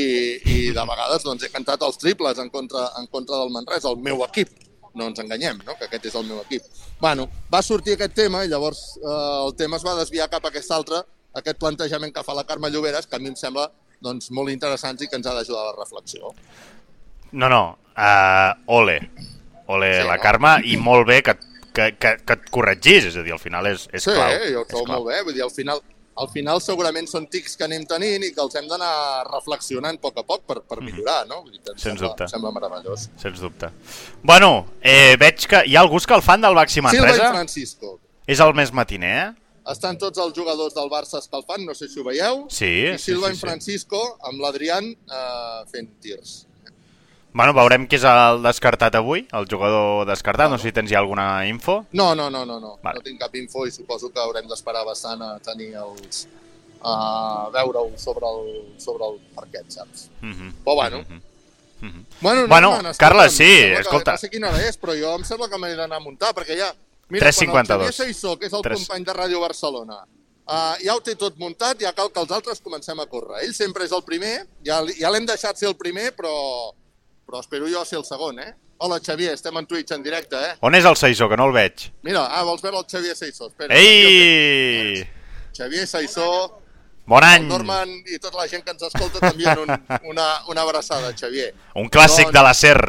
i 0.52 0.58
de 0.76 0.84
vegades 0.88 1.24
doncs, 1.26 1.46
he 1.46 1.54
cantat 1.54 1.82
els 1.88 1.98
triples 2.02 2.40
en 2.42 2.52
contra, 2.54 2.90
en 3.00 3.08
contra 3.12 3.40
del 3.42 3.54
Manresa, 3.54 3.90
el 3.90 4.02
meu 4.04 4.24
equip, 4.28 4.52
no 4.96 5.08
ens 5.08 5.22
enganyem, 5.24 5.62
no? 5.66 5.78
que 5.80 5.88
aquest 5.88 6.10
és 6.12 6.18
el 6.20 6.28
meu 6.28 6.42
equip. 6.44 6.66
Bueno, 7.02 7.28
va 7.52 7.64
sortir 7.66 7.96
aquest 7.96 8.14
tema 8.18 8.44
i 8.46 8.52
llavors 8.52 8.82
eh, 9.00 9.38
el 9.46 9.56
tema 9.60 9.80
es 9.80 9.86
va 9.88 9.98
desviar 10.00 10.30
cap 10.30 10.46
a 10.46 10.52
aquest 10.52 10.72
altre, 10.76 11.02
aquest 11.38 11.60
plantejament 11.62 12.14
que 12.14 12.26
fa 12.28 12.36
la 12.36 12.46
Carme 12.48 12.70
Lloberes, 12.70 13.08
que 13.08 13.16
a 13.16 13.22
mi 13.24 13.32
em 13.32 13.38
sembla 13.40 13.70
doncs, 14.04 14.32
molt 14.36 14.52
interessant 14.52 15.00
i 15.00 15.08
que 15.08 15.18
ens 15.20 15.30
ha 15.30 15.36
d'ajudar 15.38 15.62
a 15.62 15.70
la 15.70 15.78
reflexió. 15.78 16.34
No, 17.32 17.48
no, 17.48 17.62
uh, 17.96 18.52
ole. 18.76 18.98
Ole 19.72 19.94
Sí, 20.02 20.08
la 20.08 20.18
no? 20.18 20.24
Carme, 20.24 20.56
i 20.68 20.76
molt 20.78 21.08
bé 21.08 21.22
que, 21.24 21.38
que, 21.73 21.95
que, 21.97 22.17
que 22.25 22.34
et 22.38 22.49
corregís, 22.51 23.05
és 23.12 23.15
a 23.17 23.23
dir, 23.23 23.34
al 23.34 23.39
final 23.39 23.65
és, 23.67 23.88
és 23.93 24.03
sí, 24.03 24.12
clau. 24.12 24.29
jo 24.51 24.60
ho 24.60 24.65
és 24.65 24.67
trobo 24.73 24.88
molt 24.91 25.07
bé. 25.07 25.21
Vull 25.23 25.34
dir, 25.38 25.43
al 25.43 25.51
final, 25.51 25.81
al 26.21 26.27
final 26.29 26.60
segurament 26.62 27.07
són 27.07 27.25
tics 27.31 27.55
que 27.57 27.63
anem 27.63 27.86
tenint 27.88 28.23
i 28.27 28.31
que 28.36 28.41
els 28.43 28.55
hem 28.60 28.67
d'anar 28.67 29.23
reflexionant 29.31 29.95
a 29.97 30.01
poc 30.01 30.17
a 30.19 30.23
poc 30.27 30.43
per, 30.45 30.60
per 30.67 30.81
millorar, 30.84 31.25
no? 31.27 31.41
Vull 31.43 31.51
dir, 31.55 31.62
Mhm. 31.62 31.77
Sens 31.77 31.81
sembla, 31.84 32.07
dubte. 32.10 32.23
em 32.23 32.29
sembla 32.29 32.51
meravellós. 32.51 33.10
Sens 33.17 33.39
dubte. 33.39 33.69
Bueno, 34.23 34.67
eh, 34.81 35.15
veig 35.17 35.47
que 35.47 35.63
hi 35.65 35.75
ha 35.75 35.79
algú 35.81 35.99
que 36.05 36.13
el 36.13 36.21
fan 36.21 36.41
del 36.41 36.53
Baxi 36.55 36.75
Silva 36.81 36.91
i 36.93 36.99
Manresa. 36.99 37.29
Francisco. 37.31 37.99
És 38.27 38.39
el 38.39 38.53
més 38.53 38.71
matiner, 38.73 39.15
eh? 39.27 39.31
Estan 39.71 39.95
tots 39.97 40.17
els 40.17 40.34
jugadors 40.34 40.73
del 40.73 40.89
Barça 40.89 41.19
escalfant, 41.19 41.63
no 41.63 41.73
sé 41.75 41.88
si 41.88 41.99
ho 41.99 42.03
veieu. 42.03 42.47
Sí, 42.49 42.65
I 42.65 42.97
sí, 42.97 43.12
Silva 43.12 43.27
sí, 43.27 43.34
i 43.34 43.36
sí. 43.38 43.41
Francisco 43.45 44.17
amb 44.23 44.41
l'Adrián 44.41 44.88
eh, 44.91 45.63
fent 45.71 45.88
tirs. 46.01 46.47
Bueno, 47.34 47.54
veurem 47.56 47.86
qui 47.88 47.96
és 47.96 48.04
el 48.04 48.41
descartat 48.44 48.96
avui, 49.00 49.26
el 49.32 49.46
jugador 49.48 50.06
descartat. 50.10 50.50
No 50.52 50.58
sé 50.60 50.67
si 50.70 50.74
tens 50.76 50.91
ja 50.91 51.00
alguna 51.00 51.46
info. 51.48 51.86
No, 51.94 52.13
no, 52.15 52.30
no, 52.30 52.46
no, 52.46 52.60
no. 52.60 52.78
Vale. 52.84 53.00
No 53.00 53.06
tinc 53.06 53.20
cap 53.22 53.36
info 53.39 53.65
i 53.65 53.72
suposo 53.72 54.10
que 54.12 54.20
haurem 54.20 54.48
d'esperar 54.50 54.84
bastant 54.86 55.22
a 55.24 55.38
tenir 55.39 55.74
els... 55.80 56.28
a 56.84 57.48
veure-ho 57.54 57.91
sobre 57.96 58.26
el, 58.26 58.48
sobre 58.82 59.06
el 59.06 59.20
parquet, 59.36 59.67
saps? 59.70 60.08
Mhm. 60.22 60.48
Però 60.65 60.76
bueno. 60.76 60.98
Mhm. 61.08 61.22
Mhm. 61.82 62.06
Bueno, 62.22 62.48
Bueno, 62.48 62.70
escolta'm, 62.74 62.98
Carles, 62.98 63.34
sí, 63.34 63.44
em 63.44 63.50
sembla 63.60 63.76
que- 63.76 63.82
escolta. 63.82 64.12
No 64.12 64.17
sé 64.17 64.30
quina 64.30 64.50
hora 64.50 64.67
és, 64.67 64.80
però 64.82 64.96
jo 65.00 65.15
em 65.15 65.24
sembla 65.24 65.48
que 65.50 65.58
m'he 65.58 65.76
d'anar 65.76 65.98
a 65.98 66.00
muntar, 66.04 66.34
perquè 66.34 66.58
ja... 66.58 66.74
Mira, 67.10 67.28
3.52. 67.28 67.52
quan 67.52 67.67
el 67.67 67.94
Xavier 67.94 68.38
que 68.39 68.46
és 68.48 68.54
el 68.54 68.62
Tres. 68.62 68.80
company 68.80 69.04
de 69.06 69.13
Ràdio 69.13 69.39
Barcelona, 69.41 69.98
uh, 70.48 70.76
ja 70.84 70.96
ho 70.96 71.02
té 71.02 71.15
tot 71.15 71.38
muntat, 71.38 71.78
ja 71.80 71.91
cal 71.94 72.12
que 72.12 72.20
els 72.20 72.32
altres 72.32 72.62
comencem 72.62 73.00
a 73.00 73.06
córrer. 73.06 73.44
Ell 73.46 73.54
sempre 73.54 73.84
és 73.86 73.91
el 73.91 74.02
primer, 74.04 74.48
ja, 74.65 74.82
ja 75.00 75.10
l'hem 75.12 75.26
deixat 75.26 75.58
ser 75.58 75.67
el 75.70 75.76
primer, 75.76 76.15
però, 76.15 76.34
però 77.32 77.39
espero 77.39 77.70
jo 77.72 77.86
ser 77.88 77.98
el 78.02 78.06
segon, 78.06 78.39
eh? 78.44 78.52
Hola, 78.84 78.98
Xavier, 79.00 79.34
estem 79.38 79.56
en 79.58 79.67
Twitch 79.70 79.91
en 79.96 80.04
directe, 80.04 80.36
eh? 80.36 80.56
On 80.65 80.76
és 80.76 80.86
el 80.89 80.98
Saissó, 81.00 81.30
que 81.30 81.38
no 81.39 81.46
el 81.48 81.54
veig? 81.56 81.86
Mira, 82.04 82.26
ah, 82.28 82.41
vols 82.44 82.63
veure 82.65 82.82
el 82.82 82.88
Xavier 82.89 83.15
Saissó? 83.15 83.48
Espera, 83.48 83.78
Ei! 83.78 85.06
Xavier 85.56 85.86
Saissó, 85.88 86.28
Bon 87.06 87.24
any! 87.24 87.46
el 87.46 87.48
Norman 87.50 87.89
i 88.12 88.20
tota 88.22 88.41
la 88.41 88.48
gent 88.52 88.65
que 88.65 88.74
ens 88.76 88.84
escolta 88.89 89.22
t'envien 89.24 89.63
un, 89.63 89.72
una, 90.12 90.28
una 90.52 90.65
abraçada, 90.65 91.13
Xavier. 91.17 91.54
Un 91.80 91.88
clàssic 91.94 92.28
Doncs- 92.28 92.36
de 92.39 92.44
la 92.48 92.54
SER. 92.58 92.82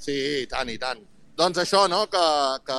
Sí, 0.00 0.16
i 0.42 0.46
tant, 0.50 0.68
i 0.72 0.78
tant. 0.80 1.04
Doncs 1.38 1.62
això, 1.62 1.86
no?, 1.88 2.02
que, 2.12 2.24
que, 2.66 2.78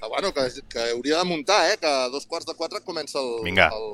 que, 0.00 0.08
bueno, 0.08 0.32
que, 0.34 0.46
que 0.70 0.86
hauria 0.94 1.18
de 1.18 1.28
muntar, 1.28 1.60
eh?, 1.70 1.76
que 1.82 1.86
a 1.86 2.08
dos 2.08 2.26
quarts 2.26 2.46
de 2.48 2.54
quatre 2.58 2.80
comença 2.86 3.18
el, 3.20 3.30
Vinga. 3.44 3.68
el, 3.74 3.90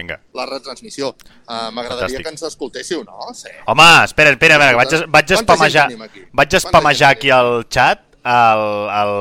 Vinga. 0.00 0.18
la 0.34 0.46
retransmissió. 0.50 1.12
Uh, 1.46 1.70
M'agradaria 1.76 2.18
que 2.24 2.32
ens 2.32 2.42
escoltéssiu, 2.48 3.04
no? 3.04 3.30
Sí. 3.36 3.52
Home, 3.66 3.88
espera, 4.04 4.30
espera, 4.36 4.56
espera, 4.56 4.76
vaig, 4.80 5.08
vaig 5.16 5.34
espamejar, 5.38 5.88
aquí? 6.08 6.24
vaig 6.32 6.54
espamejar 6.60 7.10
aquí 7.16 7.30
al 7.30 7.64
xat 7.68 8.06
el, 8.20 8.62
el, 9.00 9.12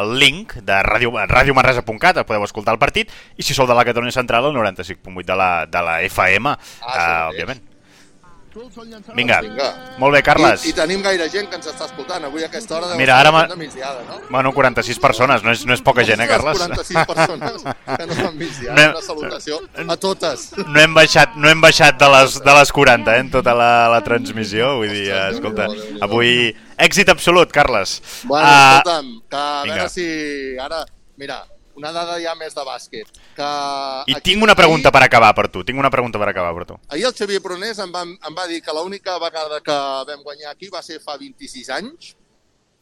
el 0.00 0.12
link 0.18 0.52
de 0.62 0.76
radio, 0.86 1.10
radiomanresa.cat, 1.26 2.20
podeu 2.26 2.44
escoltar 2.46 2.74
el 2.76 2.78
partit, 2.82 3.10
i 3.36 3.42
si 3.42 3.54
sou 3.54 3.66
de 3.66 3.74
la 3.74 3.82
Catalunya 3.86 4.14
Central, 4.14 4.46
el 4.50 4.54
95.8 4.58 5.24
de 5.26 5.36
la, 5.38 5.50
de 5.66 5.82
la 5.82 5.96
FM, 6.06 6.48
Ah, 6.50 6.58
uh, 6.58 6.88
mateix. 6.88 7.30
òbviament. 7.34 7.62
Vinga. 9.14 9.40
Vinga. 9.42 9.68
Molt 9.98 10.14
bé, 10.14 10.22
Carles. 10.22 10.64
I, 10.64 10.70
I 10.70 10.74
tenim 10.76 11.02
gaire 11.02 11.26
gent 11.32 11.48
que 11.50 11.56
ens 11.58 11.66
està 11.66 11.86
escoltant. 11.88 12.24
Avui 12.28 12.44
a 12.44 12.46
aquesta 12.46 12.76
hora 12.76 12.88
deu 12.92 12.98
Mira, 13.00 13.16
ara 13.18 13.32
de 13.50 13.56
migdiada, 13.58 14.02
no? 14.08 14.20
Bueno, 14.30 14.52
46 14.54 14.98
persones, 15.02 15.42
no 15.42 15.50
és, 15.50 15.64
no 15.66 15.74
és 15.74 15.82
poca 15.82 16.04
gent, 16.06 16.20
eh, 16.22 16.28
Carles? 16.30 16.58
46 16.58 17.06
persones 17.10 17.64
que 17.64 18.06
no 18.06 18.14
fan 18.14 18.38
migdiada. 18.38 18.76
No- 18.78 18.90
Una 18.98 19.02
salutació 19.02 19.60
a 19.88 19.96
totes. 19.96 20.50
No 20.66 20.80
hem 20.80 20.94
baixat, 20.94 21.34
no 21.36 21.48
hem 21.50 21.60
baixat 21.64 21.98
de, 21.98 22.08
les, 22.14 22.38
de 22.44 22.54
les 22.60 22.72
40, 22.72 23.16
eh, 23.16 23.24
en 23.24 23.30
tota 23.34 23.54
la, 23.58 23.70
la 23.90 24.00
transmissió. 24.06 24.76
Vull 24.82 24.92
dir, 24.94 25.08
Ostres, 25.12 25.40
escolta, 25.40 25.66
avui 26.06 26.54
èxit 26.78 27.10
absolut, 27.10 27.50
Carles. 27.54 27.98
Bueno, 28.24 28.46
Ah, 28.46 28.78
escolta'm, 28.84 29.10
que 29.30 29.36
a 29.36 29.62
vinga. 29.64 29.74
veure 29.82 29.88
si... 29.90 30.56
Ara, 30.62 30.84
mira, 31.16 31.42
una 31.76 31.90
dada 31.92 32.18
ja 32.22 32.34
més 32.38 32.54
de 32.54 32.62
bàsquet. 32.66 33.08
Que 33.36 33.48
I 34.06 34.14
aquí- 34.14 34.30
tinc 34.32 34.42
una 34.42 34.54
pregunta 34.54 34.88
ahir, 34.88 34.92
per 34.92 35.02
acabar 35.02 35.34
per 35.34 35.48
tu, 35.48 35.64
tinc 35.64 35.78
una 35.78 35.90
pregunta 35.90 36.18
per 36.18 36.28
acabar 36.28 36.54
per 36.54 36.66
tu. 36.66 36.78
Ahir 36.88 37.06
el 37.06 37.14
Xavier 37.14 37.40
Pronés 37.42 37.78
em 37.78 37.92
va, 37.92 38.02
em 38.02 38.34
va 38.36 38.46
dir 38.46 38.60
que 38.62 38.72
l'única 38.72 39.18
vegada 39.18 39.60
que 39.60 39.72
vam 40.10 40.22
guanyar 40.22 40.50
aquí 40.52 40.68
va 40.68 40.82
ser 40.82 41.00
fa 41.00 41.16
26 41.16 41.70
anys. 41.70 42.14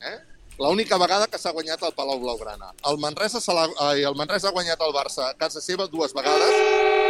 Eh? 0.01 0.19
L'única 0.59 0.99
vegada 0.99 1.27
que 1.27 1.39
s'ha 1.39 1.51
guanyat 1.51 1.83
al 1.83 1.95
Palau 1.97 2.19
Blaugrana. 2.21 2.73
El 2.91 2.99
Manresa, 2.99 3.41
se 3.41 3.53
ai, 3.81 4.03
el 4.05 4.15
Manresa 4.15 4.49
ha 4.49 4.53
guanyat 4.53 4.81
al 4.81 4.93
Barça 4.93 5.31
a 5.31 5.35
casa 5.35 5.61
seva 5.61 5.87
dues 5.89 6.13
vegades, 6.13 6.53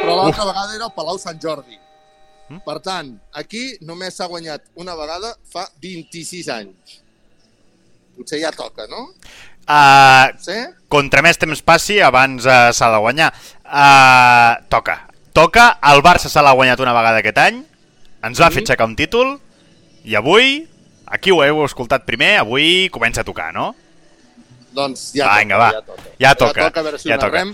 però 0.02 0.14
l'altra 0.16 0.44
vegada 0.46 0.74
era 0.76 0.84
al 0.84 0.94
Palau 0.94 1.18
Sant 1.18 1.40
Jordi. 1.42 1.78
Mm. 2.48 2.60
Per 2.64 2.78
tant, 2.80 3.20
aquí 3.32 3.78
només 3.80 4.14
s'ha 4.14 4.26
guanyat 4.30 4.62
una 4.76 4.94
vegada 4.94 5.34
fa 5.50 5.66
26 5.82 6.48
anys. 6.48 7.00
Potser 8.16 8.40
ja 8.42 8.52
toca, 8.52 8.86
no? 8.86 9.08
Uh, 9.68 10.33
Sí? 10.42 10.57
contra 10.88 11.22
més 11.22 11.38
temps 11.38 11.62
passi, 11.62 12.01
abans 12.03 12.44
uh, 12.44 12.72
s'ha 12.75 12.90
de 12.92 12.98
guanyar. 12.98 13.33
Uh, 13.64 14.59
toca. 14.68 15.07
Toca, 15.33 15.79
el 15.92 16.03
Barça 16.05 16.29
se 16.29 16.42
l'ha 16.42 16.53
guanyat 16.53 16.81
una 16.85 16.92
vegada 16.92 17.22
aquest 17.22 17.38
any, 17.38 17.62
ens 18.22 18.40
va 18.40 18.46
Mhm. 18.51 18.53
fer 18.53 18.62
aixecar 18.62 18.87
un 18.87 18.96
títol, 18.96 19.40
i 20.05 20.14
avui, 20.14 20.68
aquí 21.07 21.31
ho 21.31 21.42
heu 21.44 21.64
escoltat 21.64 22.05
primer, 22.05 22.38
avui 22.40 22.88
comença 22.92 23.22
a 23.22 23.25
tocar, 23.25 23.53
no? 23.55 23.75
Doncs 24.72 25.12
ja 25.14 25.27
Va, 25.27 25.31
toca, 25.33 25.38
vinga, 25.40 25.57
va. 25.57 25.70
ja 25.72 25.83
toca. 25.83 26.03
Ja 26.18 26.35
toca, 26.35 26.61
Ja 26.61 26.66
toca, 26.68 26.81
a 26.81 26.83
veure 26.83 26.98
si 26.98 27.09
ja 27.09 27.18
toca. 27.18 27.44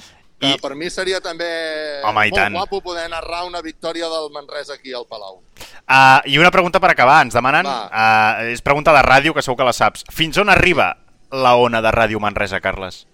Que 0.40 0.52
I- 0.54 0.58
per 0.62 0.74
mi 0.76 0.88
seria 0.88 1.20
també 1.20 2.00
Home, 2.04 2.14
molt 2.30 2.34
tant. 2.34 2.54
guapo 2.54 2.80
poder 2.80 3.08
narrar 3.10 3.44
una 3.44 3.60
victòria 3.60 4.06
del 4.08 4.30
Manresa 4.30 4.74
aquí 4.74 4.92
al 4.94 5.04
Palau. 5.08 5.42
Uh, 5.88 6.20
I 6.26 6.38
una 6.38 6.50
pregunta 6.52 6.78
per 6.78 6.90
acabar, 6.92 7.22
ens 7.24 7.34
demanen, 7.34 7.66
Va. 7.66 8.38
uh, 8.40 8.44
és 8.52 8.62
pregunta 8.62 8.92
de 8.92 9.02
ràdio, 9.02 9.34
que 9.34 9.42
segur 9.42 9.56
que 9.58 9.64
la 9.64 9.72
saps. 9.72 10.04
Fins 10.10 10.38
on 10.38 10.48
arriba 10.48 10.96
la 11.30 11.56
ona 11.56 11.80
de 11.82 11.90
Ràdio 11.92 12.20
Manresa, 12.20 12.60
Carles? 12.60 13.06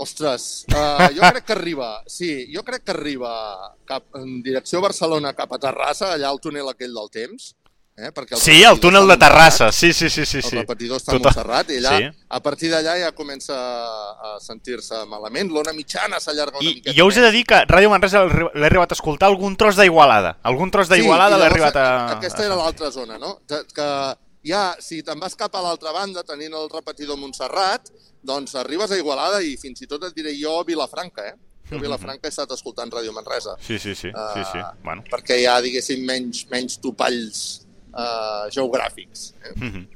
Ostres, 0.00 0.64
uh, 0.72 1.10
jo 1.12 1.20
crec 1.28 1.44
que 1.44 1.52
arriba, 1.52 2.02
sí, 2.08 2.46
jo 2.54 2.62
crec 2.64 2.82
que 2.84 2.92
arriba 2.94 3.30
cap, 3.84 4.06
en 4.16 4.42
direcció 4.42 4.78
a 4.78 4.86
Barcelona 4.88 5.34
cap 5.36 5.52
a 5.52 5.58
Terrassa, 5.60 6.14
allà 6.14 6.30
al 6.30 6.40
túnel 6.40 6.70
aquell 6.72 6.94
del 6.96 7.10
temps. 7.12 7.54
Eh? 8.00 8.08
Perquè 8.16 8.38
Sí, 8.40 8.62
el 8.64 8.78
túnel 8.80 9.04
de 9.10 9.18
Terrassa, 9.20 9.70
sí, 9.72 9.92
sí, 9.92 10.08
sí, 10.08 10.24
sí. 10.24 10.38
El 10.38 10.42
sí. 10.46 10.56
repetidor 10.56 10.96
està 10.96 11.10
a 11.12 11.18
Total- 11.18 11.34
Montserrat 11.34 11.70
i 11.74 11.76
allà, 11.82 11.98
Sí. 11.98 12.24
a 12.30 12.40
partir 12.40 12.70
d'allà 12.72 12.94
ja 13.02 13.10
comença 13.12 13.52
a 13.58 14.38
sentir-se 14.40 15.02
malament. 15.04 15.50
L'ona 15.52 15.74
mitjana 15.76 16.16
s'allarga 16.18 16.56
una 16.62 16.70
I, 16.70 16.74
miqueta 16.76 16.94
I 16.94 16.96
jo 16.98 17.06
us 17.10 17.18
he 17.18 17.20
de 17.20 17.30
dir 17.30 17.44
que 17.44 17.60
Ràdio 17.68 17.90
Manresa 17.90 18.24
l'he 18.24 18.30
arri- 18.32 18.50
l'he 18.54 18.66
arribat 18.70 18.92
a 18.92 18.96
escoltar 18.96 19.28
algun 19.28 19.54
tros 19.54 19.76
d'Igualada. 19.76 20.38
Algun 20.44 20.70
tros 20.70 20.88
d'Igualada 20.88 21.36
i 21.36 21.40
l'he 21.40 21.46
arribat 21.50 21.76
a... 21.76 21.86
Aquesta 22.16 22.46
era 22.46 22.56
l'altra 22.56 22.90
zona, 22.90 23.18
no? 23.18 23.42
Que, 23.46 23.60
que 23.74 23.90
ja, 24.46 24.74
si 24.80 25.02
te'n 25.02 25.20
vas 25.20 25.36
cap 25.36 25.54
a 25.54 25.62
l'altra 25.64 25.92
banda, 25.92 26.22
tenint 26.24 26.54
el 26.56 26.68
repetidor 26.72 27.18
Montserrat, 27.20 27.90
doncs 28.22 28.54
arribes 28.60 28.90
a 28.92 28.98
Igualada 29.00 29.40
i 29.42 29.56
fins 29.60 29.82
i 29.82 29.88
tot 29.90 30.04
et 30.08 30.14
diré 30.16 30.34
jo 30.38 30.62
Vilafranca, 30.68 31.26
eh? 31.32 31.36
Jo 31.70 31.78
a 31.78 31.80
Vilafranca 31.84 32.26
he 32.26 32.32
estat 32.32 32.50
escoltant 32.50 32.90
Ràdio 32.90 33.12
Manresa. 33.14 33.54
Sí, 33.62 33.78
sí, 33.78 33.94
sí, 33.94 34.10
sí, 34.10 34.44
sí. 34.52 34.58
Ah, 34.58 34.72
Bueno. 34.82 35.04
Perquè 35.10 35.36
hi 35.38 35.46
ha, 35.46 35.60
diguéssim, 35.62 36.02
menys, 36.06 36.46
menys 36.50 36.80
topalls 36.82 37.42
uh, 37.94 38.48
geogràfics. 38.50 39.32
Eh? 39.44 39.52
Mhm. 39.56 39.86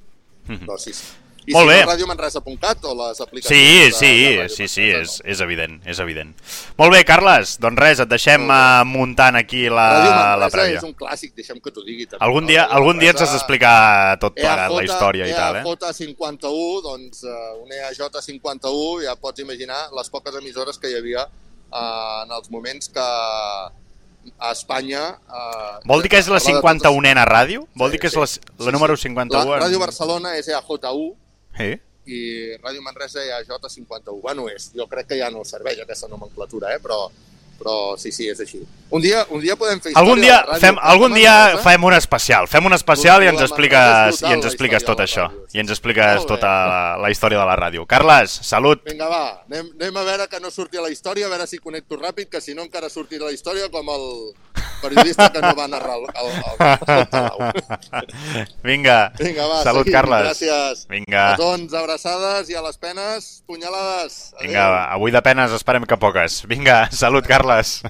Mhm. 0.46 0.66
Però 0.66 0.78
sí, 0.78 0.92
sí. 0.92 1.04
I 1.46 1.52
Molt 1.52 1.68
si 1.68 1.74
bé. 1.74 1.80
no, 1.84 1.90
radiomanresa.cat 1.90 2.84
o 2.88 2.94
les 2.96 3.18
aplicacions 3.20 3.52
Sí, 3.52 3.64
de, 3.84 3.90
sí, 3.92 4.12
de 4.38 4.48
sí, 4.48 4.68
sí, 4.68 4.84
és, 4.88 5.18
no? 5.20 5.30
és 5.30 5.40
evident, 5.44 5.74
és 5.84 5.98
evident. 6.00 6.30
Molt 6.78 6.94
bé, 6.94 7.02
Carles, 7.04 7.58
doncs 7.60 7.80
res, 7.82 8.00
et 8.00 8.08
deixem 8.08 8.46
uh, 8.48 8.80
muntant 8.88 9.36
aquí 9.36 9.66
la, 9.68 10.36
la 10.40 10.48
prèvia. 10.48 10.78
és 10.80 10.86
un 10.88 10.94
clàssic, 10.96 11.34
deixem 11.36 11.60
que 11.60 11.68
t'ho 11.68 11.84
digui. 11.84 12.06
També, 12.08 12.22
Algun 12.24 12.46
no? 12.46 12.48
dia, 12.48 12.62
Ràdio 12.64 12.78
algun 12.80 13.02
dia 13.02 13.12
ens 13.12 13.24
has 13.26 13.34
d'explicar 13.36 13.74
tot 14.22 14.38
plegat, 14.38 14.72
la 14.72 14.84
història 14.86 15.28
i 15.28 15.34
tal, 15.36 15.58
eh? 15.60 15.64
EAJ51, 15.68 16.80
doncs 16.86 17.24
uh, 17.28 17.34
un 17.60 17.74
EAJ51, 17.76 19.02
ja 19.04 19.16
pots 19.20 19.44
imaginar 19.44 19.90
les 19.92 20.08
poques 20.14 20.38
emissores 20.40 20.80
que 20.80 20.88
hi 20.88 20.96
havia 20.96 21.26
uh, 21.28 22.22
en 22.24 22.32
els 22.38 22.48
moments 22.48 22.88
que 22.88 23.04
a 23.04 24.54
Espanya... 24.54 25.18
Uh, 25.28 25.82
Vol 25.92 26.00
dir 26.06 26.08
que 26.08 26.22
és 26.24 26.30
la 26.32 26.40
51ena 26.40 27.26
ràdio? 27.28 27.66
Vol 27.76 27.92
dir 27.92 28.00
que 28.00 28.08
és 28.08 28.16
la, 28.16 28.24
la 28.64 28.72
número 28.72 28.96
51? 28.96 29.44
La 29.44 29.60
Ràdio 29.60 29.82
Barcelona 29.82 30.38
és 30.40 30.48
EAJ1 30.48 31.12
Sí? 31.58 31.74
i 32.06 32.56
Ràdio 32.62 32.82
Manresa 32.82 33.22
EAJ51. 33.24 34.20
Bueno, 34.22 34.48
és, 34.52 34.70
jo 34.76 34.86
crec 34.90 35.12
que 35.12 35.20
ja 35.20 35.30
no 35.32 35.44
serveix 35.48 35.80
aquesta 35.82 36.08
nomenclatura, 36.10 36.74
eh? 36.74 36.80
però, 36.82 37.06
però 37.58 37.76
sí, 38.00 38.12
sí, 38.12 38.28
és 38.28 38.40
així. 38.44 38.60
Un 38.94 39.02
dia, 39.02 39.24
un 39.32 39.40
dia 39.42 39.56
podem 39.56 39.80
fer 39.82 39.94
Algun 39.98 40.20
dia, 40.22 40.36
fem, 40.60 40.78
algun 40.82 41.14
dia 41.16 41.32
Manresa. 41.32 41.62
fem 41.64 41.86
un 41.88 41.96
especial, 41.96 42.48
fem 42.50 42.68
un 42.68 42.76
especial 42.76 43.24
i 43.24 43.30
ens 43.32 43.44
expliques, 43.46 44.20
i 44.22 44.32
ens 44.36 44.48
expliques 44.50 44.86
tot 44.86 45.00
això. 45.04 45.30
I 45.54 45.62
ens 45.64 45.72
expliques 45.74 46.26
tota 46.28 46.52
la, 46.70 46.82
la 47.06 47.12
història 47.14 47.40
de 47.40 47.48
la 47.48 47.56
ràdio. 47.58 47.88
Carles, 47.88 48.36
salut! 48.44 48.84
Vinga, 48.88 49.08
va, 49.10 49.24
anem, 49.48 49.72
anem 49.80 50.02
a 50.02 50.08
veure 50.12 50.28
que 50.30 50.42
no 50.44 50.52
surti 50.54 50.80
a 50.80 50.84
la 50.84 50.92
història, 50.92 51.28
a 51.28 51.32
veure 51.32 51.48
si 51.50 51.62
connecto 51.62 52.00
ràpid, 52.00 52.30
que 52.36 52.44
si 52.44 52.56
no 52.56 52.66
encara 52.68 52.92
sortirà 52.92 53.30
la 53.30 53.36
història 53.36 53.70
com 53.72 53.88
el 53.96 54.10
periodista 54.84 55.30
que 55.32 55.40
no 55.42 55.54
va 55.56 55.66
narrar 55.72 55.96
el, 55.96 56.04
el, 56.20 56.28
el, 56.92 57.06
el. 58.00 58.52
Vinga, 58.68 58.98
Vinga, 59.18 59.48
va, 59.48 59.62
salut, 59.64 59.88
seguim. 59.88 59.96
Carles. 59.96 60.28
Gràcies. 60.28 60.84
Vinga. 60.92 61.24
Petons, 61.34 61.74
abraçades 61.80 62.52
i 62.52 62.58
a 62.60 62.62
les 62.68 62.78
penes, 62.80 63.32
punyalades. 63.48 64.20
Adéu. 64.36 64.46
Vinga, 64.46 64.68
avui 64.98 65.14
de 65.16 65.24
penes 65.24 65.56
esperem 65.56 65.88
que 65.88 65.98
poques. 66.00 66.42
Vinga, 66.50 66.84
salut, 66.92 67.26
Carles. 67.30 67.80